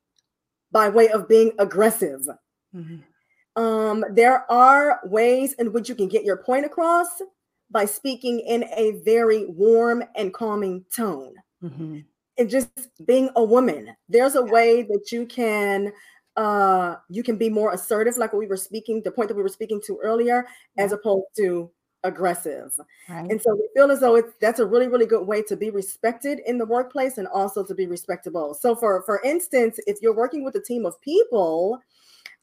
by 0.71 0.89
way 0.89 1.09
of 1.09 1.27
being 1.27 1.51
aggressive. 1.59 2.27
Mhm. 2.73 3.03
Um, 3.55 4.05
there 4.11 4.49
are 4.51 4.99
ways 5.05 5.53
in 5.53 5.71
which 5.71 5.87
you 5.89 5.95
can 5.95 6.07
get 6.07 6.23
your 6.23 6.37
point 6.37 6.65
across 6.65 7.21
by 7.69 7.85
speaking 7.85 8.39
in 8.41 8.65
a 8.75 9.01
very 9.03 9.45
warm 9.45 10.03
and 10.15 10.33
calming 10.33 10.85
tone. 10.95 11.33
Mhm. 11.63 12.05
And 12.37 12.49
just 12.49 12.69
being 13.05 13.29
a 13.35 13.43
woman, 13.43 13.95
there's 14.09 14.35
a 14.35 14.43
way 14.43 14.83
that 14.83 15.11
you 15.11 15.25
can 15.25 15.91
uh 16.35 16.95
you 17.09 17.23
can 17.23 17.37
be 17.37 17.49
more 17.49 17.71
assertive, 17.73 18.17
like 18.17 18.33
what 18.33 18.39
we 18.39 18.47
were 18.47 18.57
speaking, 18.57 19.01
the 19.03 19.11
point 19.11 19.29
that 19.29 19.35
we 19.37 19.43
were 19.43 19.49
speaking 19.49 19.81
to 19.85 19.97
earlier, 20.03 20.45
as 20.77 20.91
opposed 20.91 21.27
to 21.37 21.71
aggressive. 22.03 22.71
right 23.09 23.25
And 23.29 23.41
so 23.41 23.55
we 23.55 23.67
feel 23.73 23.89
as 23.89 23.99
though 24.01 24.15
it's 24.15 24.33
that's 24.41 24.59
a 24.59 24.65
really, 24.65 24.87
really 24.87 25.05
good 25.05 25.25
way 25.25 25.41
to 25.43 25.55
be 25.55 25.69
respected 25.71 26.39
in 26.45 26.57
the 26.57 26.65
workplace 26.65 27.17
and 27.17 27.27
also 27.27 27.63
to 27.63 27.73
be 27.73 27.87
respectable. 27.87 28.53
So 28.53 28.75
for 28.75 29.01
for 29.03 29.21
instance, 29.23 29.79
if 29.87 29.97
you're 30.01 30.15
working 30.15 30.43
with 30.43 30.55
a 30.55 30.61
team 30.61 30.85
of 30.85 30.99
people, 31.01 31.79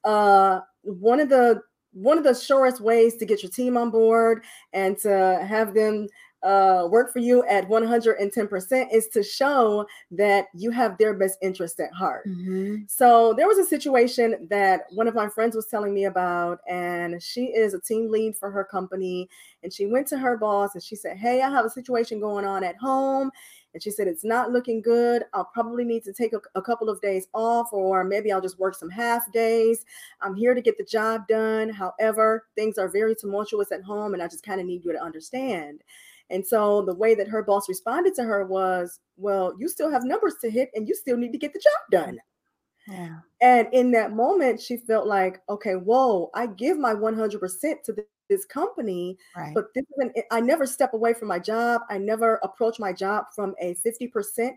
uh 0.04 0.60
one 0.82 1.20
of 1.20 1.28
the 1.28 1.62
one 1.92 2.16
of 2.18 2.24
the 2.24 2.34
surest 2.34 2.80
ways 2.80 3.16
to 3.16 3.26
get 3.26 3.42
your 3.42 3.50
team 3.52 3.76
on 3.76 3.90
board 3.90 4.44
and 4.72 4.96
to 4.98 5.44
have 5.46 5.74
them 5.74 6.08
uh, 6.42 6.88
work 6.90 7.12
for 7.12 7.20
you 7.20 7.44
at 7.44 7.68
110% 7.68 8.88
is 8.92 9.08
to 9.08 9.22
show 9.22 9.86
that 10.10 10.46
you 10.54 10.70
have 10.70 10.98
their 10.98 11.14
best 11.14 11.38
interest 11.42 11.78
at 11.80 11.92
heart. 11.92 12.28
Mhm. 12.28 12.90
So 12.90 13.32
there 13.34 13.46
was 13.46 13.58
a 13.58 13.64
situation 13.64 14.46
that 14.50 14.86
one 14.90 15.06
of 15.08 15.14
my 15.14 15.28
friends 15.28 15.54
was 15.54 15.66
telling 15.66 15.94
me 15.94 16.04
about, 16.04 16.60
and 16.68 17.22
she 17.22 17.46
is 17.46 17.74
a 17.74 17.80
team 17.80 18.10
lead 18.10 18.36
for 18.36 18.50
her 18.50 18.64
company. 18.64 19.28
And 19.62 19.72
she 19.72 19.86
went 19.86 20.06
to 20.08 20.18
her 20.18 20.36
boss 20.36 20.74
and 20.74 20.82
she 20.82 20.96
said, 20.96 21.16
Hey, 21.16 21.42
I 21.42 21.50
have 21.50 21.64
a 21.64 21.70
situation 21.70 22.20
going 22.20 22.44
on 22.44 22.64
at 22.64 22.76
home. 22.76 23.30
And 23.74 23.82
she 23.82 23.90
said, 23.90 24.06
It's 24.08 24.24
not 24.24 24.50
looking 24.52 24.82
good. 24.82 25.24
I'll 25.32 25.44
probably 25.46 25.84
need 25.84 26.04
to 26.04 26.12
take 26.12 26.32
a, 26.32 26.40
a 26.54 26.62
couple 26.62 26.88
of 26.90 27.00
days 27.00 27.28
off, 27.34 27.72
or 27.72 28.04
maybe 28.04 28.32
I'll 28.32 28.40
just 28.40 28.58
work 28.58 28.74
some 28.74 28.90
half 28.90 29.30
days. 29.32 29.84
I'm 30.20 30.34
here 30.34 30.54
to 30.54 30.60
get 30.60 30.76
the 30.78 30.84
job 30.84 31.26
done. 31.28 31.68
However, 31.70 32.46
things 32.56 32.78
are 32.78 32.88
very 32.88 33.14
tumultuous 33.14 33.72
at 33.72 33.82
home, 33.82 34.14
and 34.14 34.22
I 34.22 34.28
just 34.28 34.44
kind 34.44 34.60
of 34.60 34.66
need 34.66 34.84
you 34.84 34.92
to 34.92 35.02
understand. 35.02 35.82
And 36.32 36.46
so 36.46 36.82
the 36.82 36.94
way 36.94 37.14
that 37.14 37.28
her 37.28 37.42
boss 37.42 37.68
responded 37.68 38.14
to 38.16 38.24
her 38.24 38.46
was, 38.46 39.00
Well, 39.16 39.54
you 39.58 39.68
still 39.68 39.90
have 39.90 40.04
numbers 40.04 40.36
to 40.42 40.50
hit, 40.50 40.70
and 40.74 40.88
you 40.88 40.94
still 40.94 41.16
need 41.16 41.32
to 41.32 41.38
get 41.38 41.52
the 41.52 41.60
job 41.60 42.06
done. 42.06 42.18
yeah 42.86 43.20
And 43.40 43.68
in 43.72 43.90
that 43.92 44.12
moment, 44.12 44.60
she 44.60 44.76
felt 44.76 45.06
like, 45.06 45.40
okay, 45.48 45.74
whoa, 45.74 46.30
I 46.34 46.46
give 46.46 46.78
my 46.78 46.94
100% 46.94 47.82
to 47.84 47.96
this 48.28 48.44
company, 48.46 49.18
right 49.36 49.52
but 49.54 49.66
this 49.74 49.84
isn't, 49.98 50.16
I 50.30 50.40
never 50.40 50.66
step 50.66 50.94
away 50.94 51.12
from 51.14 51.28
my 51.28 51.38
job. 51.38 51.82
I 51.90 51.98
never 51.98 52.36
approach 52.42 52.78
my 52.78 52.92
job 52.92 53.26
from 53.34 53.54
a 53.60 53.74
50%. 53.84 54.52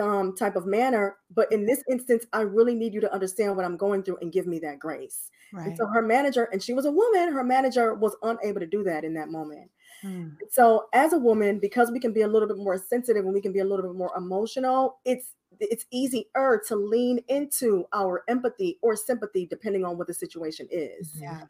um, 0.00 0.36
type 0.36 0.56
of 0.56 0.66
manner. 0.66 1.16
But 1.34 1.50
in 1.52 1.66
this 1.66 1.82
instance, 1.90 2.24
I 2.32 2.42
really 2.42 2.74
need 2.74 2.94
you 2.94 3.00
to 3.00 3.12
understand 3.12 3.56
what 3.56 3.64
I'm 3.64 3.76
going 3.76 4.02
through 4.04 4.18
and 4.20 4.32
give 4.32 4.46
me 4.46 4.58
that 4.60 4.78
grace. 4.78 5.30
Right. 5.52 5.68
And 5.68 5.76
so 5.76 5.86
her 5.86 6.02
manager, 6.02 6.44
and 6.52 6.62
she 6.62 6.74
was 6.74 6.84
a 6.86 6.92
woman, 6.92 7.32
her 7.32 7.44
manager 7.44 7.94
was 7.94 8.16
unable 8.22 8.60
to 8.60 8.66
do 8.66 8.84
that 8.84 9.04
in 9.04 9.14
that 9.14 9.30
moment. 9.30 9.70
Hmm. 10.02 10.28
So 10.50 10.86
as 10.92 11.12
a 11.12 11.18
woman, 11.18 11.58
because 11.58 11.90
we 11.90 12.00
can 12.00 12.12
be 12.12 12.22
a 12.22 12.28
little 12.28 12.48
bit 12.48 12.58
more 12.58 12.78
sensitive 12.78 13.24
and 13.24 13.34
we 13.34 13.40
can 13.40 13.52
be 13.52 13.60
a 13.60 13.64
little 13.64 13.84
bit 13.84 13.96
more 13.96 14.12
emotional, 14.16 14.98
it's 15.04 15.34
it's 15.60 15.86
easier 15.90 16.62
to 16.68 16.76
lean 16.76 17.20
into 17.28 17.84
our 17.92 18.22
empathy 18.28 18.78
or 18.82 18.94
sympathy 18.94 19.46
depending 19.46 19.84
on 19.84 19.98
what 19.98 20.06
the 20.06 20.14
situation 20.14 20.68
is. 20.70 21.12
Yeah. 21.20 21.42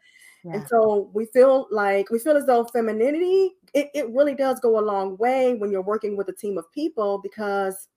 yeah. 0.43 0.53
And 0.53 0.67
so 0.67 1.11
we 1.13 1.25
feel 1.25 1.67
like 1.69 2.09
we 2.09 2.17
feel 2.19 2.35
as 2.35 2.45
though 2.45 2.63
femininity, 2.63 3.51
it, 3.73 3.89
it 3.93 4.09
really 4.09 4.35
does 4.35 4.59
go 4.59 4.79
a 4.79 4.81
long 4.81 5.17
way 5.17 5.53
when 5.55 5.71
you're 5.71 5.81
working 5.81 6.17
with 6.17 6.27
a 6.29 6.33
team 6.33 6.57
of 6.57 6.71
people 6.71 7.19
because 7.21 7.87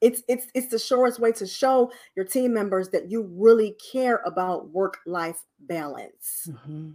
it's 0.00 0.22
it's 0.28 0.46
it's 0.54 0.68
the 0.68 0.78
surest 0.78 1.18
way 1.18 1.32
to 1.32 1.46
show 1.46 1.90
your 2.16 2.24
team 2.24 2.52
members 2.52 2.90
that 2.90 3.10
you 3.10 3.22
really 3.32 3.76
care 3.92 4.20
about 4.26 4.68
work 4.70 4.98
life 5.06 5.44
balance. 5.60 6.48
Mm-hmm. 6.50 6.90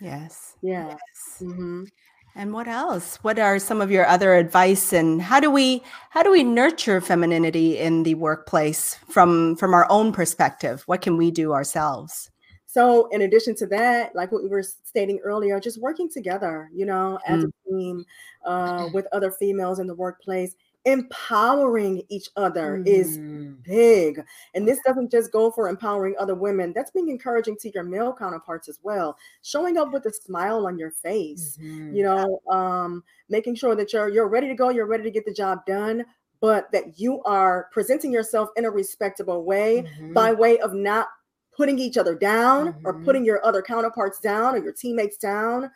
Yes. 0.00 0.56
Yeah. 0.62 0.88
Yes. 0.88 1.42
Mm-hmm. 1.42 1.84
And 2.36 2.52
what 2.52 2.66
else? 2.66 3.16
What 3.22 3.38
are 3.38 3.60
some 3.60 3.80
of 3.80 3.92
your 3.92 4.06
other 4.06 4.34
advice 4.34 4.92
and 4.92 5.22
how 5.22 5.38
do 5.38 5.50
we 5.50 5.82
how 6.10 6.22
do 6.22 6.32
we 6.32 6.42
nurture 6.42 7.00
femininity 7.00 7.78
in 7.78 8.02
the 8.02 8.16
workplace 8.16 8.96
from 9.08 9.54
from 9.56 9.72
our 9.72 9.86
own 9.88 10.12
perspective? 10.12 10.82
What 10.86 11.00
can 11.00 11.16
we 11.16 11.30
do 11.30 11.52
ourselves? 11.52 12.30
So 12.66 13.06
in 13.12 13.22
addition 13.22 13.54
to 13.56 13.66
that, 13.66 14.16
like 14.16 14.32
what 14.32 14.42
we 14.42 14.48
were 14.48 14.64
stating 14.64 15.20
earlier, 15.22 15.60
just 15.60 15.80
working 15.80 16.10
together, 16.10 16.70
you 16.74 16.84
know, 16.84 17.20
as 17.24 17.44
mm. 17.44 17.48
a 17.48 17.70
team 17.70 18.04
uh, 18.44 18.88
with 18.92 19.06
other 19.12 19.30
females 19.30 19.78
in 19.78 19.86
the 19.86 19.94
workplace, 19.94 20.56
empowering 20.84 22.02
each 22.08 22.28
other 22.36 22.78
mm-hmm. 22.78 22.86
is 22.86 23.18
big. 23.62 24.22
And 24.54 24.66
this 24.68 24.78
doesn't 24.84 25.10
just 25.10 25.32
go 25.32 25.50
for 25.50 25.68
empowering 25.68 26.14
other 26.18 26.34
women, 26.34 26.72
that's 26.74 26.90
being 26.90 27.08
encouraging 27.08 27.56
to 27.58 27.70
your 27.72 27.84
male 27.84 28.14
counterparts 28.14 28.68
as 28.68 28.78
well. 28.82 29.16
Showing 29.42 29.78
up 29.78 29.92
with 29.92 30.06
a 30.06 30.12
smile 30.12 30.66
on 30.66 30.78
your 30.78 30.90
face, 30.90 31.58
mm-hmm. 31.60 31.94
you 31.94 32.02
know, 32.02 32.40
um, 32.50 33.02
making 33.28 33.54
sure 33.54 33.74
that 33.74 33.92
you're 33.92 34.08
you're 34.08 34.28
ready 34.28 34.48
to 34.48 34.54
go, 34.54 34.70
you're 34.70 34.86
ready 34.86 35.04
to 35.04 35.10
get 35.10 35.24
the 35.24 35.32
job 35.32 35.64
done, 35.66 36.04
but 36.40 36.70
that 36.72 36.98
you 36.98 37.22
are 37.22 37.68
presenting 37.72 38.12
yourself 38.12 38.50
in 38.56 38.64
a 38.64 38.70
respectable 38.70 39.44
way 39.44 39.82
mm-hmm. 39.82 40.12
by 40.12 40.32
way 40.32 40.58
of 40.58 40.74
not 40.74 41.08
putting 41.56 41.78
each 41.78 41.96
other 41.96 42.14
down 42.14 42.74
or 42.84 42.94
mm-hmm. 42.94 43.04
putting 43.04 43.24
your 43.24 43.44
other 43.46 43.62
counterparts 43.62 44.18
down 44.20 44.54
or 44.54 44.58
your 44.58 44.72
teammates 44.72 45.16
down, 45.16 45.70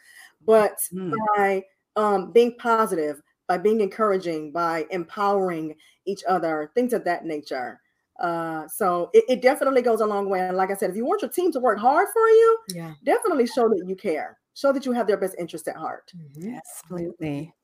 but 0.44 0.76
mm. 0.92 1.14
by 1.36 1.62
um, 1.96 2.32
being 2.32 2.54
positive, 2.58 3.22
by 3.48 3.58
being 3.58 3.80
encouraging, 3.80 4.52
by 4.52 4.86
empowering 4.90 5.74
each 6.06 6.22
other, 6.28 6.70
things 6.74 6.92
of 6.92 7.04
that 7.04 7.24
nature. 7.24 7.80
Uh, 8.20 8.66
so 8.68 9.10
it, 9.14 9.24
it, 9.28 9.42
definitely 9.42 9.80
goes 9.80 10.00
a 10.00 10.06
long 10.06 10.28
way. 10.28 10.40
And 10.40 10.56
like 10.56 10.70
I 10.70 10.74
said, 10.74 10.90
if 10.90 10.96
you 10.96 11.06
want 11.06 11.22
your 11.22 11.30
team 11.30 11.52
to 11.52 11.60
work 11.60 11.78
hard 11.78 12.08
for 12.12 12.28
you, 12.28 12.58
yeah, 12.74 12.94
definitely 13.04 13.46
show 13.46 13.68
that 13.68 13.84
you 13.86 13.94
care. 13.94 14.38
Show 14.54 14.72
that 14.72 14.84
you 14.84 14.92
have 14.92 15.06
their 15.06 15.16
best 15.16 15.36
interest 15.38 15.68
at 15.68 15.76
heart. 15.76 16.12
Mm-hmm. 16.16 16.56
Absolutely. 16.56 17.54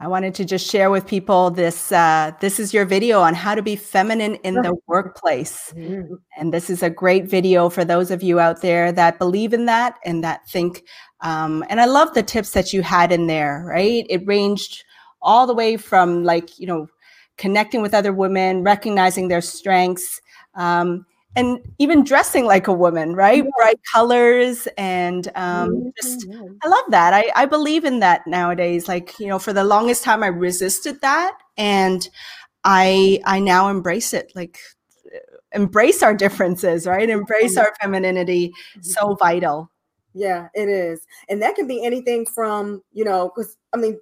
I 0.00 0.08
wanted 0.08 0.34
to 0.34 0.44
just 0.44 0.68
share 0.68 0.90
with 0.90 1.06
people 1.06 1.50
this. 1.50 1.92
Uh, 1.92 2.32
this 2.40 2.58
is 2.58 2.74
your 2.74 2.84
video 2.84 3.20
on 3.20 3.32
how 3.32 3.54
to 3.54 3.62
be 3.62 3.76
feminine 3.76 4.34
in 4.36 4.54
the 4.54 4.76
workplace, 4.86 5.72
mm-hmm. 5.76 6.14
and 6.36 6.52
this 6.52 6.68
is 6.68 6.82
a 6.82 6.90
great 6.90 7.26
video 7.26 7.68
for 7.68 7.84
those 7.84 8.10
of 8.10 8.22
you 8.22 8.40
out 8.40 8.60
there 8.60 8.90
that 8.92 9.18
believe 9.18 9.52
in 9.52 9.66
that 9.66 9.98
and 10.04 10.24
that 10.24 10.46
think 10.48 10.82
um, 11.24 11.64
and 11.70 11.80
I 11.80 11.86
love 11.86 12.12
the 12.12 12.22
tips 12.22 12.50
that 12.50 12.72
you 12.72 12.82
had 12.82 13.10
in 13.10 13.26
there, 13.26 13.64
right? 13.66 14.06
It 14.10 14.26
ranged 14.26 14.84
all 15.22 15.46
the 15.46 15.54
way 15.54 15.78
from 15.78 16.22
like, 16.22 16.58
you 16.58 16.66
know, 16.66 16.86
connecting 17.38 17.80
with 17.80 17.94
other 17.94 18.12
women, 18.12 18.62
recognizing 18.62 19.28
their 19.28 19.40
strengths, 19.40 20.20
um, 20.54 21.06
and 21.36 21.58
even 21.78 22.04
dressing 22.04 22.46
like 22.46 22.68
a 22.68 22.72
woman, 22.72 23.14
right? 23.14 23.44
Yeah. 23.44 23.50
Bright 23.56 23.80
colors 23.92 24.68
and 24.76 25.30
um, 25.34 25.92
just, 26.00 26.26
I 26.62 26.68
love 26.68 26.84
that. 26.90 27.12
I, 27.12 27.30
I 27.34 27.46
believe 27.46 27.84
in 27.84 28.00
that 28.00 28.26
nowadays. 28.26 28.88
Like, 28.88 29.18
you 29.18 29.26
know, 29.26 29.38
for 29.38 29.52
the 29.52 29.64
longest 29.64 30.04
time, 30.04 30.22
I 30.22 30.28
resisted 30.28 31.00
that. 31.00 31.36
And 31.56 32.08
I, 32.64 33.20
I 33.24 33.40
now 33.40 33.68
embrace 33.68 34.12
it. 34.12 34.32
Like, 34.34 34.58
embrace 35.52 36.02
our 36.02 36.14
differences, 36.14 36.86
right? 36.86 37.08
Embrace 37.08 37.56
our 37.56 37.72
femininity. 37.80 38.52
So 38.80 39.00
mm-hmm. 39.00 39.18
vital. 39.18 39.70
Yeah, 40.14 40.48
it 40.54 40.68
is. 40.68 41.00
And 41.28 41.42
that 41.42 41.56
can 41.56 41.66
be 41.66 41.84
anything 41.84 42.26
from, 42.26 42.82
you 42.92 43.04
know, 43.04 43.32
because 43.34 43.56
I 43.72 43.76
mean, 43.76 43.98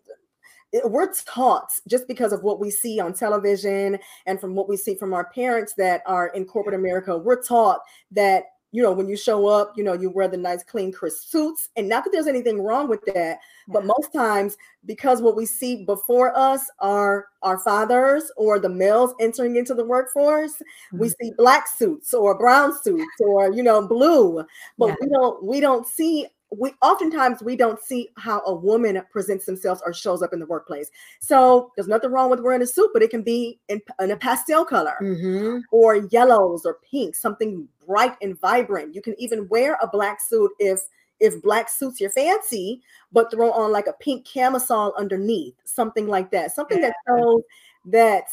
we're 0.84 1.12
taught 1.24 1.70
just 1.86 2.08
because 2.08 2.32
of 2.32 2.42
what 2.42 2.60
we 2.60 2.70
see 2.70 3.00
on 3.00 3.12
television 3.12 3.98
and 4.26 4.40
from 4.40 4.54
what 4.54 4.68
we 4.68 4.76
see 4.76 4.94
from 4.94 5.12
our 5.12 5.26
parents 5.30 5.74
that 5.74 6.02
are 6.06 6.28
in 6.28 6.44
corporate 6.44 6.74
America, 6.74 7.16
we're 7.16 7.42
taught 7.42 7.80
that 8.10 8.44
you 8.74 8.82
know, 8.82 8.90
when 8.90 9.06
you 9.06 9.16
show 9.18 9.46
up, 9.46 9.74
you 9.76 9.84
know, 9.84 9.92
you 9.92 10.08
wear 10.08 10.28
the 10.28 10.36
nice, 10.36 10.64
clean, 10.64 10.90
crisp 10.90 11.28
suits. 11.28 11.68
And 11.76 11.88
not 11.88 12.04
that 12.04 12.10
there's 12.10 12.26
anything 12.26 12.62
wrong 12.62 12.88
with 12.88 13.04
that, 13.14 13.38
but 13.68 13.84
most 13.84 14.14
times, 14.14 14.56
because 14.86 15.20
what 15.20 15.36
we 15.36 15.44
see 15.44 15.84
before 15.84 16.36
us 16.36 16.70
are 16.78 17.26
our 17.42 17.58
fathers 17.58 18.32
or 18.38 18.58
the 18.58 18.70
males 18.70 19.14
entering 19.20 19.56
into 19.56 19.74
the 19.74 19.84
workforce, 19.84 20.54
mm-hmm. 20.54 20.98
we 20.98 21.10
see 21.10 21.32
black 21.36 21.68
suits 21.68 22.14
or 22.14 22.36
brown 22.38 22.72
suits 22.82 23.04
or 23.20 23.52
you 23.52 23.62
know, 23.62 23.86
blue. 23.86 24.42
But 24.78 24.86
yeah. 24.86 24.94
we 25.02 25.08
don't 25.10 25.44
we 25.44 25.60
don't 25.60 25.86
see 25.86 26.28
we 26.56 26.72
oftentimes 26.82 27.42
we 27.42 27.56
don't 27.56 27.82
see 27.82 28.10
how 28.16 28.42
a 28.46 28.54
woman 28.54 29.00
presents 29.10 29.46
themselves 29.46 29.82
or 29.84 29.92
shows 29.92 30.22
up 30.22 30.32
in 30.32 30.38
the 30.38 30.46
workplace. 30.46 30.90
So 31.20 31.72
there's 31.76 31.88
nothing 31.88 32.10
wrong 32.10 32.30
with 32.30 32.40
wearing 32.40 32.62
a 32.62 32.66
suit, 32.66 32.90
but 32.92 33.02
it 33.02 33.10
can 33.10 33.22
be 33.22 33.58
in, 33.68 33.80
in 34.00 34.10
a 34.10 34.16
pastel 34.16 34.64
color 34.64 34.96
mm-hmm. 35.00 35.58
or 35.70 35.96
yellows 36.10 36.66
or 36.66 36.78
pink, 36.90 37.14
something 37.16 37.66
bright 37.86 38.16
and 38.20 38.38
vibrant. 38.40 38.94
You 38.94 39.02
can 39.02 39.18
even 39.18 39.48
wear 39.48 39.78
a 39.80 39.88
black 39.88 40.20
suit 40.20 40.50
if 40.58 40.80
if 41.20 41.40
black 41.40 41.68
suits 41.68 42.00
your 42.00 42.10
fancy, 42.10 42.82
but 43.12 43.30
throw 43.30 43.52
on 43.52 43.70
like 43.70 43.86
a 43.86 43.92
pink 44.00 44.26
camisole 44.26 44.92
underneath, 44.98 45.54
something 45.64 46.08
like 46.08 46.32
that. 46.32 46.52
Something 46.52 46.80
yeah. 46.80 46.88
that 46.88 46.94
shows 47.06 47.42
that 47.86 48.24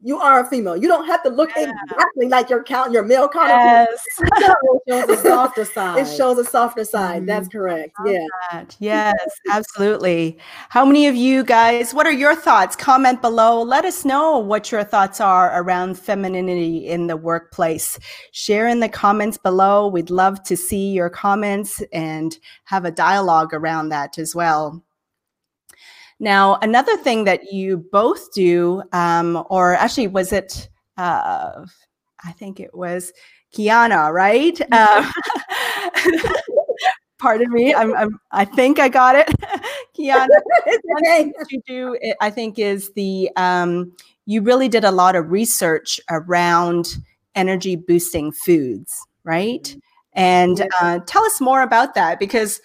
you 0.00 0.20
are 0.20 0.40
a 0.40 0.46
female. 0.46 0.76
You 0.76 0.86
don't 0.86 1.06
have 1.06 1.22
to 1.24 1.28
look 1.28 1.50
yeah. 1.56 1.72
exactly 1.90 2.28
like 2.28 2.48
your 2.48 2.62
count 2.62 2.92
your 2.92 3.04
male 3.04 3.28
counterpart. 3.28 3.88
Yes. 3.90 4.00
it 4.86 5.08
shows 5.08 5.08
a 5.08 5.22
softer 5.22 5.64
side. 5.74 5.98
It 5.98 6.16
shows 6.16 6.38
a 6.38 6.44
softer 6.44 6.84
side. 6.84 7.18
Mm-hmm. 7.18 7.26
That's 7.26 7.48
correct. 7.48 7.94
Yeah. 8.06 8.26
That. 8.52 8.76
Yes, 8.88 9.16
absolutely. 9.50 10.38
How 10.68 10.84
many 10.84 11.08
of 11.08 11.14
you 11.14 11.42
guys, 11.42 11.92
what 11.92 12.06
are 12.06 12.12
your 12.12 12.34
thoughts? 12.34 12.76
Comment 12.76 13.20
below. 13.20 13.62
Let 13.62 13.84
us 13.84 14.04
know 14.04 14.38
what 14.38 14.70
your 14.70 14.84
thoughts 14.84 15.20
are 15.20 15.60
around 15.60 15.98
femininity 15.98 16.86
in 16.86 17.06
the 17.06 17.16
workplace. 17.16 17.98
Share 18.32 18.68
in 18.68 18.80
the 18.80 18.88
comments 18.88 19.36
below. 19.36 19.88
We'd 19.88 20.10
love 20.10 20.42
to 20.44 20.56
see 20.56 20.92
your 20.92 21.10
comments 21.10 21.82
and 21.92 22.38
have 22.64 22.84
a 22.84 22.90
dialogue 22.90 23.52
around 23.52 23.88
that 23.90 24.18
as 24.18 24.34
well. 24.34 24.82
Now, 26.20 26.58
another 26.62 26.96
thing 26.96 27.24
that 27.24 27.52
you 27.52 27.78
both 27.92 28.32
do, 28.32 28.82
um, 28.92 29.44
or 29.50 29.74
actually, 29.74 30.08
was 30.08 30.32
it? 30.32 30.68
Uh, 30.96 31.64
I 32.24 32.32
think 32.32 32.58
it 32.58 32.74
was 32.74 33.12
Kiana, 33.54 34.12
right? 34.12 34.60
Uh, 34.72 35.10
pardon 37.18 37.50
me. 37.50 37.74
I'm, 37.74 37.94
I'm, 37.96 38.20
i 38.30 38.44
think 38.44 38.78
I 38.78 38.88
got 38.88 39.16
it. 39.16 39.28
Kiana, 39.98 40.28
okay. 40.66 41.32
what 41.36 41.50
you 41.50 41.60
do, 41.66 41.98
I 42.20 42.30
think, 42.30 42.58
is 42.58 42.92
the 42.92 43.30
um, 43.36 43.92
you 44.26 44.42
really 44.42 44.68
did 44.68 44.84
a 44.84 44.90
lot 44.90 45.16
of 45.16 45.30
research 45.30 46.00
around 46.10 46.98
energy 47.34 47.76
boosting 47.76 48.30
foods, 48.32 48.94
right? 49.24 49.62
Mm-hmm. 49.62 49.78
And 50.14 50.68
uh, 50.80 51.00
tell 51.06 51.24
us 51.24 51.40
more 51.40 51.62
about 51.62 51.94
that 51.94 52.18
because 52.18 52.60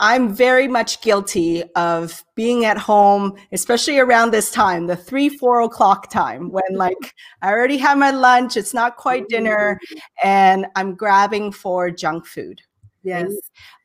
I'm 0.00 0.34
very 0.34 0.68
much 0.68 1.00
guilty 1.02 1.62
of 1.74 2.24
being 2.34 2.64
at 2.64 2.78
home, 2.78 3.34
especially 3.52 3.98
around 3.98 4.30
this 4.30 4.50
time, 4.50 4.86
the 4.86 4.96
three, 4.96 5.28
four 5.28 5.60
o'clock 5.60 6.10
time, 6.10 6.50
when 6.50 6.64
like 6.72 7.14
I 7.42 7.50
already 7.50 7.76
had 7.76 7.98
my 7.98 8.10
lunch, 8.10 8.56
it's 8.56 8.74
not 8.74 8.96
quite 8.96 9.28
dinner, 9.28 9.78
and 10.22 10.66
I'm 10.76 10.94
grabbing 10.94 11.52
for 11.52 11.90
junk 11.90 12.26
food. 12.26 12.62
Yes. 13.04 13.32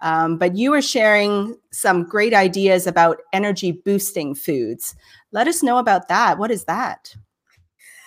Um, 0.01 0.37
but 0.37 0.55
you 0.55 0.71
were 0.71 0.81
sharing 0.81 1.57
some 1.71 2.03
great 2.03 2.33
ideas 2.33 2.85
about 2.85 3.17
energy 3.33 3.71
boosting 3.71 4.35
foods. 4.35 4.95
Let 5.31 5.47
us 5.47 5.63
know 5.63 5.79
about 5.79 6.07
that. 6.07 6.37
What 6.37 6.51
is 6.51 6.65
that? 6.65 7.15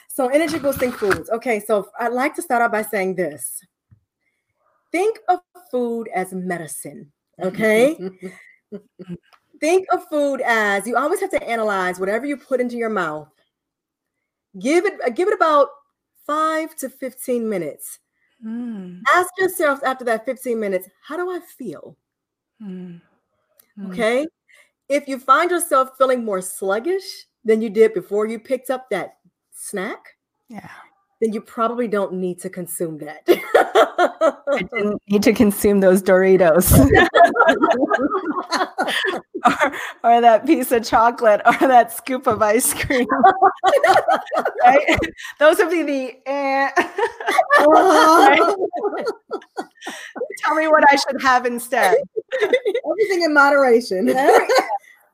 So, 0.08 0.28
energy 0.28 0.58
boosting 0.58 0.92
foods. 0.92 1.28
Okay, 1.30 1.60
so 1.60 1.88
I'd 1.98 2.12
like 2.12 2.34
to 2.36 2.42
start 2.42 2.62
out 2.62 2.72
by 2.72 2.82
saying 2.82 3.16
this 3.16 3.60
think 4.92 5.18
of 5.28 5.40
food 5.70 6.08
as 6.14 6.32
medicine 6.32 7.12
Okay. 7.42 7.98
Think 9.60 9.86
of 9.92 10.04
food 10.08 10.40
as 10.40 10.86
you 10.86 10.96
always 10.96 11.20
have 11.20 11.30
to 11.30 11.42
analyze 11.42 12.00
whatever 12.00 12.24
you 12.24 12.36
put 12.36 12.60
into 12.60 12.76
your 12.76 12.88
mouth. 12.88 13.28
Give 14.58 14.84
it 14.86 15.14
give 15.14 15.28
it 15.28 15.34
about 15.34 15.68
five 16.26 16.74
to 16.76 16.88
15 16.88 17.48
minutes. 17.48 17.98
Mm. 18.44 19.02
Ask 19.14 19.28
yourself 19.38 19.80
after 19.84 20.04
that 20.06 20.24
15 20.24 20.58
minutes, 20.58 20.88
how 21.02 21.16
do 21.16 21.30
I 21.30 21.40
feel? 21.40 21.96
Mm. 22.62 23.00
Mm. 23.78 23.90
Okay. 23.90 24.26
if 24.88 25.06
you 25.06 25.18
find 25.18 25.50
yourself 25.50 25.90
feeling 25.96 26.24
more 26.24 26.40
sluggish 26.40 27.26
than 27.44 27.62
you 27.62 27.70
did 27.70 27.94
before 27.94 28.26
you 28.26 28.38
picked 28.38 28.70
up 28.70 28.90
that 28.90 29.18
snack, 29.52 30.16
Yeah. 30.48 30.68
Then 31.20 31.32
you 31.32 31.40
probably 31.40 31.86
don't 31.86 32.14
need 32.14 32.38
to 32.40 32.48
consume 32.48 32.98
that. 32.98 33.22
I 33.28 34.62
didn't 34.74 35.02
need 35.08 35.22
to 35.24 35.32
consume 35.32 35.80
those 35.80 36.02
Doritos 36.02 36.72
or, 39.44 39.72
or 40.02 40.20
that 40.20 40.46
piece 40.46 40.72
of 40.72 40.84
chocolate 40.84 41.42
or 41.44 41.52
that 41.60 41.92
scoop 41.92 42.26
of 42.26 42.40
ice 42.40 42.72
cream. 42.72 43.06
right? 44.64 44.98
Those 45.38 45.58
would 45.58 45.70
be 45.70 45.82
the 45.82 46.18
eh. 46.26 46.70
Right? 47.66 48.56
Tell 50.38 50.54
me 50.54 50.68
what 50.68 50.84
I 50.90 50.96
should 50.96 51.20
have 51.22 51.44
instead. 51.44 51.96
Everything 52.42 53.22
in 53.24 53.34
moderation. 53.34 54.06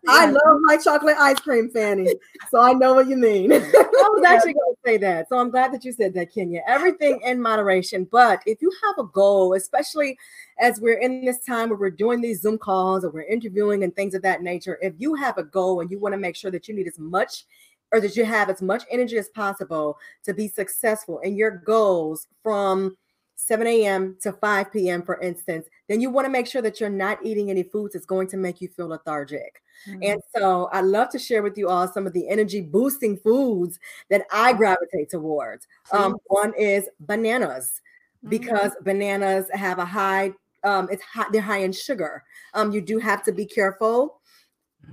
I 0.09 0.27
love 0.27 0.59
my 0.63 0.77
chocolate 0.77 1.17
ice 1.19 1.39
cream, 1.41 1.71
Fanny. 1.71 2.15
So 2.51 2.61
I 2.61 2.73
know 2.73 2.95
what 2.95 3.09
you 3.09 3.17
mean. 3.17 3.53
I 3.53 3.59
was 3.59 4.25
actually 4.25 4.55
going 4.55 4.75
to 4.75 4.79
say 4.85 4.97
that. 4.99 5.29
So 5.29 5.39
I'm 5.39 5.51
glad 5.51 5.73
that 5.73 5.85
you 5.85 5.93
said 5.93 6.15
that, 6.15 6.33
Kenya. 6.33 6.63
Everything 6.67 7.21
in 7.25 7.41
moderation. 7.41 8.07
But 8.11 8.43
if 8.47 8.63
you 8.63 8.71
have 8.85 8.99
a 8.99 9.09
goal, 9.09 9.55
especially 9.55 10.19
as 10.59 10.81
we're 10.81 10.99
in 10.99 11.25
this 11.25 11.41
time 11.41 11.71
where 11.71 11.79
we're 11.79 11.91
doing 11.91 12.21
these 12.21 12.43
Zoom 12.43 12.59
calls 12.59 13.05
or 13.05 13.11
we're 13.11 13.23
interviewing 13.23 13.83
and 13.83 13.95
things 13.95 14.15
of 14.15 14.23
that 14.23 14.43
nature, 14.43 14.79
if 14.83 14.95
you 14.99 15.15
have 15.15 15.39
a 15.39 15.45
goal 15.45 15.81
and 15.81 15.91
you 15.91 15.99
want 15.99 16.13
to 16.13 16.19
make 16.19 16.37
sure 16.37 16.51
that 16.51 16.69
you 16.69 16.75
need 16.75 16.89
as 16.89 16.99
much 16.99 17.45
or 17.93 18.01
that 18.01 18.17
you 18.17 18.25
have 18.25 18.51
as 18.51 18.63
much 18.63 18.85
energy 18.91 19.17
as 19.19 19.29
possible 19.31 19.99
to 20.25 20.35
be 20.35 20.49
successful 20.49 21.21
in 21.21 21.37
your 21.37 21.51
goals 21.51 22.27
from 22.43 22.97
7 23.37 23.67
a.m. 23.67 24.17
to 24.23 24.33
5 24.33 24.73
p.m., 24.73 25.03
for 25.03 25.21
instance, 25.21 25.69
then 25.89 26.01
you 26.01 26.11
want 26.11 26.25
to 26.25 26.31
make 26.31 26.47
sure 26.47 26.63
that 26.63 26.81
you're 26.81 26.89
not 26.91 27.25
eating 27.25 27.51
any 27.51 27.63
foods 27.63 27.93
that's 27.93 28.07
going 28.07 28.27
to 28.29 28.37
make 28.37 28.61
you 28.61 28.69
feel 28.69 28.89
lethargic. 28.89 29.63
And 30.03 30.21
so 30.35 30.69
I'd 30.73 30.87
love 30.87 31.11
to 31.11 31.19
share 31.19 31.43
with 31.43 31.57
you 31.59 31.69
all 31.69 31.87
some 31.87 32.07
of 32.07 32.13
the 32.15 32.29
energy 32.29 32.61
boosting 32.63 33.19
foods 33.19 33.79
that 34.09 34.23
I 34.33 34.53
gravitate 34.55 35.11
towards. 35.11 35.67
Um, 35.93 36.17
one 36.27 36.55
is 36.59 36.89
bananas 37.01 37.83
because 38.29 38.73
bananas 38.83 39.47
have 39.53 39.79
a 39.79 39.85
high, 39.85 40.33
um, 40.65 40.89
it's 40.91 41.03
high, 41.03 41.27
they're 41.31 41.43
high 41.43 41.59
in 41.59 41.73
sugar. 41.73 42.25
Um, 42.55 42.73
you 42.73 42.81
do 42.81 42.99
have 42.99 43.23
to 43.25 43.33
be 43.33 43.45
careful 43.47 44.21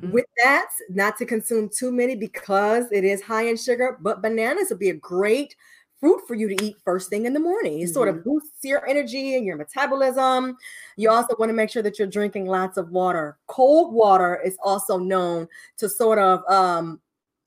Mhm. 0.03 0.11
with 0.11 0.25
that, 0.43 0.69
not 0.89 1.17
to 1.17 1.25
consume 1.25 1.69
too 1.69 1.91
many 1.91 2.15
because 2.15 2.91
it 2.91 3.03
is 3.03 3.21
high 3.21 3.43
in 3.43 3.57
sugar. 3.57 3.97
But 4.01 4.21
bananas 4.21 4.69
would 4.69 4.79
be 4.79 4.89
a 4.89 4.93
great 4.95 5.55
fruit 6.03 6.19
for 6.27 6.35
you 6.35 6.49
to 6.49 6.65
eat 6.65 6.75
first 6.83 7.09
thing 7.09 7.25
in 7.25 7.31
the 7.31 7.39
morning. 7.39 7.79
It 7.79 7.87
sort 7.87 8.09
of 8.09 8.25
boosts 8.25 8.59
your 8.61 8.85
energy 8.89 9.37
and 9.37 9.45
your 9.45 9.55
metabolism. 9.55 10.57
You 10.97 11.09
also 11.09 11.33
want 11.39 11.47
to 11.47 11.53
make 11.53 11.69
sure 11.69 11.81
that 11.81 11.97
you're 11.97 12.09
drinking 12.09 12.45
lots 12.45 12.75
of 12.75 12.89
water. 12.89 13.37
Cold 13.47 13.93
water 13.93 14.41
is 14.43 14.57
also 14.61 14.97
known 14.97 15.47
to 15.77 15.87
sort 15.87 16.19
of 16.19 16.43
um, 16.51 16.99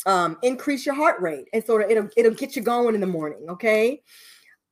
um, 0.07 0.39
increase 0.43 0.87
your 0.87 0.95
heart 0.95 1.21
rate 1.21 1.49
and 1.53 1.63
sort 1.63 1.83
of 1.85 1.91
it'll 1.91 2.09
it'll 2.17 2.33
get 2.33 2.57
you 2.57 2.63
going 2.63 2.95
in 2.95 3.03
the 3.03 3.07
morning. 3.07 3.45
Okay. 3.51 4.01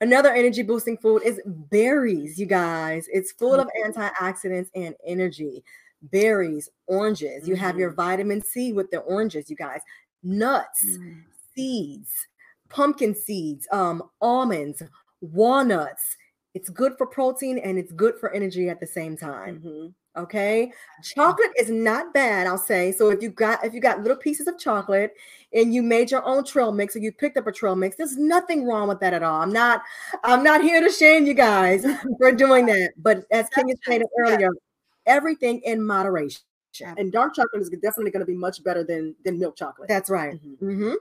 Another 0.01 0.33
energy 0.33 0.63
boosting 0.63 0.97
food 0.97 1.21
is 1.23 1.39
berries, 1.45 2.39
you 2.39 2.47
guys. 2.47 3.07
It's 3.13 3.33
full 3.33 3.53
of 3.53 3.69
antioxidants 3.87 4.71
and 4.75 4.95
energy. 5.07 5.63
Berries, 6.05 6.71
oranges. 6.87 7.47
You 7.47 7.55
have 7.57 7.77
your 7.77 7.91
vitamin 7.93 8.41
C 8.41 8.73
with 8.73 8.91
the 8.91 9.01
oranges, 9.01 9.51
you 9.51 9.57
guys. 9.57 9.83
Nuts, 10.23 10.87
Mm. 10.87 11.23
seeds, 11.55 12.11
pumpkin 12.75 13.15
seeds, 13.15 13.69
um, 13.71 14.03
almonds, 14.21 14.83
walnuts. 15.21 16.17
It's 16.55 16.69
good 16.69 16.97
for 16.99 17.07
protein 17.07 17.59
and 17.59 17.79
it's 17.79 17.93
good 17.93 18.19
for 18.19 18.33
energy 18.33 18.69
at 18.69 18.81
the 18.81 18.87
same 18.87 19.17
time. 19.17 19.61
Mhm. 19.61 19.95
Okay. 20.17 20.73
Chocolate 21.03 21.51
is 21.59 21.71
not 21.71 22.15
bad, 22.15 22.47
I'll 22.47 22.59
say. 22.59 22.93
So 22.93 23.11
if 23.11 23.21
you 23.23 23.31
got 23.31 23.65
if 23.65 23.75
you 23.75 23.81
got 23.81 24.01
little 24.03 24.17
pieces 24.17 24.47
of 24.47 24.59
chocolate 24.59 25.13
and 25.53 25.75
you 25.75 25.83
made 25.83 26.11
your 26.11 26.25
own 26.25 26.45
trail 26.45 26.71
mix 26.71 26.95
or 26.95 27.01
you 27.01 27.11
picked 27.11 27.37
up 27.37 27.49
a 27.49 27.53
trail 27.53 27.75
mix, 27.75 27.97
there's 27.97 28.17
nothing 28.17 28.65
wrong 28.65 28.87
with 28.89 29.01
that 29.01 29.13
at 29.13 29.23
all. 29.25 29.41
I'm 29.41 29.53
not 29.53 29.83
I'm 30.23 30.45
not 30.45 30.63
here 30.63 30.81
to 30.81 30.91
shame 30.91 31.27
you 31.27 31.35
guys 31.35 31.85
for 32.19 32.31
doing 32.33 32.67
that. 32.67 32.93
But 32.97 33.25
as 33.33 33.49
Kenya 33.51 33.75
stated 33.83 34.07
earlier, 34.19 34.51
everything 35.07 35.61
in 35.65 35.83
moderation. 35.83 36.43
And 36.97 37.13
dark 37.13 37.35
chocolate 37.35 37.63
is 37.63 37.71
definitely 37.71 38.11
going 38.11 38.27
to 38.27 38.27
be 38.27 38.37
much 38.37 38.63
better 38.63 38.85
than 38.85 39.15
than 39.25 39.39
milk 39.39 39.57
chocolate. 39.57 39.89
That's 39.89 40.11
right. 40.11 40.35
Mhm. 40.35 40.59
Mhm. 40.61 40.95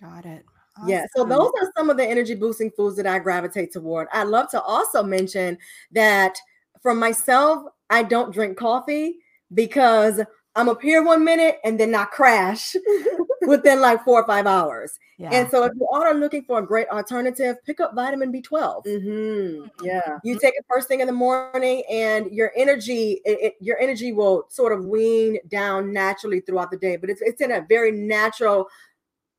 Got 0.00 0.26
it. 0.26 0.44
Yeah, 0.86 1.06
so 1.16 1.24
those 1.24 1.50
are 1.60 1.72
some 1.76 1.88
of 1.90 1.96
the 1.96 2.04
energy 2.04 2.34
boosting 2.34 2.70
foods 2.70 2.96
that 2.96 3.06
I 3.06 3.18
gravitate 3.18 3.72
toward. 3.72 4.08
I'd 4.12 4.24
love 4.28 4.50
to 4.50 4.60
also 4.60 5.02
mention 5.02 5.56
that 5.92 6.36
for 6.82 6.94
myself, 6.94 7.64
I 7.90 8.02
don't 8.02 8.32
drink 8.32 8.58
coffee 8.58 9.16
because 9.54 10.20
I'm 10.54 10.68
up 10.68 10.80
here 10.82 11.02
one 11.04 11.24
minute 11.24 11.58
and 11.64 11.78
then 11.78 11.94
I 11.94 12.04
crash 12.04 12.74
within 13.46 13.80
like 13.80 14.04
four 14.04 14.20
or 14.22 14.26
five 14.26 14.46
hours. 14.46 14.98
Yeah. 15.18 15.30
And 15.32 15.50
so 15.50 15.64
if 15.64 15.72
you 15.78 15.86
are 15.92 16.12
looking 16.14 16.44
for 16.44 16.58
a 16.58 16.66
great 16.66 16.88
alternative, 16.88 17.56
pick 17.64 17.80
up 17.80 17.94
vitamin 17.94 18.32
B12. 18.32 18.84
Mhm. 18.86 19.70
Yeah. 19.82 20.18
You 20.24 20.38
take 20.38 20.54
it 20.56 20.64
first 20.68 20.88
thing 20.88 21.00
in 21.00 21.06
the 21.06 21.12
morning, 21.12 21.82
and 21.90 22.30
your 22.30 22.52
energy, 22.56 23.20
it, 23.24 23.38
it- 23.40 23.56
your 23.60 23.78
energy 23.78 24.12
will 24.12 24.46
sort 24.50 24.72
of 24.72 24.84
wean 24.86 25.38
down 25.48 25.92
naturally 25.92 26.40
throughout 26.40 26.70
the 26.70 26.76
day. 26.76 26.96
But 26.96 27.08
it's 27.10 27.22
it's 27.22 27.40
in 27.40 27.52
a 27.52 27.64
very 27.66 27.92
natural, 27.92 28.68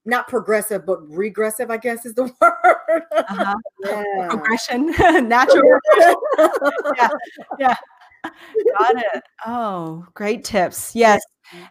not 0.07 0.27
progressive, 0.27 0.85
but 0.85 0.99
regressive, 1.09 1.69
I 1.69 1.77
guess 1.77 2.05
is 2.05 2.15
the 2.15 2.23
word. 2.41 3.03
uh-huh. 3.11 3.55
Yeah. 3.83 4.27
progression, 4.29 4.87
natural. 5.27 5.79
yeah, 6.97 7.09
yeah. 7.59 7.75
Got 8.79 8.97
it. 8.97 9.23
Oh, 9.45 10.05
great 10.13 10.43
tips. 10.43 10.95
Yes. 10.95 11.21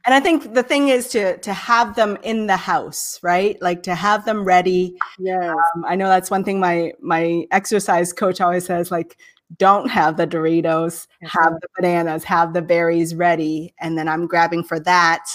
And 0.06 0.14
I 0.14 0.20
think 0.20 0.54
the 0.54 0.62
thing 0.62 0.88
is 0.88 1.08
to 1.08 1.36
to 1.38 1.52
have 1.52 1.96
them 1.96 2.16
in 2.22 2.46
the 2.46 2.56
house, 2.56 3.18
right? 3.22 3.60
Like 3.60 3.82
to 3.84 3.94
have 3.94 4.24
them 4.24 4.44
ready. 4.44 4.96
Yeah. 5.18 5.52
Um, 5.52 5.84
I 5.86 5.96
know 5.96 6.08
that's 6.08 6.30
one 6.30 6.44
thing 6.44 6.60
my 6.60 6.92
my 7.00 7.44
exercise 7.50 8.12
coach 8.12 8.40
always 8.40 8.64
says 8.66 8.90
like 8.90 9.18
don't 9.58 9.88
have 9.90 10.16
the 10.16 10.26
Doritos, 10.26 11.06
have 11.22 11.52
the 11.60 11.68
bananas, 11.76 12.24
have 12.24 12.52
the 12.54 12.62
berries 12.62 13.14
ready 13.14 13.74
and 13.80 13.98
then 13.98 14.08
I'm 14.08 14.26
grabbing 14.26 14.64
for 14.64 14.80
that 14.80 15.28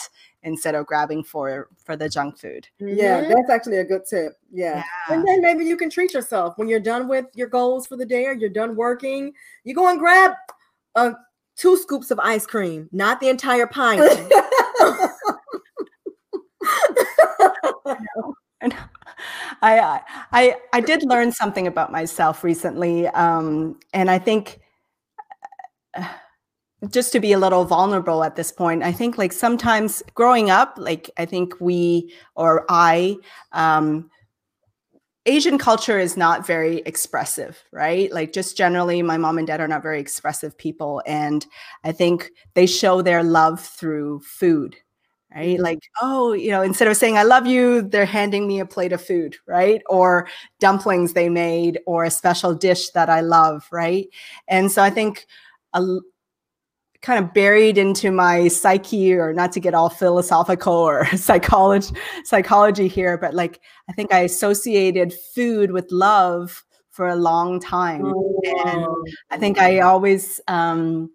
instead 0.43 0.75
of 0.75 0.85
grabbing 0.87 1.23
for 1.23 1.69
for 1.85 1.95
the 1.95 2.09
junk 2.09 2.37
food. 2.37 2.67
Yeah, 2.79 3.21
Mhm. 3.21 3.27
that's 3.29 3.49
actually 3.49 3.77
a 3.77 3.83
good 3.83 4.05
tip. 4.05 4.33
Yeah. 4.51 4.83
And 5.09 5.25
then 5.27 5.41
maybe 5.41 5.65
you 5.65 5.77
can 5.77 5.89
treat 5.89 6.13
yourself 6.13 6.57
when 6.57 6.67
you're 6.67 6.79
done 6.79 7.07
with 7.07 7.25
your 7.35 7.47
goals 7.47 7.85
for 7.87 7.95
the 7.95 8.05
day 8.05 8.25
or 8.25 8.33
you're 8.33 8.49
done 8.49 8.75
working. 8.75 9.33
You 9.63 9.75
go 9.75 9.87
and 9.87 9.99
grab 9.99 10.33
uh, 10.95 11.11
two 11.55 11.77
scoops 11.77 12.11
of 12.11 12.19
ice 12.19 12.45
cream, 12.45 12.89
not 12.91 13.19
the 13.19 13.29
entire 13.29 13.67
pint. 13.67 14.01
And 18.63 18.75
I, 19.63 19.79
I- 19.79 20.01
I, 20.31 20.55
I 20.73 20.81
did 20.81 21.01
learn 21.03 21.31
something 21.31 21.65
about 21.65 21.91
myself 21.91 22.43
recently, 22.43 23.07
um, 23.07 23.79
and 23.93 24.09
I 24.11 24.19
think 24.19 24.59
uh, 25.95 26.07
just 26.89 27.11
to 27.11 27.19
be 27.19 27.33
a 27.33 27.37
little 27.39 27.65
vulnerable 27.65 28.23
at 28.23 28.35
this 28.35 28.51
point, 28.51 28.83
I 28.83 28.91
think 28.91 29.17
like 29.17 29.33
sometimes 29.33 30.01
growing 30.15 30.49
up, 30.49 30.73
like 30.77 31.09
I 31.17 31.25
think 31.25 31.53
we 31.59 32.13
or 32.35 32.65
I, 32.69 33.17
um, 33.51 34.09
Asian 35.27 35.59
culture 35.59 35.99
is 35.99 36.17
not 36.17 36.47
very 36.47 36.77
expressive, 36.87 37.63
right? 37.71 38.11
Like 38.11 38.33
just 38.33 38.57
generally, 38.57 39.03
my 39.03 39.17
mom 39.17 39.37
and 39.37 39.45
dad 39.45 39.61
are 39.61 39.67
not 39.67 39.83
very 39.83 39.99
expressive 39.99 40.57
people, 40.57 41.03
and 41.05 41.45
I 41.83 41.91
think 41.91 42.31
they 42.55 42.65
show 42.65 43.03
their 43.03 43.23
love 43.23 43.59
through 43.61 44.21
food 44.21 44.75
right? 45.33 45.59
Like, 45.59 45.79
oh, 46.01 46.33
you 46.33 46.51
know, 46.51 46.61
instead 46.61 46.87
of 46.87 46.97
saying 46.97 47.17
I 47.17 47.23
love 47.23 47.47
you, 47.47 47.81
they're 47.81 48.05
handing 48.05 48.47
me 48.47 48.59
a 48.59 48.65
plate 48.65 48.91
of 48.91 49.01
food, 49.01 49.37
right? 49.47 49.81
Or 49.89 50.27
dumplings 50.59 51.13
they 51.13 51.29
made, 51.29 51.79
or 51.85 52.03
a 52.03 52.11
special 52.11 52.53
dish 52.53 52.89
that 52.89 53.09
I 53.09 53.21
love, 53.21 53.65
right? 53.71 54.07
And 54.47 54.71
so 54.71 54.83
I 54.83 54.89
think 54.89 55.25
a 55.73 55.99
kind 57.01 57.23
of 57.23 57.33
buried 57.33 57.77
into 57.77 58.11
my 58.11 58.47
psyche, 58.47 59.13
or 59.13 59.33
not 59.33 59.51
to 59.53 59.59
get 59.59 59.73
all 59.73 59.89
philosophical 59.89 60.73
or 60.73 61.05
psychology 61.15 61.95
psychology 62.23 62.87
here, 62.87 63.17
but 63.17 63.33
like 63.33 63.59
I 63.89 63.93
think 63.93 64.13
I 64.13 64.19
associated 64.19 65.13
food 65.13 65.71
with 65.71 65.91
love 65.91 66.63
for 66.89 67.07
a 67.07 67.15
long 67.15 67.59
time. 67.59 68.05
And 68.65 68.85
I 69.29 69.37
think 69.37 69.57
I 69.57 69.79
always 69.79 70.39
um 70.47 71.09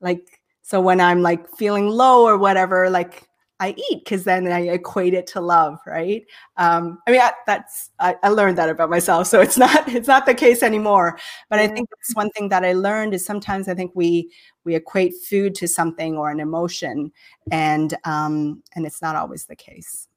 like 0.00 0.40
so 0.62 0.80
when 0.80 1.00
I'm 1.00 1.22
like 1.22 1.54
feeling 1.56 1.88
low 1.88 2.26
or 2.26 2.38
whatever, 2.38 2.88
like 2.88 3.28
I 3.62 3.76
eat 3.90 4.02
because 4.04 4.24
then 4.24 4.48
I 4.48 4.62
equate 4.62 5.14
it 5.14 5.28
to 5.28 5.40
love, 5.40 5.78
right? 5.86 6.26
Um, 6.56 6.98
I 7.06 7.12
mean, 7.12 7.20
I, 7.20 7.30
that's 7.46 7.90
I, 8.00 8.16
I 8.24 8.28
learned 8.30 8.58
that 8.58 8.68
about 8.68 8.90
myself, 8.90 9.28
so 9.28 9.40
it's 9.40 9.56
not 9.56 9.88
it's 9.88 10.08
not 10.08 10.26
the 10.26 10.34
case 10.34 10.64
anymore. 10.64 11.16
But 11.48 11.60
I 11.60 11.68
think 11.68 11.88
that's 11.88 12.16
one 12.16 12.30
thing 12.30 12.48
that 12.48 12.64
I 12.64 12.72
learned 12.72 13.14
is 13.14 13.24
sometimes 13.24 13.68
I 13.68 13.74
think 13.74 13.92
we 13.94 14.32
we 14.64 14.74
equate 14.74 15.14
food 15.24 15.54
to 15.56 15.68
something 15.68 16.16
or 16.16 16.28
an 16.32 16.40
emotion, 16.40 17.12
and 17.52 17.94
um, 18.02 18.64
and 18.74 18.84
it's 18.84 19.00
not 19.00 19.14
always 19.14 19.44
the 19.44 19.54
case. 19.54 20.08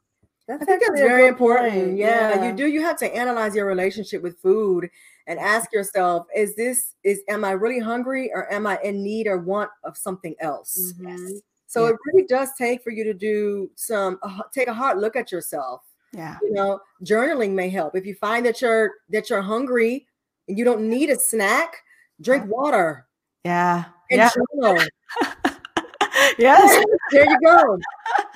That's 0.47 0.63
I 0.63 0.65
think 0.65 0.81
that's 0.81 0.99
very 0.99 1.27
important. 1.27 1.73
point. 1.73 1.97
Yeah, 1.97 2.47
you 2.47 2.51
do. 2.51 2.65
You 2.65 2.81
have 2.81 2.97
to 2.97 3.15
analyze 3.15 3.55
your 3.55 3.67
relationship 3.67 4.23
with 4.23 4.39
food 4.39 4.89
and 5.27 5.37
ask 5.37 5.71
yourself: 5.71 6.25
Is 6.35 6.55
this 6.55 6.95
is 7.03 7.21
am 7.29 7.45
I 7.45 7.51
really 7.51 7.79
hungry 7.79 8.31
or 8.33 8.51
am 8.51 8.65
I 8.65 8.79
in 8.83 9.03
need 9.03 9.27
or 9.27 9.37
want 9.37 9.69
of 9.83 9.95
something 9.97 10.33
else? 10.39 10.95
Mhm. 10.99 11.41
So 11.75 11.83
Yeah. 11.87 11.89
it 11.91 11.97
really 12.05 12.25
does 12.25 12.53
take 12.57 12.81
for 12.81 12.89
you 12.89 13.03
to 13.03 13.13
do 13.13 13.69
some 13.75 14.17
uh, 14.23 14.43
take 14.53 14.69
a 14.69 14.73
hard 14.73 14.97
look 14.99 15.17
at 15.17 15.29
yourself. 15.29 15.81
Yeah. 16.13 16.37
You 16.41 16.53
know, 16.53 16.79
journaling 17.03 17.51
may 17.51 17.67
help. 17.67 17.97
If 17.97 18.05
you 18.05 18.15
find 18.15 18.45
that 18.45 18.61
you're 18.61 18.93
that 19.09 19.29
you're 19.29 19.41
hungry 19.41 20.07
and 20.47 20.57
you 20.57 20.63
don't 20.63 20.87
need 20.87 21.09
a 21.09 21.19
snack, 21.19 21.83
drink 22.21 22.45
water 22.47 23.07
Yeah. 23.43 23.83
and 24.09 24.19
Yeah. 24.19 24.29
journal. 24.35 24.81
yes. 26.37 26.85
there 27.11 27.29
you 27.29 27.37
go. 27.43 27.77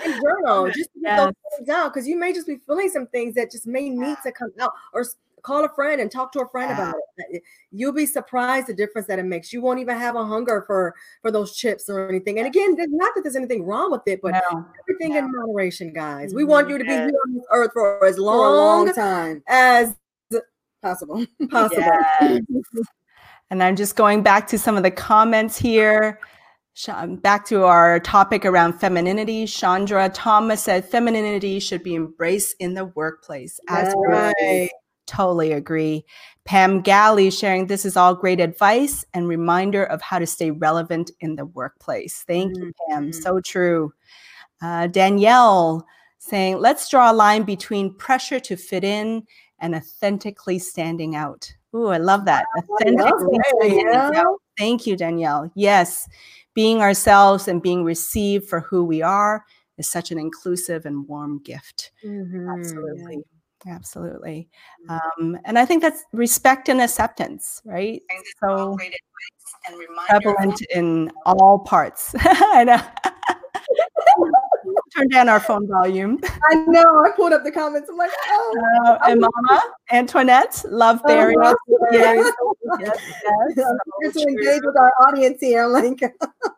And 0.04 0.14
journal 0.22 0.68
just 0.76 0.92
to 0.96 1.00
get 1.00 1.16
Yes. 1.16 1.20
those 1.26 1.34
things 1.58 1.70
out 1.70 1.94
because 1.94 2.10
you 2.10 2.18
may 2.20 2.34
just 2.34 2.46
be 2.46 2.58
feeling 2.68 2.90
some 2.90 3.08
things 3.08 3.36
that 3.36 3.52
just 3.52 3.66
may 3.66 3.90
need 3.90 4.18
to 4.24 4.34
come 4.34 4.52
out 4.60 4.74
or 4.92 5.06
call 5.44 5.66
a 5.66 5.70
friend 5.70 6.00
and 6.02 6.12
talk 6.12 6.32
to 6.34 6.42
a 6.42 6.50
friend 6.50 6.72
about 6.72 6.96
it. 7.18 7.44
You'll 7.72 7.94
be 7.94 8.06
surprised 8.06 8.68
the 8.68 8.74
difference 8.74 9.08
that 9.08 9.20
it 9.20 9.24
makes. 9.26 9.52
You 9.54 9.62
won't 9.62 9.80
even 9.80 9.98
have 9.98 10.16
a 10.16 10.26
hunger 10.26 10.64
for 10.68 10.96
for 11.22 11.32
those 11.32 11.56
chips 11.56 11.90
or 11.90 12.08
anything. 12.10 12.38
And 12.40 12.48
again, 12.48 12.76
not 12.78 13.14
that 13.16 13.22
there's 13.24 13.36
anything 13.36 13.64
wrong 13.66 13.92
with 13.92 14.02
it, 14.08 14.22
but 14.22 14.34
No. 14.34 14.66
everything 14.88 15.14
No. 15.14 15.20
in 15.20 15.32
moderation, 15.32 15.94
guys. 15.94 16.34
We 16.34 16.44
want 16.44 16.70
you 16.70 16.78
to 16.78 16.84
be 16.84 16.90
Yes. 16.92 17.10
here 17.10 17.20
on 17.28 17.34
this 17.36 17.46
earth 17.52 17.72
for 17.74 18.06
as 18.06 18.16
For 18.16 18.22
a 18.22 18.26
long 18.26 18.86
long 18.86 18.94
time. 18.94 19.44
as 19.48 19.96
Possible. 20.82 21.26
possible. 21.52 21.84
Yes. 22.22 22.42
and 23.52 23.62
I'm 23.62 23.76
just 23.76 23.96
going 23.98 24.24
back 24.24 24.48
to 24.48 24.58
some 24.58 24.78
of 24.78 24.84
the 24.84 24.92
comments 24.92 25.58
here. 25.58 26.20
Um, 26.88 27.18
Back 27.18 27.44
to 27.48 27.66
our 27.66 28.00
topic 28.00 28.46
around 28.46 28.80
femininity. 28.80 29.46
Chandra 29.48 30.08
Thomas 30.08 30.64
said 30.64 30.86
femininity 30.86 31.60
should 31.60 31.84
be 31.84 31.94
embraced 31.96 32.56
in 32.60 32.74
the 32.74 32.86
workplace. 32.86 33.60
As 33.68 33.94
Right. 34.08 34.70
Totally 35.10 35.52
agree. 35.52 36.06
Pam 36.46 36.82
Galley 36.82 37.30
sharing 37.32 37.68
this 37.68 37.86
is 37.86 37.98
all 37.98 38.16
great 38.16 38.40
advice 38.40 39.04
and 39.14 39.28
reminder 39.28 39.84
of 39.84 40.02
how 40.02 40.20
to 40.20 40.26
stay 40.26 40.52
relevant 40.52 41.12
in 41.20 41.36
the 41.36 41.46
workplace. 41.46 42.24
Thank 42.28 42.56
you, 42.56 42.72
Pam. 42.88 43.10
Mhm. 43.10 43.16
So 43.16 43.42
true. 43.42 43.94
Uh, 44.62 44.88
Danielle 44.88 45.86
saying, 46.18 46.60
let's 46.60 46.90
draw 46.90 47.12
a 47.12 47.14
line 47.14 47.44
between 47.44 47.94
pressure 47.94 48.40
to 48.40 48.56
fit 48.56 48.84
in 48.84 49.24
and 49.60 49.76
authentically 49.76 50.60
standing 50.60 51.16
out. 51.16 51.52
Ooh, 51.76 51.88
I 51.88 51.98
love 51.98 52.26
that. 52.26 52.46
Authentically 52.58 53.40
standing 53.62 54.16
out. 54.16 54.38
Thank 54.58 54.88
you, 54.88 54.96
Danielle. 54.96 55.52
Yes, 55.56 56.08
being 56.54 56.82
ourselves 56.82 57.48
and 57.48 57.62
being 57.62 57.84
received 57.84 58.50
for 58.50 58.60
who 58.62 58.84
we 58.84 59.02
are 59.02 59.46
is 59.78 59.88
such 59.88 60.12
an 60.12 60.20
inclusive 60.20 60.86
and 60.86 61.08
warm 61.08 61.40
gift. 61.40 61.92
Mhm. 62.04 62.60
Absolutely. 62.60 63.24
Absolutely. 63.68 64.50
Um, 64.88 65.38
and 65.46 65.60
I 65.60 65.66
think 65.66 65.82
that's 65.82 66.04
respect 66.14 66.70
and 66.70 66.82
acceptance, 66.82 67.62
right? 67.66 68.02
So 68.42 68.78
prevalent 70.08 70.62
in 70.74 71.12
all 71.26 71.60
parts. 71.60 72.16
I 72.20 72.64
know. 72.64 73.12
Turn 74.96 75.08
down 75.10 75.30
our 75.30 75.40
phone 75.40 75.68
volume. 75.68 76.20
I 76.52 76.56
know. 76.68 77.04
I 77.06 77.12
pulled 77.16 77.34
up 77.34 77.44
the 77.44 77.52
comments. 77.52 77.90
I'm 77.90 77.98
like, 77.98 78.12
oh. 78.28 78.56
Uh, 78.86 78.98
and 79.08 79.22
Mama 79.22 79.62
Antoinette, 79.92 80.64
love 80.70 81.02
Barry. 81.04 81.36
Uh-huh. 81.42 81.54
Yes, 81.92 82.32
yes, 82.80 82.98
yes. 83.26 83.52
So 83.58 84.12
to 84.12 84.28
engage 84.28 84.62
with 84.64 84.78
our 84.78 84.92
audience 85.02 85.40
here. 85.42 85.64
I'm 85.64 85.72
like, 85.72 86.02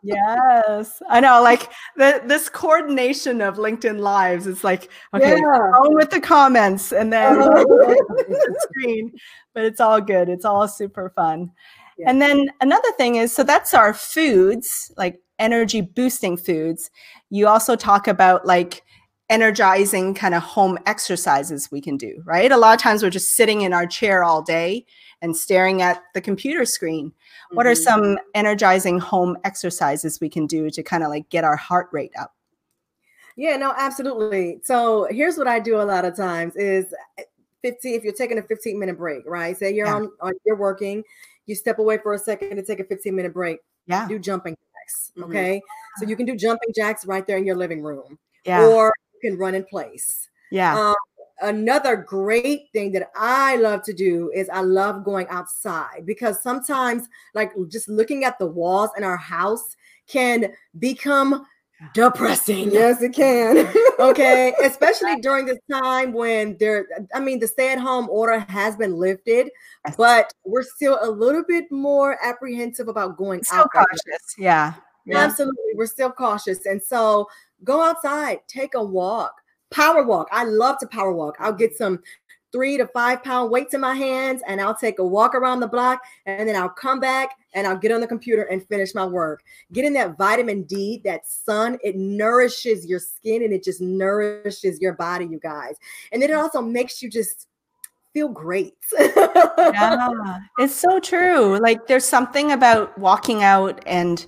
Yes, 0.02 1.02
I 1.08 1.20
know. 1.20 1.42
Like 1.42 1.70
the, 1.96 2.22
this 2.26 2.48
coordination 2.48 3.40
of 3.40 3.56
LinkedIn 3.56 3.98
Lives, 3.98 4.46
it's 4.46 4.62
like 4.62 4.90
okay, 5.14 5.36
yeah. 5.36 5.72
on 5.80 5.94
with 5.94 6.10
the 6.10 6.20
comments 6.20 6.92
and 6.92 7.12
then 7.12 7.40
Uh-huh. 7.40 7.64
the 7.64 8.66
screen, 8.70 9.12
but 9.54 9.64
it's 9.64 9.80
all 9.80 10.00
good. 10.00 10.28
It's 10.28 10.44
all 10.44 10.68
super 10.68 11.10
fun. 11.16 11.50
Yeah. 11.98 12.10
And 12.10 12.20
then 12.20 12.50
another 12.60 12.90
thing 12.92 13.16
is, 13.16 13.32
so 13.32 13.42
that's 13.42 13.74
our 13.74 13.94
foods, 13.94 14.92
like 14.96 15.20
energy 15.42 15.80
boosting 15.80 16.36
foods. 16.36 16.90
You 17.30 17.48
also 17.48 17.74
talk 17.76 18.06
about 18.06 18.46
like 18.46 18.82
energizing 19.28 20.14
kind 20.14 20.34
of 20.34 20.42
home 20.42 20.78
exercises 20.86 21.70
we 21.72 21.80
can 21.80 21.96
do, 21.96 22.22
right? 22.24 22.52
A 22.52 22.56
lot 22.56 22.74
of 22.74 22.80
times 22.80 23.02
we're 23.02 23.10
just 23.10 23.32
sitting 23.32 23.62
in 23.62 23.72
our 23.72 23.86
chair 23.86 24.22
all 24.22 24.42
day 24.42 24.84
and 25.20 25.36
staring 25.36 25.82
at 25.82 26.02
the 26.14 26.20
computer 26.20 26.64
screen. 26.64 27.12
What 27.52 27.66
are 27.66 27.72
Mhm. 27.72 27.84
some 27.84 28.18
energizing 28.34 28.98
home 28.98 29.36
exercises 29.44 30.20
we 30.20 30.28
can 30.28 30.46
do 30.46 30.70
to 30.70 30.82
kind 30.82 31.02
of 31.02 31.08
like 31.08 31.28
get 31.28 31.44
our 31.44 31.56
heart 31.56 31.88
rate 31.92 32.12
up? 32.18 32.34
Yeah, 33.36 33.56
no, 33.56 33.72
absolutely. 33.76 34.60
So 34.62 35.06
here's 35.10 35.38
what 35.38 35.48
I 35.48 35.58
do 35.58 35.80
a 35.80 35.82
lot 35.84 36.04
of 36.04 36.14
times 36.14 36.54
is 36.56 36.92
eh, 37.18 37.22
15, 37.62 37.94
if 37.94 38.04
you're 38.04 38.12
taking 38.12 38.38
a 38.38 38.42
15 38.42 38.78
minute 38.78 38.98
break, 38.98 39.22
right? 39.26 39.56
Say 39.56 39.72
you're 39.72 39.86
Yeah. 39.86 39.94
on, 39.94 40.10
on 40.20 40.32
you're 40.44 40.56
working, 40.56 41.02
you 41.46 41.54
step 41.54 41.78
away 41.78 41.98
for 41.98 42.12
a 42.12 42.18
second 42.18 42.56
to 42.56 42.62
take 42.62 42.80
a 42.80 42.84
15 42.84 43.14
minute 43.16 43.32
break, 43.32 43.60
Yeah. 43.86 44.06
do 44.08 44.18
jumping 44.18 44.56
jacks. 44.92 45.12
Mhm. 45.16 45.24
Okay. 45.24 45.62
So 45.98 46.06
you 46.06 46.16
can 46.16 46.26
do 46.26 46.36
jumping 46.36 46.72
jacks 46.74 47.06
right 47.06 47.26
there 47.26 47.36
in 47.36 47.44
your 47.44 47.56
living 47.56 47.82
room. 47.82 48.18
Yeah. 48.44 48.66
Or 48.66 48.92
you 49.14 49.30
can 49.30 49.38
run 49.38 49.54
in 49.54 49.64
place. 49.64 50.28
yeah. 50.50 50.78
Um, 50.78 50.94
another 51.40 51.96
great 51.96 52.68
thing 52.72 52.92
that 52.92 53.10
I 53.16 53.56
love 53.56 53.82
to 53.84 53.92
do 53.92 54.30
is 54.34 54.48
I 54.50 54.60
love 54.60 55.02
going 55.04 55.26
outside 55.28 56.04
because 56.04 56.42
sometimes, 56.42 57.08
like 57.34 57.52
just 57.68 57.88
looking 57.88 58.24
at 58.24 58.38
the 58.38 58.46
walls 58.46 58.90
in 58.96 59.02
our 59.04 59.16
house 59.16 59.76
can 60.06 60.52
become 60.78 61.46
depressing. 61.94 62.70
Yes, 62.70 63.02
it 63.02 63.12
can. 63.12 63.72
Okay, 64.00 64.52
especially 64.64 65.20
during 65.20 65.46
this 65.46 65.58
time 65.70 66.12
when 66.12 66.56
there, 66.58 66.86
I 67.14 67.20
mean, 67.20 67.38
the 67.38 67.46
stay 67.46 67.72
at 67.72 67.78
home 67.78 68.08
order 68.10 68.40
has 68.48 68.74
been 68.76 68.94
lifted, 68.96 69.48
but 69.96 70.32
we're 70.44 70.64
still 70.64 70.98
a 71.02 71.08
little 71.08 71.44
bit 71.46 71.70
more 71.70 72.18
apprehensive 72.24 72.88
about 72.88 73.16
going 73.16 73.44
Still 73.44 73.60
out. 73.60 73.68
right 73.76 73.86
cautious. 73.86 74.34
Yeah. 74.36 74.74
Yeah. 75.06 75.18
Absolutely. 75.18 75.74
We're 75.76 75.86
still 75.86 76.10
cautious. 76.10 76.66
And 76.66 76.82
so 76.82 77.28
go 77.62 77.80
outside, 77.80 78.40
take 78.48 78.74
a 78.74 78.82
walk, 78.82 79.34
power 79.70 80.02
walk. 80.02 80.26
I 80.32 80.44
love 80.44 80.78
to 80.78 80.86
power 80.88 81.12
walk. 81.12 81.36
I'll 81.38 81.52
get 81.52 81.76
some 81.76 82.00
three 82.52 82.76
to 82.76 82.86
five 82.88 83.24
pound 83.24 83.50
weights 83.50 83.74
in 83.74 83.80
my 83.80 83.94
hands 83.94 84.42
and 84.46 84.60
I'll 84.60 84.74
take 84.74 84.98
a 84.98 85.04
walk 85.04 85.34
around 85.34 85.60
the 85.60 85.66
block 85.66 86.00
and 86.26 86.48
then 86.48 86.54
I'll 86.54 86.68
come 86.68 87.00
back 87.00 87.30
and 87.54 87.66
I'll 87.66 87.76
get 87.76 87.92
on 87.92 88.00
the 88.00 88.06
computer 88.06 88.42
and 88.42 88.66
finish 88.68 88.94
my 88.94 89.04
work. 89.04 89.42
Getting 89.72 89.92
that 89.94 90.16
vitamin 90.16 90.64
D, 90.64 91.00
that 91.04 91.26
sun, 91.26 91.78
it 91.82 91.96
nourishes 91.96 92.86
your 92.86 92.98
skin 92.98 93.42
and 93.42 93.52
it 93.52 93.64
just 93.64 93.80
nourishes 93.80 94.80
your 94.80 94.92
body, 94.92 95.26
you 95.26 95.40
guys. 95.40 95.76
And 96.12 96.22
then 96.22 96.30
it 96.30 96.34
also 96.34 96.60
makes 96.60 97.02
you 97.02 97.10
just 97.10 97.48
feel 98.12 98.28
great. 98.28 98.74
yeah, 98.98 100.38
it's 100.58 100.74
so 100.74 101.00
true. 101.00 101.58
Like 101.58 101.86
there's 101.86 102.04
something 102.04 102.52
about 102.52 102.96
walking 102.98 103.42
out 103.42 103.82
and 103.86 104.24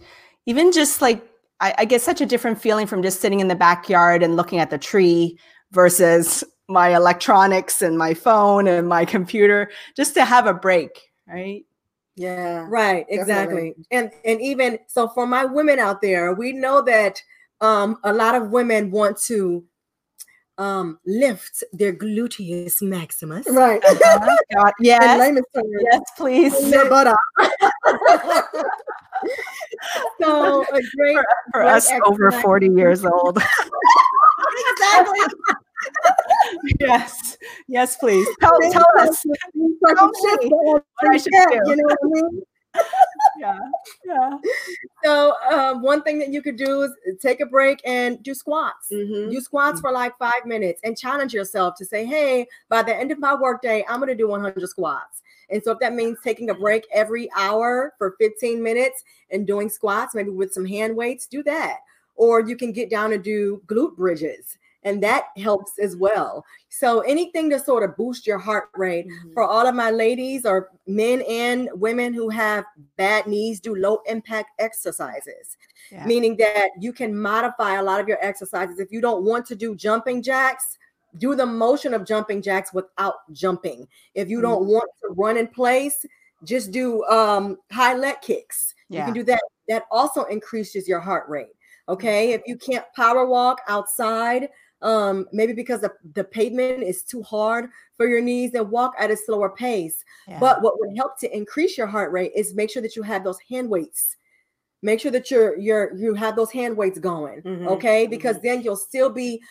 even 0.46 0.72
just 0.72 1.02
like 1.02 1.22
I, 1.60 1.74
I 1.78 1.84
get 1.84 2.02
such 2.02 2.20
a 2.20 2.26
different 2.26 2.60
feeling 2.60 2.86
from 2.86 3.02
just 3.02 3.20
sitting 3.20 3.40
in 3.40 3.48
the 3.48 3.54
backyard 3.54 4.22
and 4.22 4.36
looking 4.36 4.58
at 4.58 4.70
the 4.70 4.78
tree 4.78 5.38
versus 5.72 6.44
my 6.68 6.94
electronics 6.94 7.82
and 7.82 7.98
my 7.98 8.14
phone 8.14 8.66
and 8.66 8.88
my 8.88 9.04
computer, 9.04 9.70
just 9.96 10.14
to 10.14 10.24
have 10.24 10.46
a 10.46 10.54
break, 10.54 11.10
right? 11.26 11.64
yeah. 12.16 12.66
Right, 12.68 13.06
exactly. 13.08 13.74
And 13.90 14.10
and 14.24 14.40
even 14.40 14.78
so 14.86 15.08
for 15.08 15.26
my 15.26 15.44
women 15.44 15.78
out 15.78 16.00
there, 16.00 16.32
we 16.34 16.52
know 16.52 16.82
that 16.82 17.22
um 17.60 17.98
a 18.04 18.12
lot 18.12 18.34
of 18.34 18.50
women 18.50 18.90
want 18.90 19.18
to 19.22 19.64
um 20.58 20.98
lift 21.04 21.64
their 21.72 21.92
gluteus 21.92 22.80
maximus. 22.80 23.46
Right. 23.48 23.84
Uh-huh. 23.84 24.36
God, 24.54 24.72
yes, 24.80 25.32
yes, 25.80 26.00
please. 26.16 26.70
their 26.70 26.88
butt. 26.88 27.16
So 30.20 30.62
a 30.62 30.80
great 30.96 31.18
For 31.52 31.62
great 31.62 31.68
us 31.68 31.90
over 32.04 32.30
40 32.30 32.68
years 32.68 33.04
old. 33.04 33.38
exactly. 34.68 35.20
Yes, 36.80 37.36
yes, 37.68 37.96
please. 37.96 38.26
Tell, 38.40 38.58
tell 38.70 38.86
us. 38.98 39.22
Tell 39.22 40.10
me 40.34 40.50
what 40.50 40.84
I 41.02 41.16
should 41.16 41.32
yeah, 41.32 41.46
do. 41.50 41.60
You 41.66 41.76
know 41.76 41.84
what 41.84 41.98
I 42.02 42.06
mean? 42.06 42.42
Yeah, 43.38 43.58
yeah. 44.04 44.38
So 45.04 45.34
um, 45.50 45.82
one 45.82 46.02
thing 46.02 46.18
that 46.18 46.28
you 46.28 46.40
could 46.40 46.56
do 46.56 46.82
is 46.82 46.92
take 47.20 47.40
a 47.40 47.46
break 47.46 47.80
and 47.84 48.22
do 48.22 48.34
squats. 48.34 48.88
Mhm. 48.92 49.30
Do 49.30 49.40
squats 49.40 49.80
for 49.80 49.92
like 49.92 50.16
five 50.18 50.44
minutes 50.44 50.80
and 50.84 50.96
challenge 50.96 51.34
yourself 51.34 51.74
to 51.78 51.84
say, 51.84 52.04
hey, 52.04 52.46
by 52.68 52.82
the 52.82 52.94
end 52.94 53.10
of 53.12 53.18
my 53.18 53.34
workday, 53.34 53.84
I'm 53.88 53.98
going 53.98 54.08
to 54.08 54.14
do 54.14 54.28
100 54.28 54.68
squats. 54.68 55.22
And 55.50 55.62
so 55.62 55.72
if 55.72 55.78
that 55.80 55.94
means 55.94 56.18
taking 56.22 56.50
a 56.50 56.54
break 56.54 56.86
every 56.92 57.28
hour 57.36 57.92
for 57.98 58.14
15 58.20 58.62
minutes 58.62 59.04
and 59.30 59.46
doing 59.46 59.68
squats, 59.68 60.14
maybe 60.14 60.30
with 60.30 60.52
some 60.52 60.64
hand 60.64 60.96
weights, 60.96 61.26
do 61.26 61.42
that. 61.42 61.78
Or 62.16 62.40
you 62.40 62.56
can 62.56 62.72
get 62.72 62.90
down 62.90 63.12
and 63.12 63.22
do 63.22 63.62
glute 63.66 63.96
bridges, 63.96 64.56
and 64.84 65.02
that 65.02 65.24
helps 65.36 65.78
as 65.78 65.96
well. 65.96 66.44
So 66.68 67.00
anything 67.00 67.50
to 67.50 67.58
sort 67.58 67.82
of 67.82 67.96
boost 67.96 68.26
your 68.26 68.38
heart 68.38 68.68
rate. 68.74 69.06
Mm-hmm. 69.06 69.32
For 69.32 69.42
all 69.42 69.66
of 69.66 69.74
my 69.74 69.90
ladies 69.90 70.44
or 70.44 70.70
men 70.86 71.22
and 71.22 71.68
women 71.74 72.12
who 72.12 72.28
have 72.28 72.64
bad 72.96 73.26
knees, 73.26 73.60
do 73.60 73.74
low 73.74 74.00
impact 74.06 74.50
exercises 74.58 75.56
Yeah. 75.90 76.06
meaning 76.06 76.36
that 76.36 76.70
you 76.80 76.92
can 76.92 77.18
modify 77.18 77.74
a 77.74 77.82
lot 77.82 78.00
of 78.00 78.08
your 78.08 78.18
exercises. 78.20 78.78
If 78.78 78.92
you 78.92 79.00
don't 79.00 79.24
want 79.24 79.46
to 79.46 79.54
do 79.54 79.74
jumping 79.74 80.22
jacks, 80.22 80.78
do 81.18 81.34
the 81.34 81.46
motion 81.46 81.94
of 81.94 82.04
jumping 82.04 82.42
jacks 82.42 82.72
without 82.72 83.14
jumping. 83.32 83.86
If 84.14 84.28
you 84.28 84.38
mm-hmm. 84.38 84.46
don't 84.46 84.66
want 84.66 84.90
to 85.02 85.14
run 85.14 85.36
in 85.36 85.46
place, 85.46 86.04
just 86.42 86.72
do 86.72 87.04
um, 87.04 87.58
high 87.70 87.94
leg 87.94 88.16
kicks. 88.20 88.74
You 88.88 88.98
can 89.04 89.14
do 89.14 89.22
that. 89.24 89.40
That 89.68 89.84
also 89.90 90.24
increases 90.24 90.86
your 90.86 91.00
heart 91.00 91.28
rate. 91.28 91.46
Mm-hmm. 91.46 91.92
Okay. 91.92 92.32
If 92.32 92.42
you 92.46 92.56
can't 92.56 92.84
power 92.96 93.26
walk 93.26 93.60
outside, 93.68 94.48
um, 94.84 95.26
maybe 95.32 95.54
because 95.54 95.80
the, 95.80 95.92
the 96.12 96.22
pavement 96.22 96.82
is 96.82 97.02
too 97.02 97.22
hard 97.22 97.70
for 97.96 98.06
your 98.06 98.20
knees, 98.20 98.52
then 98.52 98.70
walk 98.70 98.92
at 98.98 99.10
a 99.10 99.16
slower 99.16 99.48
pace. 99.48 100.04
Yeah. 100.28 100.38
But 100.38 100.62
what 100.62 100.78
would 100.78 100.94
help 100.96 101.18
to 101.20 101.36
increase 101.36 101.76
your 101.76 101.86
heart 101.86 102.12
rate 102.12 102.32
is 102.36 102.54
make 102.54 102.70
sure 102.70 102.82
that 102.82 102.94
you 102.94 103.02
have 103.02 103.24
those 103.24 103.38
hand 103.48 103.70
weights. 103.70 104.16
Make 104.82 105.00
sure 105.00 105.10
that 105.12 105.30
you're 105.30 105.58
you're 105.58 105.96
you 105.96 106.12
have 106.14 106.36
those 106.36 106.50
hand 106.52 106.76
weights 106.76 106.98
going. 106.98 107.40
Mm-hmm. 107.40 107.68
Okay, 107.68 108.06
because 108.06 108.36
mm-hmm. 108.36 108.46
then 108.46 108.62
you'll 108.62 108.76
still 108.76 109.08
be 109.08 109.42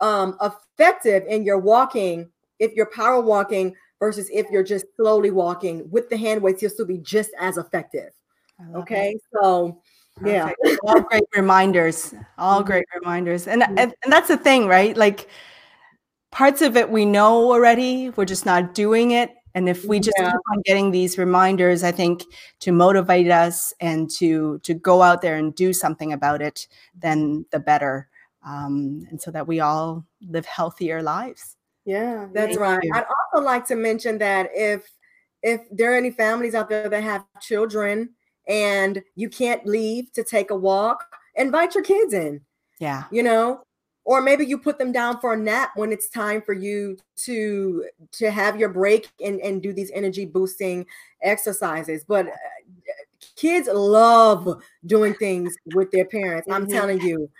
um 0.00 0.36
effective 0.42 1.24
in 1.28 1.44
your 1.44 1.58
walking 1.58 2.28
if 2.58 2.74
you're 2.74 2.86
power 2.86 3.20
walking 3.20 3.74
versus 4.00 4.28
if 4.32 4.50
you're 4.50 4.64
just 4.64 4.86
slowly 4.96 5.30
walking 5.30 5.88
with 5.90 6.10
the 6.10 6.16
hand 6.16 6.42
weights, 6.42 6.62
you'll 6.62 6.70
still 6.72 6.86
be 6.86 6.98
just 6.98 7.30
as 7.38 7.56
effective. 7.56 8.10
Okay, 8.74 9.18
so 9.32 9.80
yeah, 10.24 10.52
all 10.84 11.00
great 11.00 11.24
reminders, 11.34 12.14
all 12.38 12.58
mm-hmm. 12.58 12.66
great 12.66 12.84
reminders, 12.94 13.46
and, 13.46 13.62
mm-hmm. 13.62 13.78
and 13.78 13.94
and 14.02 14.12
that's 14.12 14.28
the 14.28 14.36
thing, 14.36 14.66
right? 14.66 14.96
Like 14.96 15.28
parts 16.30 16.62
of 16.62 16.76
it 16.76 16.90
we 16.90 17.04
know 17.04 17.50
already, 17.50 18.10
we're 18.10 18.24
just 18.24 18.46
not 18.46 18.74
doing 18.74 19.12
it. 19.12 19.30
And 19.54 19.68
if 19.68 19.84
we 19.84 19.98
just 19.98 20.16
yeah. 20.18 20.30
keep 20.30 20.40
on 20.52 20.62
getting 20.64 20.90
these 20.92 21.18
reminders, 21.18 21.82
I 21.82 21.90
think 21.90 22.22
to 22.60 22.70
motivate 22.70 23.30
us 23.30 23.74
and 23.80 24.08
to 24.18 24.60
to 24.60 24.74
go 24.74 25.02
out 25.02 25.22
there 25.22 25.36
and 25.36 25.54
do 25.54 25.72
something 25.72 26.12
about 26.12 26.40
it, 26.40 26.68
then 26.94 27.44
the 27.50 27.58
better. 27.58 28.08
Um, 28.46 29.06
and 29.10 29.20
so 29.20 29.30
that 29.32 29.46
we 29.46 29.60
all 29.60 30.06
live 30.22 30.46
healthier 30.46 31.02
lives. 31.02 31.56
Yeah, 31.84 32.28
that's 32.32 32.56
Thank 32.56 32.60
right. 32.60 32.82
You. 32.82 32.92
I'd 32.94 33.04
also 33.32 33.44
like 33.44 33.66
to 33.66 33.76
mention 33.76 34.18
that 34.18 34.50
if 34.54 34.88
if 35.42 35.62
there 35.70 35.92
are 35.92 35.96
any 35.96 36.10
families 36.10 36.54
out 36.54 36.68
there 36.68 36.88
that 36.88 37.02
have 37.02 37.24
children 37.40 38.10
and 38.50 39.02
you 39.14 39.30
can't 39.30 39.64
leave 39.64 40.12
to 40.12 40.24
take 40.24 40.50
a 40.50 40.56
walk, 40.56 41.06
invite 41.36 41.74
your 41.74 41.84
kids 41.84 42.12
in. 42.12 42.42
Yeah. 42.80 43.04
You 43.12 43.22
know, 43.22 43.62
or 44.04 44.20
maybe 44.20 44.44
you 44.44 44.58
put 44.58 44.78
them 44.78 44.90
down 44.90 45.20
for 45.20 45.34
a 45.34 45.36
nap 45.36 45.70
when 45.76 45.92
it's 45.92 46.08
time 46.08 46.42
for 46.42 46.52
you 46.52 46.98
to 47.18 47.86
to 48.12 48.30
have 48.30 48.58
your 48.58 48.70
break 48.70 49.08
and 49.24 49.40
and 49.40 49.62
do 49.62 49.72
these 49.72 49.90
energy 49.92 50.26
boosting 50.26 50.84
exercises. 51.22 52.04
But 52.06 52.26
uh, 52.26 52.32
kids 53.36 53.68
love 53.72 54.62
doing 54.84 55.14
things 55.14 55.54
with 55.74 55.90
their 55.92 56.06
parents. 56.06 56.48
I'm 56.50 56.62
mm-hmm. 56.62 56.72
telling 56.72 57.00
you. 57.00 57.30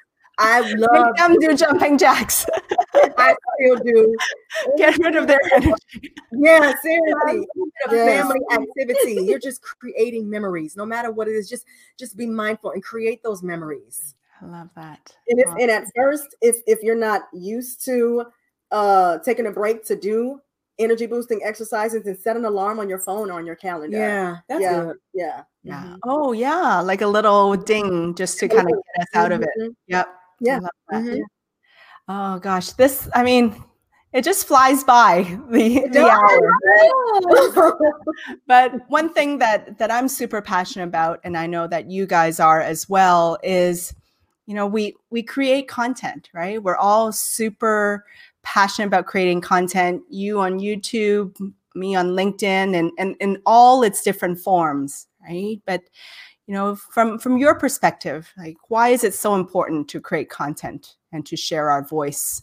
I 0.42 0.60
love 0.60 1.06
Make 1.06 1.16
them 1.16 1.38
do 1.38 1.54
jumping 1.54 1.98
jacks. 1.98 2.46
I 3.20 3.34
still 3.58 3.76
do. 3.76 4.16
Get 4.76 4.98
rid 4.98 5.16
of 5.16 5.26
their 5.26 5.40
energy. 5.52 6.12
Yeah, 6.32 6.72
seriously. 6.82 7.46
Yes. 7.90 8.20
Family 8.20 8.40
activity. 8.52 9.24
You're 9.24 9.38
just 9.38 9.62
creating 9.62 10.28
memories. 10.28 10.76
No 10.76 10.84
matter 10.84 11.10
what 11.10 11.28
it 11.28 11.32
is, 11.32 11.48
just 11.48 11.64
just 11.98 12.14
be 12.14 12.26
mindful 12.26 12.72
and 12.72 12.82
create 12.82 13.22
those 13.22 13.42
memories. 13.42 14.14
I 14.40 14.46
love 14.46 14.68
that. 14.76 15.12
And 15.28 15.40
if 15.40 15.48
and 15.48 15.70
at 15.70 15.84
first, 15.96 16.36
if 16.42 16.56
if 16.66 16.82
you're 16.82 16.94
not 16.94 17.22
used 17.32 17.84
to 17.86 18.26
uh 18.70 19.18
taking 19.20 19.46
a 19.46 19.50
break 19.50 19.84
to 19.86 19.96
do 19.96 20.40
energy 20.80 21.06
boosting 21.06 21.40
exercises 21.44 22.06
and 22.06 22.18
set 22.18 22.36
an 22.36 22.44
alarm 22.44 22.80
on 22.80 22.88
your 22.88 22.98
phone 22.98 23.30
or 23.30 23.34
on 23.34 23.46
your 23.46 23.56
calendar. 23.56 23.96
Yeah, 23.96 24.38
that's 24.48 24.62
yeah, 24.62 24.80
good. 24.84 24.96
Yeah. 25.14 25.42
Yeah. 25.62 25.82
Mm-hmm. 25.82 25.94
Oh 26.04 26.32
yeah, 26.32 26.80
like 26.80 27.02
a 27.02 27.06
little 27.06 27.54
ding 27.54 28.14
just 28.14 28.38
to 28.38 28.48
kind 28.48 28.66
of 28.66 28.72
get 28.72 29.02
us 29.02 29.08
out 29.14 29.32
of 29.32 29.42
it. 29.42 29.48
Mm-hmm. 29.60 29.70
Yep. 29.88 30.08
Yeah. 30.40 30.60
Mm-hmm. 30.92 31.20
Oh 32.12 32.40
gosh, 32.40 32.72
this 32.72 33.08
I 33.14 33.22
mean, 33.22 33.62
it 34.12 34.24
just 34.24 34.48
flies 34.48 34.82
by 34.82 35.22
the, 35.48 35.88
the 35.92 36.08
hour. 36.08 36.52
but 38.48 38.90
one 38.90 39.14
thing 39.14 39.38
that 39.38 39.78
that 39.78 39.92
I'm 39.92 40.08
super 40.08 40.42
passionate 40.42 40.86
about, 40.86 41.20
and 41.22 41.36
I 41.36 41.46
know 41.46 41.68
that 41.68 41.88
you 41.88 42.06
guys 42.06 42.40
are 42.40 42.60
as 42.60 42.88
well, 42.88 43.38
is 43.44 43.94
you 44.46 44.56
know 44.56 44.66
we 44.66 44.96
we 45.10 45.22
create 45.22 45.68
content, 45.68 46.30
right? 46.34 46.60
We're 46.60 46.74
all 46.74 47.12
super 47.12 48.04
passionate 48.42 48.88
about 48.88 49.06
creating 49.06 49.42
content. 49.42 50.02
You 50.10 50.40
on 50.40 50.58
YouTube, 50.58 51.38
me 51.76 51.94
on 51.94 52.16
LinkedIn, 52.16 52.76
and 52.76 52.90
and 52.98 53.14
in 53.20 53.40
all 53.46 53.84
its 53.84 54.02
different 54.02 54.40
forms, 54.40 55.06
right? 55.22 55.60
But 55.64 55.84
you 56.50 56.56
know 56.56 56.74
from 56.74 57.16
from 57.16 57.38
your 57.38 57.54
perspective 57.54 58.28
like 58.36 58.56
why 58.66 58.88
is 58.88 59.04
it 59.04 59.14
so 59.14 59.36
important 59.36 59.86
to 59.86 60.00
create 60.00 60.28
content 60.28 60.96
and 61.12 61.24
to 61.24 61.36
share 61.36 61.70
our 61.70 61.86
voice 61.86 62.42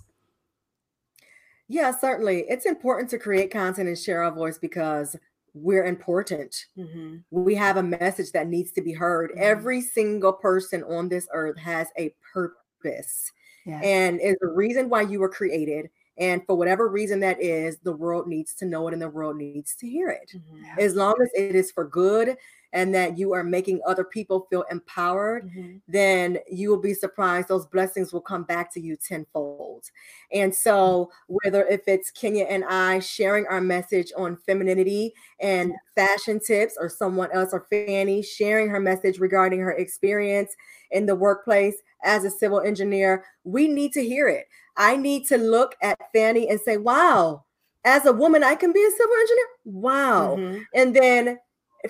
yeah 1.67 1.91
certainly 1.91 2.45
it's 2.47 2.65
important 2.65 3.09
to 3.09 3.19
create 3.19 3.51
content 3.51 3.89
and 3.89 3.99
share 3.99 4.23
our 4.23 4.31
voice 4.31 4.57
because 4.57 5.17
we're 5.53 5.83
important 5.83 6.67
mm-hmm. 6.77 7.17
we 7.31 7.53
have 7.53 7.75
a 7.75 7.83
message 7.83 8.31
that 8.31 8.47
needs 8.47 8.71
to 8.71 8.81
be 8.81 8.93
heard 8.93 9.29
mm-hmm. 9.31 9.43
every 9.43 9.81
single 9.81 10.31
person 10.31 10.83
on 10.83 11.09
this 11.09 11.27
earth 11.33 11.57
has 11.57 11.89
a 11.99 12.15
purpose 12.33 13.33
yes. 13.65 13.83
and 13.83 14.21
is 14.21 14.37
a 14.41 14.47
reason 14.47 14.87
why 14.87 15.01
you 15.01 15.19
were 15.19 15.27
created 15.27 15.89
and 16.19 16.43
for 16.47 16.55
whatever 16.55 16.87
reason 16.87 17.19
that 17.19 17.39
is, 17.41 17.77
the 17.83 17.91
world 17.91 18.27
needs 18.27 18.55
to 18.55 18.65
know 18.65 18.87
it 18.87 18.93
and 18.93 19.01
the 19.01 19.09
world 19.09 19.37
needs 19.37 19.75
to 19.75 19.87
hear 19.87 20.09
it. 20.09 20.31
Mm-hmm. 20.35 20.79
As 20.79 20.95
long 20.95 21.13
as 21.21 21.29
it 21.35 21.55
is 21.55 21.69
for 21.69 21.85
good 21.85 22.35
and 22.73 22.93
that 22.93 23.17
you 23.17 23.33
are 23.33 23.43
making 23.43 23.81
other 23.85 24.03
people 24.03 24.47
feel 24.49 24.63
empowered, 24.69 25.47
mm-hmm. 25.49 25.77
then 25.87 26.37
you 26.51 26.69
will 26.69 26.81
be 26.81 26.93
surprised. 26.93 27.47
Those 27.47 27.65
blessings 27.65 28.11
will 28.11 28.21
come 28.21 28.43
back 28.43 28.73
to 28.73 28.81
you 28.81 28.97
tenfold. 28.97 29.85
And 30.33 30.53
so, 30.53 31.11
whether 31.27 31.65
if 31.65 31.87
it's 31.87 32.11
Kenya 32.11 32.45
and 32.45 32.65
I 32.65 32.99
sharing 32.99 33.47
our 33.47 33.61
message 33.61 34.11
on 34.17 34.37
femininity 34.37 35.13
and 35.39 35.73
fashion 35.95 36.39
tips, 36.39 36.75
or 36.79 36.89
someone 36.89 37.29
else, 37.31 37.49
or 37.53 37.65
Fanny 37.69 38.21
sharing 38.21 38.69
her 38.69 38.79
message 38.79 39.19
regarding 39.19 39.59
her 39.59 39.73
experience 39.73 40.55
in 40.91 41.05
the 41.05 41.15
workplace 41.15 41.75
as 42.03 42.23
a 42.23 42.31
civil 42.31 42.61
engineer, 42.61 43.25
we 43.43 43.67
need 43.67 43.93
to 43.93 44.03
hear 44.03 44.27
it. 44.27 44.45
I 44.75 44.95
need 44.95 45.25
to 45.27 45.37
look 45.37 45.75
at 45.81 45.99
Fanny 46.13 46.49
and 46.49 46.59
say, 46.59 46.77
wow, 46.77 47.45
as 47.83 48.05
a 48.05 48.13
woman, 48.13 48.43
I 48.43 48.55
can 48.55 48.73
be 48.73 48.83
a 48.83 48.91
civil 48.91 49.15
engineer. 49.15 49.45
Wow. 49.65 50.35
Mm-hmm. 50.37 50.61
And 50.75 50.95
then 50.95 51.39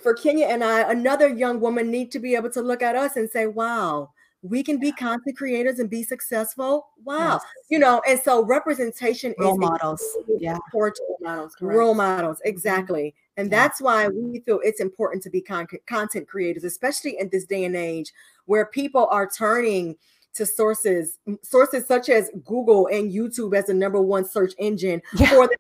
for 0.02 0.14
Kenya 0.14 0.48
and 0.48 0.64
I, 0.64 0.92
another 0.92 1.30
young 1.30 1.60
woman 1.60 1.90
need 1.90 2.12
to 2.12 2.20
be 2.20 2.36
able 2.36 2.52
to 2.52 2.62
look 2.62 2.82
at 2.82 2.96
us 2.96 3.16
and 3.16 3.30
say, 3.30 3.48
wow, 3.48 4.12
we 4.42 4.64
can 4.64 4.80
be 4.80 4.92
content 4.92 5.38
creators 5.38 5.80
and 5.80 5.90
be 5.90 6.04
successful. 6.04 6.88
Wow. 7.04 7.34
Yes. 7.34 7.46
You 7.70 7.80
know, 7.80 8.02
and 8.08 8.20
so 8.20 8.46
representation 8.46 9.34
role 9.40 9.54
is 9.54 9.58
models. 9.58 10.18
Yeah. 10.40 10.58
Role 10.74 10.92
models. 11.22 11.56
Correct. 11.56 11.78
Role 11.78 11.96
models. 11.96 12.38
Mm-hmm. 12.38 12.50
Exactly. 12.50 13.16
And 13.38 13.52
yeah. 13.52 13.58
that's 13.64 13.82
why 13.82 14.08
we 14.08 14.40
feel 14.42 14.60
it's 14.64 14.80
important 14.80 15.24
to 15.24 15.30
be 15.30 15.42
con- 15.42 15.68
content 15.86 16.28
creators, 16.28 16.64
especially 16.64 17.18
in 17.20 17.30
this 17.30 17.46
day 17.46 17.66
and 17.66 17.76
age 17.76 18.14
where 18.46 18.66
people 18.66 19.08
are 19.12 19.28
turning 19.28 19.96
to 20.36 20.46
sources, 20.46 21.18
sources 21.42 21.88
such 21.88 22.10
as 22.10 22.30
Google 22.46 22.88
and 22.88 23.12
YouTube 23.12 23.58
as 23.58 23.66
the 23.66 23.74
number 23.74 24.00
one 24.00 24.24
search 24.24 24.54
engine 24.60 25.02
yeah. 25.16 25.30
for 25.30 25.48
the 25.48 25.58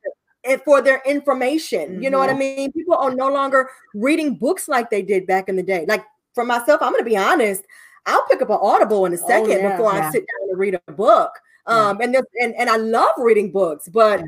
for 0.63 0.81
their 0.81 1.01
information. 1.05 1.91
Mm-hmm. 1.91 2.03
You 2.03 2.09
know 2.09 2.19
what 2.19 2.29
I 2.29 2.33
mm-hmm. 2.33 2.39
mean? 2.39 2.71
People 2.71 2.95
are 2.95 3.13
no 3.13 3.29
longer 3.29 3.69
reading 3.93 4.35
books 4.35 4.67
like 4.67 4.89
they 4.89 5.01
did 5.01 5.27
back 5.27 5.49
in 5.49 5.55
the 5.55 5.63
day. 5.63 5.85
Like 5.87 6.05
for 6.33 6.45
myself, 6.45 6.81
I'm 6.81 6.91
going 6.91 7.03
to 7.03 7.09
be 7.09 7.17
honest. 7.17 7.63
I'll 8.05 8.25
pick 8.29 8.41
up 8.41 8.49
an 8.49 8.59
Audible 8.61 9.05
in 9.05 9.13
a 9.13 9.17
oh, 9.21 9.27
second 9.27 9.51
oh, 9.51 9.57
yeah, 9.57 9.71
before 9.71 9.93
yeah. 9.93 10.07
I 10.07 10.11
sit 10.11 10.21
down 10.21 10.49
and 10.49 10.59
read 10.59 10.79
a 10.87 10.91
book. 10.91 11.31
Um, 11.65 11.99
and, 11.99 12.15
and 12.15 12.55
and 12.55 12.69
I 12.69 12.77
love 12.77 13.11
reading 13.17 13.51
books, 13.51 13.89
but 13.89 14.23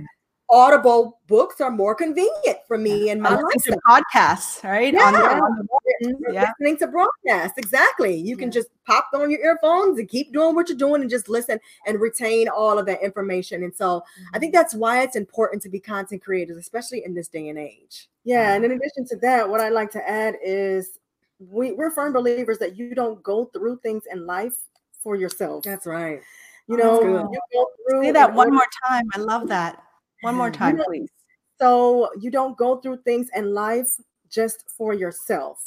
Audible 0.52 1.20
books 1.28 1.62
are 1.62 1.70
more 1.70 1.94
convenient 1.94 2.58
for 2.68 2.78
me 2.78 3.12
and 3.12 3.22
my 3.22 3.36
to 3.36 3.80
podcasts, 3.88 4.64
right? 4.64 4.92
Yeah. 4.94 5.02
On 5.02 5.14
the, 5.14 5.20
on 5.20 5.68
the 6.02 6.34
yeah. 6.34 6.52
listening 6.60 6.78
to 6.78 6.88
broadcasts. 6.88 7.58
Exactly. 7.58 8.16
You 8.16 8.36
can 8.36 8.50
just 8.50 8.70
pop 8.86 9.10
on 9.14 9.30
your 9.30 9.42
earphones 9.42 10.00
and 10.00 10.10
keep 10.10 10.34
doing 10.34 10.56
what 10.56 10.68
you're 10.68 10.78
doing 10.78 11.02
and 11.02 11.10
just 11.10 11.30
listen 11.30 11.60
and 11.86 12.02
retain 12.02 12.48
all 12.50 12.80
of 12.80 12.88
that 12.88 13.04
information. 13.04 13.64
And 13.64 13.76
so 13.76 14.00
mm-hmm. 14.00 14.24
I 14.34 14.40
think 14.40 14.54
that's 14.54 14.74
why 14.74 15.04
it's 15.04 15.16
important 15.16 15.62
to 15.64 15.70
be 15.70 15.80
content 15.80 16.24
creators, 16.24 16.58
especially 16.58 17.04
in 17.06 17.14
this 17.14 17.28
day 17.28 17.50
and 17.50 17.60
age. 17.60 18.10
Yeah. 18.24 18.54
And 18.54 18.66
in 18.66 18.72
addition 18.72 19.06
to 19.10 19.18
that, 19.18 19.48
what 19.48 19.62
I 19.62 19.70
like 19.70 19.92
to 19.92 20.10
add 20.10 20.36
is 20.44 20.98
we, 21.38 21.74
we're 21.74 21.92
firm 21.92 22.12
believers 22.12 22.58
that 22.58 22.76
you 22.76 22.96
don't 22.96 23.22
go 23.22 23.46
through 23.46 23.78
things 23.84 24.04
in 24.12 24.26
life 24.26 24.56
for 25.04 25.16
yourself. 25.16 25.64
That's 25.64 25.86
right. 25.86 26.22
You 26.68 26.78
know, 26.78 27.02
you 27.02 27.40
go 27.54 27.68
through 27.88 28.04
say 28.04 28.12
that 28.12 28.34
one 28.34 28.52
more 28.52 28.66
time. 28.88 29.04
I 29.14 29.20
love 29.20 29.48
that 29.48 29.84
one 30.22 30.36
more 30.36 30.52
time, 30.52 30.78
please. 30.78 31.10
So 31.60 32.10
you 32.20 32.32
don't 32.32 32.58
go 32.58 32.78
through 32.78 33.02
things 33.04 33.28
in 33.36 33.54
life 33.54 33.90
just 34.30 34.70
for 34.70 34.94
yourself. 34.94 35.62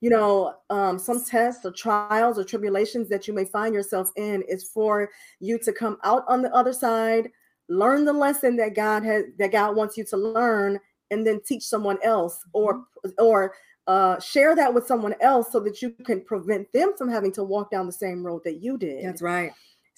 You 0.00 0.10
know, 0.10 0.54
um, 0.70 0.98
some 0.98 1.24
tests 1.24 1.64
or 1.64 1.72
trials 1.72 2.38
or 2.38 2.44
tribulations 2.44 3.08
that 3.08 3.26
you 3.26 3.34
may 3.34 3.44
find 3.44 3.74
yourself 3.74 4.12
in 4.16 4.42
is 4.42 4.62
for 4.62 5.10
you 5.40 5.58
to 5.58 5.72
come 5.72 5.98
out 6.04 6.24
on 6.28 6.40
the 6.40 6.54
other 6.54 6.72
side, 6.72 7.30
learn 7.68 8.04
the 8.04 8.12
lesson 8.12 8.54
that 8.56 8.76
God 8.76 9.02
has 9.02 9.24
that 9.38 9.50
God 9.50 9.74
wants 9.74 9.96
you 9.96 10.04
to 10.04 10.16
learn, 10.16 10.78
and 11.10 11.26
then 11.26 11.40
teach 11.44 11.64
someone 11.64 11.98
else 12.04 12.38
or 12.52 12.74
mm-hmm. 12.74 13.10
or 13.18 13.54
uh, 13.88 14.20
share 14.20 14.54
that 14.54 14.72
with 14.72 14.86
someone 14.86 15.14
else 15.20 15.50
so 15.50 15.58
that 15.60 15.82
you 15.82 15.90
can 16.04 16.20
prevent 16.20 16.70
them 16.72 16.92
from 16.96 17.08
having 17.08 17.32
to 17.32 17.42
walk 17.42 17.70
down 17.70 17.86
the 17.86 17.92
same 17.92 18.24
road 18.24 18.42
that 18.44 18.62
you 18.62 18.78
did. 18.78 19.04
That's 19.04 19.22
right. 19.22 19.50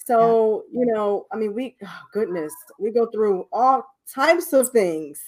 So, 0.05 0.63
yeah. 0.71 0.79
you 0.79 0.85
know, 0.93 1.27
I 1.31 1.37
mean, 1.37 1.53
we, 1.53 1.75
oh, 1.83 1.99
goodness, 2.11 2.53
we 2.79 2.91
go 2.91 3.05
through 3.07 3.47
all 3.51 3.85
types 4.11 4.53
of 4.53 4.69
things. 4.69 5.21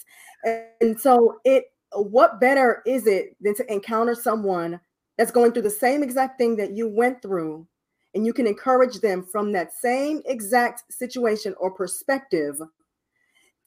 And 0.44 0.98
so, 1.00 1.38
it, 1.44 1.66
what 1.92 2.40
better 2.40 2.82
is 2.86 3.06
it 3.06 3.36
than 3.40 3.54
to 3.56 3.72
encounter 3.72 4.14
someone 4.14 4.80
that's 5.16 5.30
going 5.30 5.52
through 5.52 5.62
the 5.62 5.70
same 5.70 6.02
exact 6.02 6.38
thing 6.38 6.56
that 6.56 6.72
you 6.72 6.88
went 6.88 7.22
through 7.22 7.66
and 8.14 8.24
you 8.24 8.32
can 8.32 8.46
encourage 8.46 9.00
them 9.00 9.22
from 9.22 9.52
that 9.52 9.72
same 9.72 10.22
exact 10.26 10.92
situation 10.92 11.54
or 11.58 11.70
perspective 11.70 12.56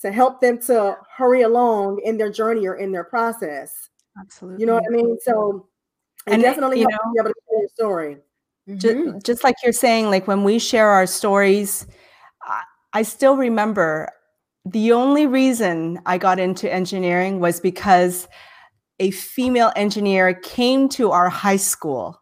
to 0.01 0.11
help 0.11 0.41
them 0.41 0.59
to 0.59 0.97
hurry 1.15 1.41
along 1.41 2.01
in 2.03 2.17
their 2.17 2.31
journey 2.31 2.67
or 2.67 2.75
in 2.75 2.91
their 2.91 3.03
process. 3.03 3.89
Absolutely. 4.19 4.61
You 4.61 4.67
know 4.67 4.75
what 4.75 4.83
I 4.87 4.89
mean? 4.89 5.17
So 5.21 5.67
and 6.27 6.41
definitely 6.41 6.79
you 6.79 6.87
know, 6.89 6.97
be 7.13 7.19
able 7.19 7.29
to 7.29 7.35
share 7.49 7.59
your 7.59 7.69
story. 7.69 8.17
Just, 8.75 8.97
mm-hmm. 8.97 9.19
just 9.23 9.43
like 9.43 9.55
you're 9.63 9.71
saying, 9.71 10.09
like 10.09 10.27
when 10.27 10.43
we 10.43 10.59
share 10.59 10.89
our 10.89 11.05
stories, 11.05 11.87
I, 12.43 12.61
I 12.93 13.01
still 13.03 13.37
remember 13.37 14.09
the 14.65 14.91
only 14.91 15.25
reason 15.25 16.01
I 16.05 16.17
got 16.17 16.39
into 16.39 16.71
engineering 16.71 17.39
was 17.39 17.59
because 17.59 18.27
a 18.99 19.11
female 19.11 19.71
engineer 19.75 20.33
came 20.33 20.89
to 20.89 21.11
our 21.11 21.29
high 21.29 21.57
school 21.57 22.21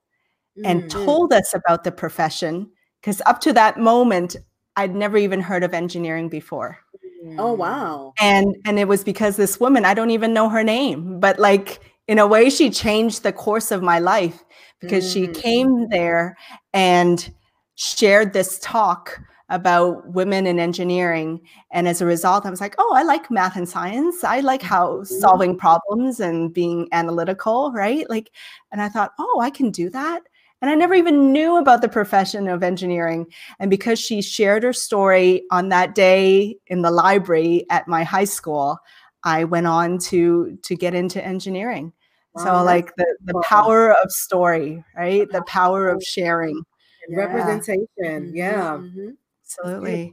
and 0.64 0.84
mm-hmm. 0.84 1.06
told 1.06 1.34
us 1.34 1.54
about 1.54 1.84
the 1.84 1.92
profession 1.92 2.70
because 3.02 3.22
up 3.26 3.42
to 3.42 3.54
that 3.54 3.80
moment 3.80 4.36
I'd 4.76 4.96
never 4.96 5.18
even 5.18 5.40
heard 5.42 5.64
of 5.64 5.74
engineering 5.74 6.30
before. 6.30 6.78
Oh 7.38 7.54
wow. 7.54 8.14
And 8.20 8.56
and 8.66 8.78
it 8.78 8.88
was 8.88 9.04
because 9.04 9.36
this 9.36 9.60
woman, 9.60 9.86
I 9.86 9.94
don't 9.94 10.12
even 10.12 10.34
know 10.34 10.50
her 10.50 10.64
name, 10.64 11.20
but 11.20 11.40
like 11.40 11.80
in 12.08 12.20
a 12.20 12.28
way 12.28 12.50
she 12.50 12.70
changed 12.70 13.24
the 13.24 13.34
course 13.34 13.72
of 13.72 13.82
my 13.82 14.00
life 14.00 14.44
because 14.80 15.06
mm-hmm. 15.06 15.34
she 15.34 15.42
came 15.42 15.90
there 15.90 16.38
and 16.74 17.34
shared 17.76 18.34
this 18.34 18.60
talk 18.60 19.20
about 19.50 20.08
women 20.10 20.48
in 20.48 20.60
engineering 20.60 21.40
and 21.72 21.88
as 21.88 22.02
a 22.02 22.06
result 22.06 22.46
i 22.46 22.50
was 22.50 22.62
like 22.62 22.74
oh 22.80 22.94
i 22.96 23.04
like 23.04 23.30
math 23.30 23.56
and 23.56 23.70
science 23.70 24.24
i 24.24 24.40
like 24.40 24.62
how 24.62 24.88
mm-hmm. 24.88 25.20
solving 25.20 25.56
problems 25.56 26.20
and 26.20 26.52
being 26.54 26.88
analytical 26.92 27.72
right 27.72 28.10
like 28.10 28.32
and 28.72 28.82
i 28.82 28.90
thought 28.90 29.12
oh 29.20 29.40
i 29.42 29.52
can 29.52 29.70
do 29.70 29.90
that 29.90 30.24
and 30.62 30.72
I 30.72 30.76
never 30.76 30.96
even 30.96 31.32
knew 31.32 31.58
about 31.58 31.82
the 31.82 31.90
profession 31.90 32.48
of 32.48 32.64
engineering. 32.64 33.28
And 33.60 33.70
because 33.70 34.00
she 34.00 34.22
shared 34.22 34.64
her 34.64 34.74
story 34.74 35.44
on 35.52 35.70
that 35.70 35.94
day 35.94 36.58
in 36.68 36.82
the 36.82 36.90
library 36.90 37.66
at 37.70 37.88
my 37.88 38.04
high 38.04 38.24
school, 38.24 38.80
I 39.26 39.44
went 39.44 39.68
on 39.68 39.98
to 40.10 40.58
to 40.62 40.76
get 40.76 40.94
into 40.94 41.24
engineering. 41.24 41.92
Wow, 42.36 42.44
so 42.44 42.64
like 42.64 42.96
the, 42.96 43.18
the 43.26 43.42
power 43.46 43.92
of 43.92 44.12
story, 44.12 44.84
right? 44.96 45.30
The 45.30 45.42
power 45.44 45.90
of 45.90 46.02
sharing. 46.04 46.62
Yeah. 47.10 47.18
Representation. 47.18 47.88
Mm-hmm. 48.00 48.36
Yeah. 48.36 48.78
Mm-hmm. 48.78 49.10
Absolutely. 49.44 50.12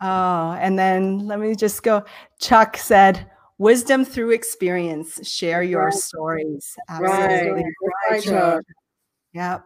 Oh, 0.00 0.56
and 0.60 0.78
then 0.78 1.26
let 1.26 1.38
me 1.38 1.54
just 1.54 1.82
go. 1.82 2.04
Chuck 2.40 2.76
said, 2.76 3.30
wisdom 3.58 4.04
through 4.04 4.30
experience. 4.32 5.26
Share 5.26 5.62
your 5.62 5.86
right. 5.86 5.94
stories. 5.94 6.76
Absolutely. 6.88 7.64
Right. 8.10 8.26
Right. 8.26 8.60
Yep. 9.32 9.64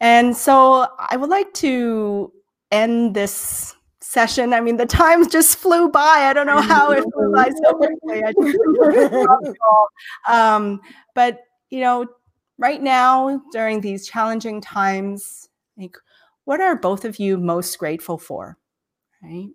And 0.00 0.36
so 0.36 0.88
I 0.98 1.16
would 1.16 1.30
like 1.30 1.52
to 1.54 2.32
end 2.70 3.14
this 3.14 3.74
session. 4.14 4.54
I 4.54 4.60
mean, 4.60 4.76
the 4.76 4.86
time 4.86 5.28
just 5.28 5.58
flew 5.58 5.88
by. 5.88 6.00
I 6.00 6.32
don't 6.32 6.46
know 6.46 6.60
how 6.62 6.92
it 6.92 7.04
flew 7.12 7.32
by 7.32 7.50
so 7.50 7.74
quickly. 7.74 8.22
um, 10.28 10.80
but 11.14 11.40
you 11.68 11.80
know, 11.80 12.06
right 12.56 12.80
now 12.80 13.42
during 13.52 13.80
these 13.80 14.06
challenging 14.06 14.60
times, 14.60 15.48
like, 15.76 15.96
what 16.44 16.60
are 16.60 16.76
both 16.76 17.04
of 17.04 17.18
you 17.18 17.36
most 17.36 17.76
grateful 17.78 18.16
for? 18.16 18.56
Right. 19.22 19.50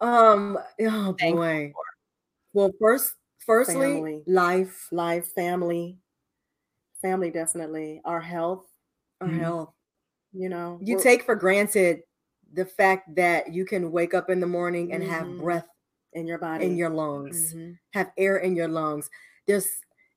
Um. 0.00 0.58
Oh 0.80 1.12
boy. 1.12 1.72
Well, 2.54 2.70
first, 2.80 3.14
firstly, 3.46 3.94
family. 3.94 4.22
life, 4.26 4.88
life, 4.90 5.28
family, 5.34 5.98
family, 7.00 7.30
definitely. 7.30 8.00
Our 8.04 8.20
health, 8.20 8.66
our 9.20 9.28
mm-hmm. 9.28 9.40
health. 9.40 9.74
You 10.32 10.48
know, 10.48 10.78
you 10.82 10.98
take 10.98 11.24
for 11.24 11.34
granted 11.34 12.00
the 12.52 12.66
fact 12.66 13.14
that 13.14 13.52
you 13.52 13.64
can 13.64 13.90
wake 13.90 14.14
up 14.14 14.30
in 14.30 14.40
the 14.40 14.46
morning 14.46 14.92
and 14.92 15.02
mm-hmm. 15.02 15.12
have 15.12 15.38
breath 15.38 15.68
in 16.12 16.26
your 16.26 16.38
body, 16.38 16.66
in 16.66 16.76
your 16.76 16.90
lungs, 16.90 17.54
mm-hmm. 17.54 17.72
have 17.92 18.10
air 18.18 18.38
in 18.38 18.54
your 18.54 18.68
lungs. 18.68 19.08
There's 19.46 19.68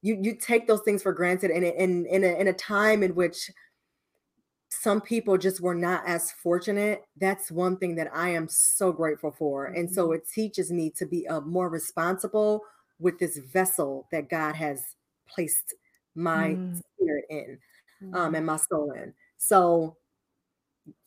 you 0.02 0.18
you 0.22 0.36
take 0.36 0.68
those 0.68 0.82
things 0.82 1.02
for 1.02 1.14
granted, 1.14 1.52
and 1.52 1.64
in 1.64 2.06
in 2.06 2.24
a, 2.24 2.40
in 2.40 2.48
a 2.48 2.54
time 2.54 3.04
in 3.04 3.16
which 3.16 3.50
some 4.70 5.00
people 5.00 5.38
just 5.38 5.62
were 5.62 5.76
not 5.76 6.04
as 6.06 6.32
fortunate. 6.32 7.04
That's 7.20 7.52
one 7.52 7.78
thing 7.78 7.96
that 7.96 8.10
I 8.14 8.30
am 8.30 8.48
so 8.50 8.92
grateful 8.92 9.32
for, 9.32 9.66
and 9.66 9.92
so 9.92 10.08
mm-hmm. 10.08 10.16
it 10.16 10.30
teaches 10.30 10.72
me 10.72 10.92
to 10.98 11.06
be 11.06 11.26
a 11.26 11.42
more 11.42 11.70
responsible 11.70 12.62
with 13.00 13.20
this 13.20 13.38
vessel 13.38 14.08
that 14.12 14.30
God 14.30 14.56
has 14.56 14.96
placed 15.28 15.74
my 16.16 16.50
mm. 16.50 16.82
spirit 16.96 17.26
in 17.30 17.60
um, 18.02 18.12
mm-hmm. 18.12 18.36
and 18.36 18.46
my 18.46 18.58
soul 18.58 18.92
in. 18.92 19.14
So, 19.38 19.98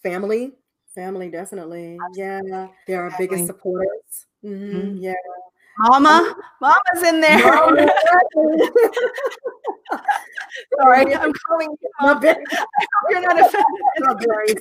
family, 0.02 0.52
family, 0.99 1.28
definitely. 1.30 1.96
Yeah, 2.14 2.40
they're 2.86 3.05
our 3.05 3.14
biggest 3.16 3.46
supporters. 3.46 4.26
Mm-hmm. 4.44 4.76
Mm-hmm. 4.76 4.96
Yeah. 4.96 5.12
Mama, 5.78 6.34
mama's 6.61 7.03
in 7.07 7.20
there. 7.20 7.38
Mama. 7.38 7.86
Sorry, 10.76 11.14
I'm 11.14 11.32
calling 11.32 11.68
you. 11.70 11.90
I 12.01 12.14
hope 12.14 12.24
you're 13.11 13.20
not 13.20 13.38
offended. 13.38 14.59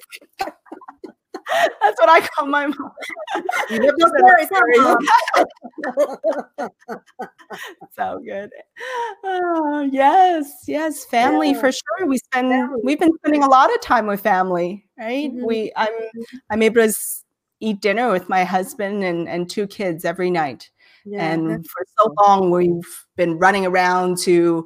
That's 1.82 2.00
what 2.00 2.10
I 2.10 2.28
call 2.28 2.48
my 2.48 2.68
mom. 2.68 2.92
You 3.70 3.80
live 3.80 3.96
those 3.98 4.12
so 7.96 8.20
good. 8.24 8.52
Oh, 9.24 9.90
yes, 9.92 10.64
yes, 10.68 11.06
family 11.06 11.52
yeah. 11.52 11.60
for 11.60 11.72
sure. 11.72 12.08
We 12.08 12.18
spend 12.18 12.50
family. 12.50 12.82
we've 12.84 13.00
been 13.00 13.16
spending 13.18 13.44
a 13.44 13.50
lot 13.50 13.74
of 13.74 13.82
time 13.82 14.08
with 14.08 14.22
family, 14.22 14.86
right? 14.98 15.32
Mm-hmm. 15.32 15.46
We 15.46 15.72
I'm 15.76 15.94
I'm 16.50 16.62
able 16.62 16.88
to 16.88 16.94
eat 17.60 17.82
dinner 17.82 18.12
with 18.12 18.30
my 18.30 18.44
husband 18.44 19.04
and 19.04 19.30
and 19.30 19.50
two 19.50 19.68
kids 19.68 20.06
every 20.06 20.30
night. 20.30 20.70
Yeah, 21.06 21.32
and 21.32 21.66
for 21.66 21.86
so 21.98 22.14
long 22.26 22.52
we've 22.52 23.06
been 23.16 23.38
running 23.38 23.66
around 23.66 24.18
to 24.20 24.66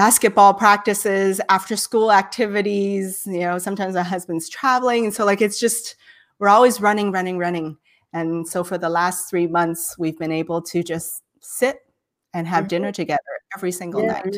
basketball 0.00 0.54
practices, 0.54 1.42
after 1.50 1.76
school 1.76 2.10
activities. 2.10 3.26
You 3.26 3.40
know, 3.40 3.58
sometimes 3.58 3.94
my 3.94 4.02
husband's 4.02 4.48
traveling. 4.48 5.04
And 5.04 5.12
so, 5.12 5.26
like, 5.26 5.42
it's 5.42 5.60
just, 5.60 5.96
we're 6.38 6.48
always 6.48 6.80
running, 6.80 7.12
running, 7.12 7.36
running. 7.36 7.76
And 8.14 8.48
so, 8.48 8.64
for 8.64 8.78
the 8.78 8.88
last 8.88 9.28
three 9.28 9.46
months, 9.46 9.98
we've 9.98 10.18
been 10.18 10.32
able 10.32 10.62
to 10.62 10.82
just 10.82 11.22
sit 11.40 11.80
and 12.32 12.46
have 12.46 12.62
mm-hmm. 12.62 12.68
dinner 12.68 12.92
together 12.92 13.20
every 13.54 13.72
single 13.72 14.02
yeah. 14.02 14.12
night. 14.12 14.36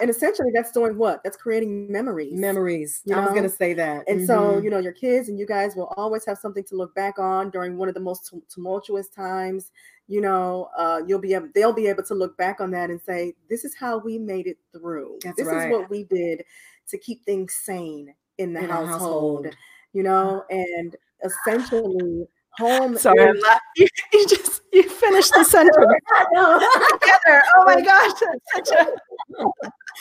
And 0.00 0.10
essentially, 0.10 0.50
that's 0.52 0.72
doing 0.72 0.98
what? 0.98 1.22
That's 1.22 1.36
creating 1.36 1.90
memories. 1.90 2.38
Memories. 2.38 3.02
You 3.04 3.14
I 3.14 3.20
was 3.20 3.30
going 3.30 3.44
to 3.44 3.48
say 3.48 3.74
that. 3.74 4.04
And 4.08 4.20
mm-hmm. 4.20 4.26
so, 4.26 4.58
you 4.58 4.70
know, 4.70 4.78
your 4.78 4.92
kids 4.92 5.28
and 5.28 5.38
you 5.38 5.46
guys 5.46 5.76
will 5.76 5.92
always 5.96 6.24
have 6.26 6.38
something 6.38 6.64
to 6.64 6.74
look 6.74 6.94
back 6.94 7.18
on 7.18 7.50
during 7.50 7.76
one 7.76 7.88
of 7.88 7.94
the 7.94 8.00
most 8.00 8.34
tumultuous 8.48 9.08
times 9.08 9.70
you 10.06 10.20
know, 10.20 10.68
uh, 10.76 11.00
you'll 11.06 11.20
be 11.20 11.34
able, 11.34 11.48
they'll 11.54 11.72
be 11.72 11.86
able 11.86 12.02
to 12.04 12.14
look 12.14 12.36
back 12.36 12.60
on 12.60 12.70
that 12.72 12.90
and 12.90 13.00
say, 13.00 13.34
this 13.48 13.64
is 13.64 13.74
how 13.74 13.98
we 13.98 14.18
made 14.18 14.46
it 14.46 14.58
through. 14.72 15.18
That's 15.22 15.36
this 15.36 15.46
right. 15.46 15.66
is 15.66 15.72
what 15.72 15.88
we 15.88 16.04
did 16.04 16.44
to 16.88 16.98
keep 16.98 17.24
things 17.24 17.54
sane 17.54 18.14
in 18.38 18.52
the 18.52 18.60
in 18.60 18.68
household, 18.68 19.46
household, 19.46 19.56
you 19.92 20.02
know, 20.02 20.44
and 20.50 20.96
essentially 21.24 22.26
home. 22.58 22.96
Sorry, 22.96 23.22
is- 23.22 23.44
you, 23.76 23.86
you, 24.12 24.28
just 24.28 24.62
you 24.72 24.88
finished 24.88 25.32
the 25.34 25.44
sentence 25.44 25.76
together. 25.76 27.42
Oh 27.56 27.64
my 27.64 27.80
gosh, 27.80 28.12
that's 28.20 28.70
such 28.70 28.78
a 28.78 28.84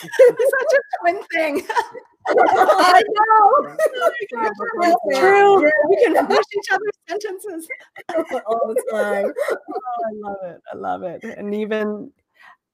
such 0.03 0.73
a 0.73 0.79
twin 1.01 1.23
thing. 1.33 1.67
I 2.25 3.03
know. 3.13 3.75
It's 4.81 5.19
true. 5.19 5.63
Yeah. 5.63 5.69
We 5.89 6.05
can 6.05 6.27
finish 6.27 6.45
each 6.57 6.71
other's 6.71 6.97
sentences 7.09 7.67
all 8.45 8.73
the 8.73 8.83
time. 8.91 9.33
Oh, 9.51 9.57
I 10.05 10.11
love 10.13 10.37
it. 10.43 10.61
I 10.71 10.77
love 10.77 11.03
it. 11.03 11.23
And 11.23 11.53
even 11.53 12.11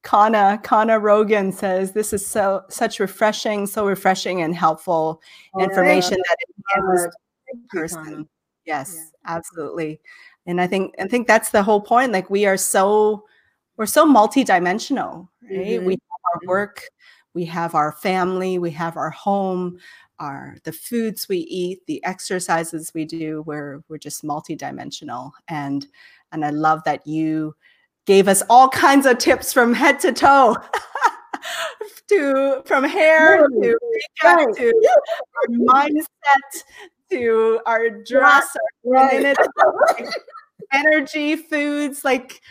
Kana 0.03 0.59
Kana 0.63 0.99
Rogan 0.99 1.51
says 1.51 1.91
this 1.91 2.13
is 2.13 2.25
so 2.25 2.63
such 2.69 2.99
refreshing, 2.99 3.65
so 3.65 3.86
refreshing 3.86 4.41
and 4.41 4.55
helpful 4.55 5.21
oh, 5.55 5.63
information 5.63 6.17
yeah. 6.17 6.23
that 6.30 6.38
enhances 6.77 7.15
person. 7.69 8.30
Yes, 8.70 8.95
yeah. 8.95 9.36
absolutely. 9.36 9.99
And 10.45 10.61
I 10.61 10.67
think 10.67 10.93
I 10.99 11.07
think 11.07 11.28
that's 11.28 11.49
the 11.49 11.63
whole 11.63 11.82
point. 11.82 12.11
Like 12.11 12.30
we 12.30 12.45
are 12.45 12.55
so 12.55 13.26
we're 13.78 13.88
so 13.88 14.05
multidimensional, 14.05 15.28
right? 15.41 15.59
Mm-hmm. 15.59 15.86
We 15.86 15.93
have 15.93 16.22
our 16.34 16.39
mm-hmm. 16.39 16.49
work, 16.49 16.84
we 17.34 17.45
have 17.45 17.74
our 17.74 17.91
family, 17.93 18.59
we 18.59 18.70
have 18.72 18.95
our 18.95 19.09
home, 19.09 19.80
our 20.20 20.55
the 20.65 20.72
foods 20.72 21.28
we 21.28 21.38
eat, 21.38 21.80
the 21.88 22.03
exercises 22.05 22.91
we 22.93 23.05
do. 23.05 23.41
We're 23.47 23.82
we're 23.89 23.97
just 23.97 24.24
multidimensional, 24.24 25.32
and 25.47 25.88
and 26.32 26.45
I 26.45 26.51
love 26.51 26.84
that 26.86 27.07
you 27.07 27.55
gave 28.05 28.28
us 28.28 28.43
all 28.51 28.70
kinds 28.70 29.07
of 29.07 29.17
tips 29.17 29.51
from 29.51 29.74
head 29.74 29.99
to 30.01 30.13
toe. 30.13 30.55
to 32.09 32.61
from 32.65 32.84
hair 32.84 33.47
to 33.47 33.49
makeup 33.59 33.78
right. 34.24 34.55
to 34.55 34.74
mindset 35.49 36.63
to 37.12 37.60
our 37.66 37.89
dress, 37.89 38.55
right. 38.84 39.36
our 39.38 40.05
energy, 40.74 41.36
foods, 41.36 42.03
like 42.03 42.41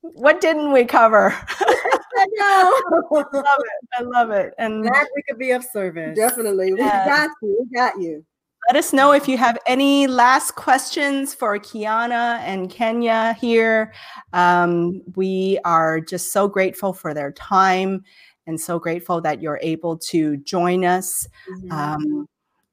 what 0.00 0.40
didn't 0.40 0.72
we 0.72 0.84
cover? 0.84 1.32
I 1.60 2.26
know. 2.36 2.80
I 3.12 3.24
love 3.32 3.60
it. 3.60 3.88
I 3.98 4.02
love 4.02 4.30
it. 4.30 4.52
And 4.58 4.82
Glad 4.82 5.06
we 5.14 5.22
could 5.28 5.38
be 5.38 5.52
of 5.52 5.64
service. 5.64 6.16
Definitely. 6.16 6.74
We 6.74 6.80
Yeah. 6.80 7.06
got 7.06 7.30
you. 7.40 7.56
We 7.70 7.76
got 7.76 8.00
you. 8.00 8.24
let 8.68 8.76
us 8.76 8.92
know 8.92 9.12
if 9.12 9.26
you 9.28 9.36
have 9.38 9.58
any 9.66 10.06
last 10.06 10.54
questions 10.56 11.34
for 11.34 11.58
Kiana 11.58 12.38
and 12.40 12.70
Kenya 12.70 13.36
here. 13.40 13.92
Um, 14.32 15.02
we 15.16 15.58
are 15.64 16.00
just 16.00 16.32
so 16.32 16.48
grateful 16.48 16.92
for 16.92 17.12
their 17.14 17.32
time 17.32 18.04
and 18.46 18.60
so 18.60 18.78
grateful 18.78 19.20
that 19.20 19.40
you're 19.40 19.58
able 19.62 19.96
to 19.98 20.36
join 20.38 20.84
us. 20.84 21.26
Um, 21.70 22.26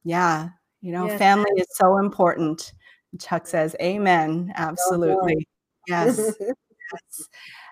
yeah, 0.03 0.49
you 0.81 0.91
know, 0.91 1.07
Yes. 1.07 1.19
family 1.19 1.51
is 1.57 1.67
so 1.71 1.97
important. 1.97 2.73
Chuck 3.19 3.47
says, 3.47 3.75
Amen. 3.81 4.53
Absolutely. 4.55 5.47
Yes. 5.87 6.17
yes. 6.39 7.29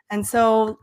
And 0.10 0.26
so, 0.26 0.80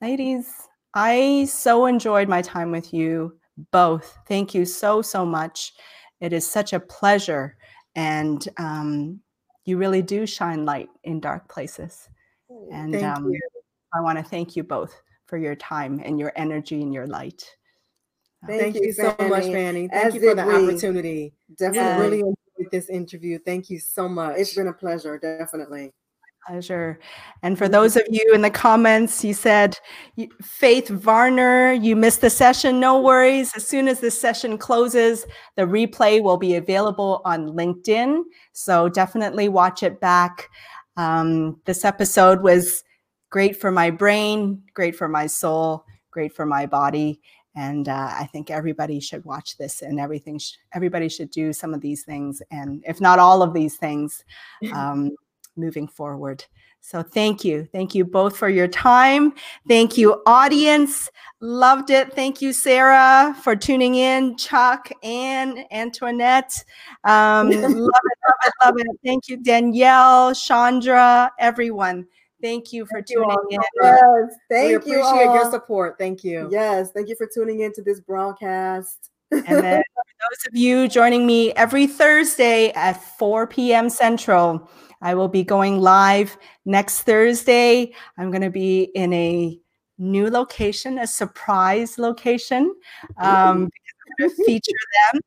ladies, 0.00 0.50
I 0.94 1.46
so 1.50 1.86
enjoyed 1.86 2.28
my 2.28 2.42
time 2.42 2.70
with 2.70 2.92
you 2.94 3.38
both. 3.70 4.16
Thank 4.26 4.54
you 4.54 4.64
so, 4.64 5.02
so 5.02 5.26
much. 5.26 5.72
It 6.20 6.32
is 6.32 6.50
such 6.50 6.72
a 6.72 6.80
pleasure. 6.80 7.56
And 7.94 8.46
um, 8.56 9.20
you 9.64 9.76
really 9.76 10.02
do 10.02 10.26
shine 10.26 10.64
light 10.64 10.88
in 11.04 11.20
dark 11.20 11.48
places. 11.48 12.08
And 12.72 12.94
Thank 12.94 13.04
um. 13.04 13.32
I 13.94 14.00
want 14.00 14.18
to 14.18 14.24
thank 14.24 14.54
you 14.54 14.62
both 14.62 15.00
for 15.26 15.38
your 15.38 15.54
time 15.54 16.00
and 16.04 16.18
your 16.18 16.32
energy 16.36 16.82
and 16.82 16.92
your 16.92 17.06
light. 17.06 17.56
Thank, 18.46 18.76
you, 18.76 18.92
so 18.92 19.14
much, 19.18 19.44
Fanny. 19.44 19.88
Thank 19.88 19.92
As 19.92 20.14
you 20.14 20.20
for 20.20 20.34
the 20.34 20.42
opportunity. 20.42 21.34
Definitely. 21.56 22.02
really 22.02 22.18
enjoyed 22.20 22.70
this 22.70 22.88
interview. 22.88 23.38
Thank 23.44 23.68
you 23.68 23.80
so 23.80 24.08
much. 24.08 24.36
It's 24.38 24.54
been 24.54 24.68
a 24.68 24.72
pleasure. 24.72 25.18
Definitely. 25.18 25.92
pleasure. 26.46 27.00
And 27.42 27.58
for 27.58 27.68
those 27.68 27.96
of 27.96 28.04
you 28.08 28.32
in 28.32 28.42
the 28.42 28.50
comments, 28.50 29.24
you 29.24 29.34
said, 29.34 29.76
Faith 30.40 30.88
Varner, 30.88 31.72
you 31.72 31.96
missed 31.96 32.20
the 32.20 32.30
session. 32.30 32.78
No 32.78 33.00
worries. 33.00 33.52
As 33.56 33.66
soon 33.66 33.88
as 33.88 33.98
this 34.00 34.18
session 34.18 34.56
closes, 34.56 35.26
the 35.56 35.62
replay 35.62 36.22
will 36.22 36.38
be 36.38 36.54
available 36.54 37.20
on 37.24 37.48
LinkedIn. 37.48 38.22
So 38.52 38.88
definitely 38.88 39.48
watch 39.48 39.82
it 39.82 40.00
back. 40.00 40.48
Um, 40.96 41.60
this 41.64 41.84
episode 41.84 42.42
was 42.42 42.84
great 43.30 43.56
for 43.56 43.70
my 43.70 43.90
brain, 43.90 44.62
great 44.74 44.96
for 44.96 45.08
my 45.08 45.26
soul, 45.26 45.84
great 46.10 46.34
for 46.34 46.46
my 46.46 46.66
body. 46.66 47.20
And 47.58 47.88
uh, 47.88 48.10
I 48.12 48.28
think 48.30 48.52
everybody 48.52 49.00
should 49.00 49.24
watch 49.24 49.56
this 49.56 49.82
and 49.82 49.98
everything. 49.98 50.38
Sh- 50.38 50.52
everybody 50.74 51.08
should 51.08 51.30
do 51.30 51.52
some 51.52 51.74
of 51.74 51.80
these 51.80 52.04
things. 52.04 52.40
And 52.52 52.84
if 52.86 53.00
not 53.00 53.18
all 53.18 53.42
of 53.42 53.52
these 53.52 53.76
things, 53.76 54.24
um, 54.72 55.10
moving 55.56 55.88
forward. 55.88 56.44
So 56.80 57.02
thank 57.02 57.44
you. 57.44 57.68
Thank 57.72 57.96
you 57.96 58.04
both 58.04 58.36
for 58.36 58.48
your 58.48 58.68
time. 58.68 59.32
Thank 59.66 59.98
you, 59.98 60.22
audience. 60.24 61.10
Loved 61.40 61.90
it. 61.90 62.12
Thank 62.12 62.40
you, 62.40 62.52
Sarah, 62.52 63.36
for 63.42 63.56
tuning 63.56 63.96
in. 63.96 64.36
Chuck 64.36 64.88
and 65.02 65.64
Antoinette. 65.72 66.64
Um, 67.02 67.50
love 67.50 67.64
it, 67.64 67.74
love 67.74 68.38
it, 68.46 68.52
love 68.64 68.74
it. 68.78 68.86
Thank 69.04 69.26
you, 69.26 69.36
Danielle, 69.36 70.32
Chandra, 70.32 71.32
everyone. 71.40 72.06
Thank 72.42 72.72
you 72.72 72.86
for 72.86 72.98
Thank 72.98 73.10
you 73.10 73.16
tuning 73.16 73.30
all 73.30 73.46
in. 73.50 73.60
Yes. 73.82 74.36
Thank 74.48 74.84
we 74.84 74.92
you. 74.92 75.00
appreciate 75.00 75.32
your 75.34 75.50
support. 75.50 75.96
Thank 75.98 76.22
you. 76.22 76.48
Yes. 76.50 76.90
Thank 76.92 77.08
you 77.08 77.16
for 77.16 77.28
tuning 77.32 77.60
into 77.60 77.82
this 77.82 78.00
broadcast. 78.00 79.10
And 79.32 79.44
then 79.46 79.82
for 79.94 80.04
those 80.20 80.46
of 80.46 80.56
you 80.56 80.88
joining 80.88 81.26
me 81.26 81.52
every 81.52 81.86
Thursday 81.86 82.70
at 82.72 83.02
4 83.18 83.46
p.m. 83.46 83.90
Central, 83.90 84.70
I 85.00 85.14
will 85.14 85.28
be 85.28 85.42
going 85.42 85.80
live 85.80 86.36
next 86.64 87.02
Thursday. 87.02 87.92
I'm 88.16 88.30
going 88.30 88.42
to 88.42 88.50
be 88.50 88.84
in 88.94 89.12
a 89.12 89.58
new 89.98 90.30
location, 90.30 90.98
a 90.98 91.06
surprise 91.06 91.98
location, 91.98 92.74
um, 93.18 93.68
I'm 93.68 93.68
going 94.18 94.30
to 94.30 94.44
feature 94.44 94.72
them. 95.12 95.20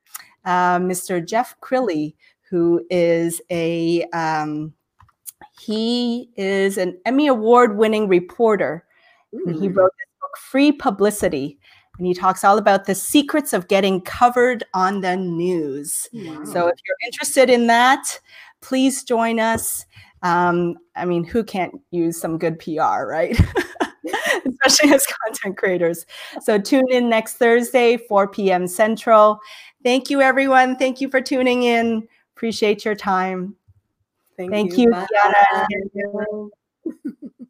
Uh, 0.43 0.79
Mr. 0.79 1.25
Jeff 1.25 1.59
Crilly, 1.61 2.15
who 2.49 2.85
is 2.89 3.41
a 3.51 4.03
um, 4.13 4.73
he 5.65 6.29
is 6.37 6.77
an 6.77 6.97
Emmy 7.05 7.27
Award 7.27 7.77
winning 7.77 8.07
reporter. 8.07 8.83
And 9.31 9.55
he 9.55 9.67
wrote 9.67 9.91
this 9.97 10.07
book, 10.19 10.37
Free 10.37 10.71
Publicity. 10.71 11.59
And 11.97 12.07
he 12.07 12.13
talks 12.13 12.43
all 12.43 12.57
about 12.57 12.85
the 12.85 12.95
secrets 12.95 13.53
of 13.53 13.67
getting 13.67 14.01
covered 14.01 14.63
on 14.73 15.01
the 15.01 15.15
news. 15.15 16.09
So 16.45 16.67
if 16.67 16.79
you're 16.85 16.97
interested 17.05 17.49
in 17.49 17.67
that, 17.67 18.19
please 18.61 19.03
join 19.03 19.39
us. 19.39 19.85
Um, 20.23 20.77
I 20.95 21.05
mean, 21.05 21.23
who 21.23 21.43
can't 21.43 21.73
use 21.91 22.19
some 22.19 22.37
good 22.39 22.57
PR, 22.57 23.05
right? 23.05 23.39
Especially 24.45 24.93
as 24.93 25.05
content 25.25 25.57
creators. 25.57 26.05
So 26.41 26.57
tune 26.57 26.89
in 26.89 27.07
next 27.07 27.35
Thursday, 27.35 27.97
4 27.97 28.29
p.m. 28.29 28.67
Central. 28.67 29.39
Thank 29.83 30.09
you, 30.09 30.21
everyone. 30.21 30.75
Thank 30.75 31.01
you 31.01 31.09
for 31.09 31.21
tuning 31.21 31.63
in. 31.63 32.07
Appreciate 32.35 32.83
your 32.83 32.95
time. 32.95 33.55
Thank, 34.49 34.71
Thank 34.71 34.77
you. 34.77 34.85
you 34.85 34.91
Bye. 34.91 35.07
Bye. 36.85 37.31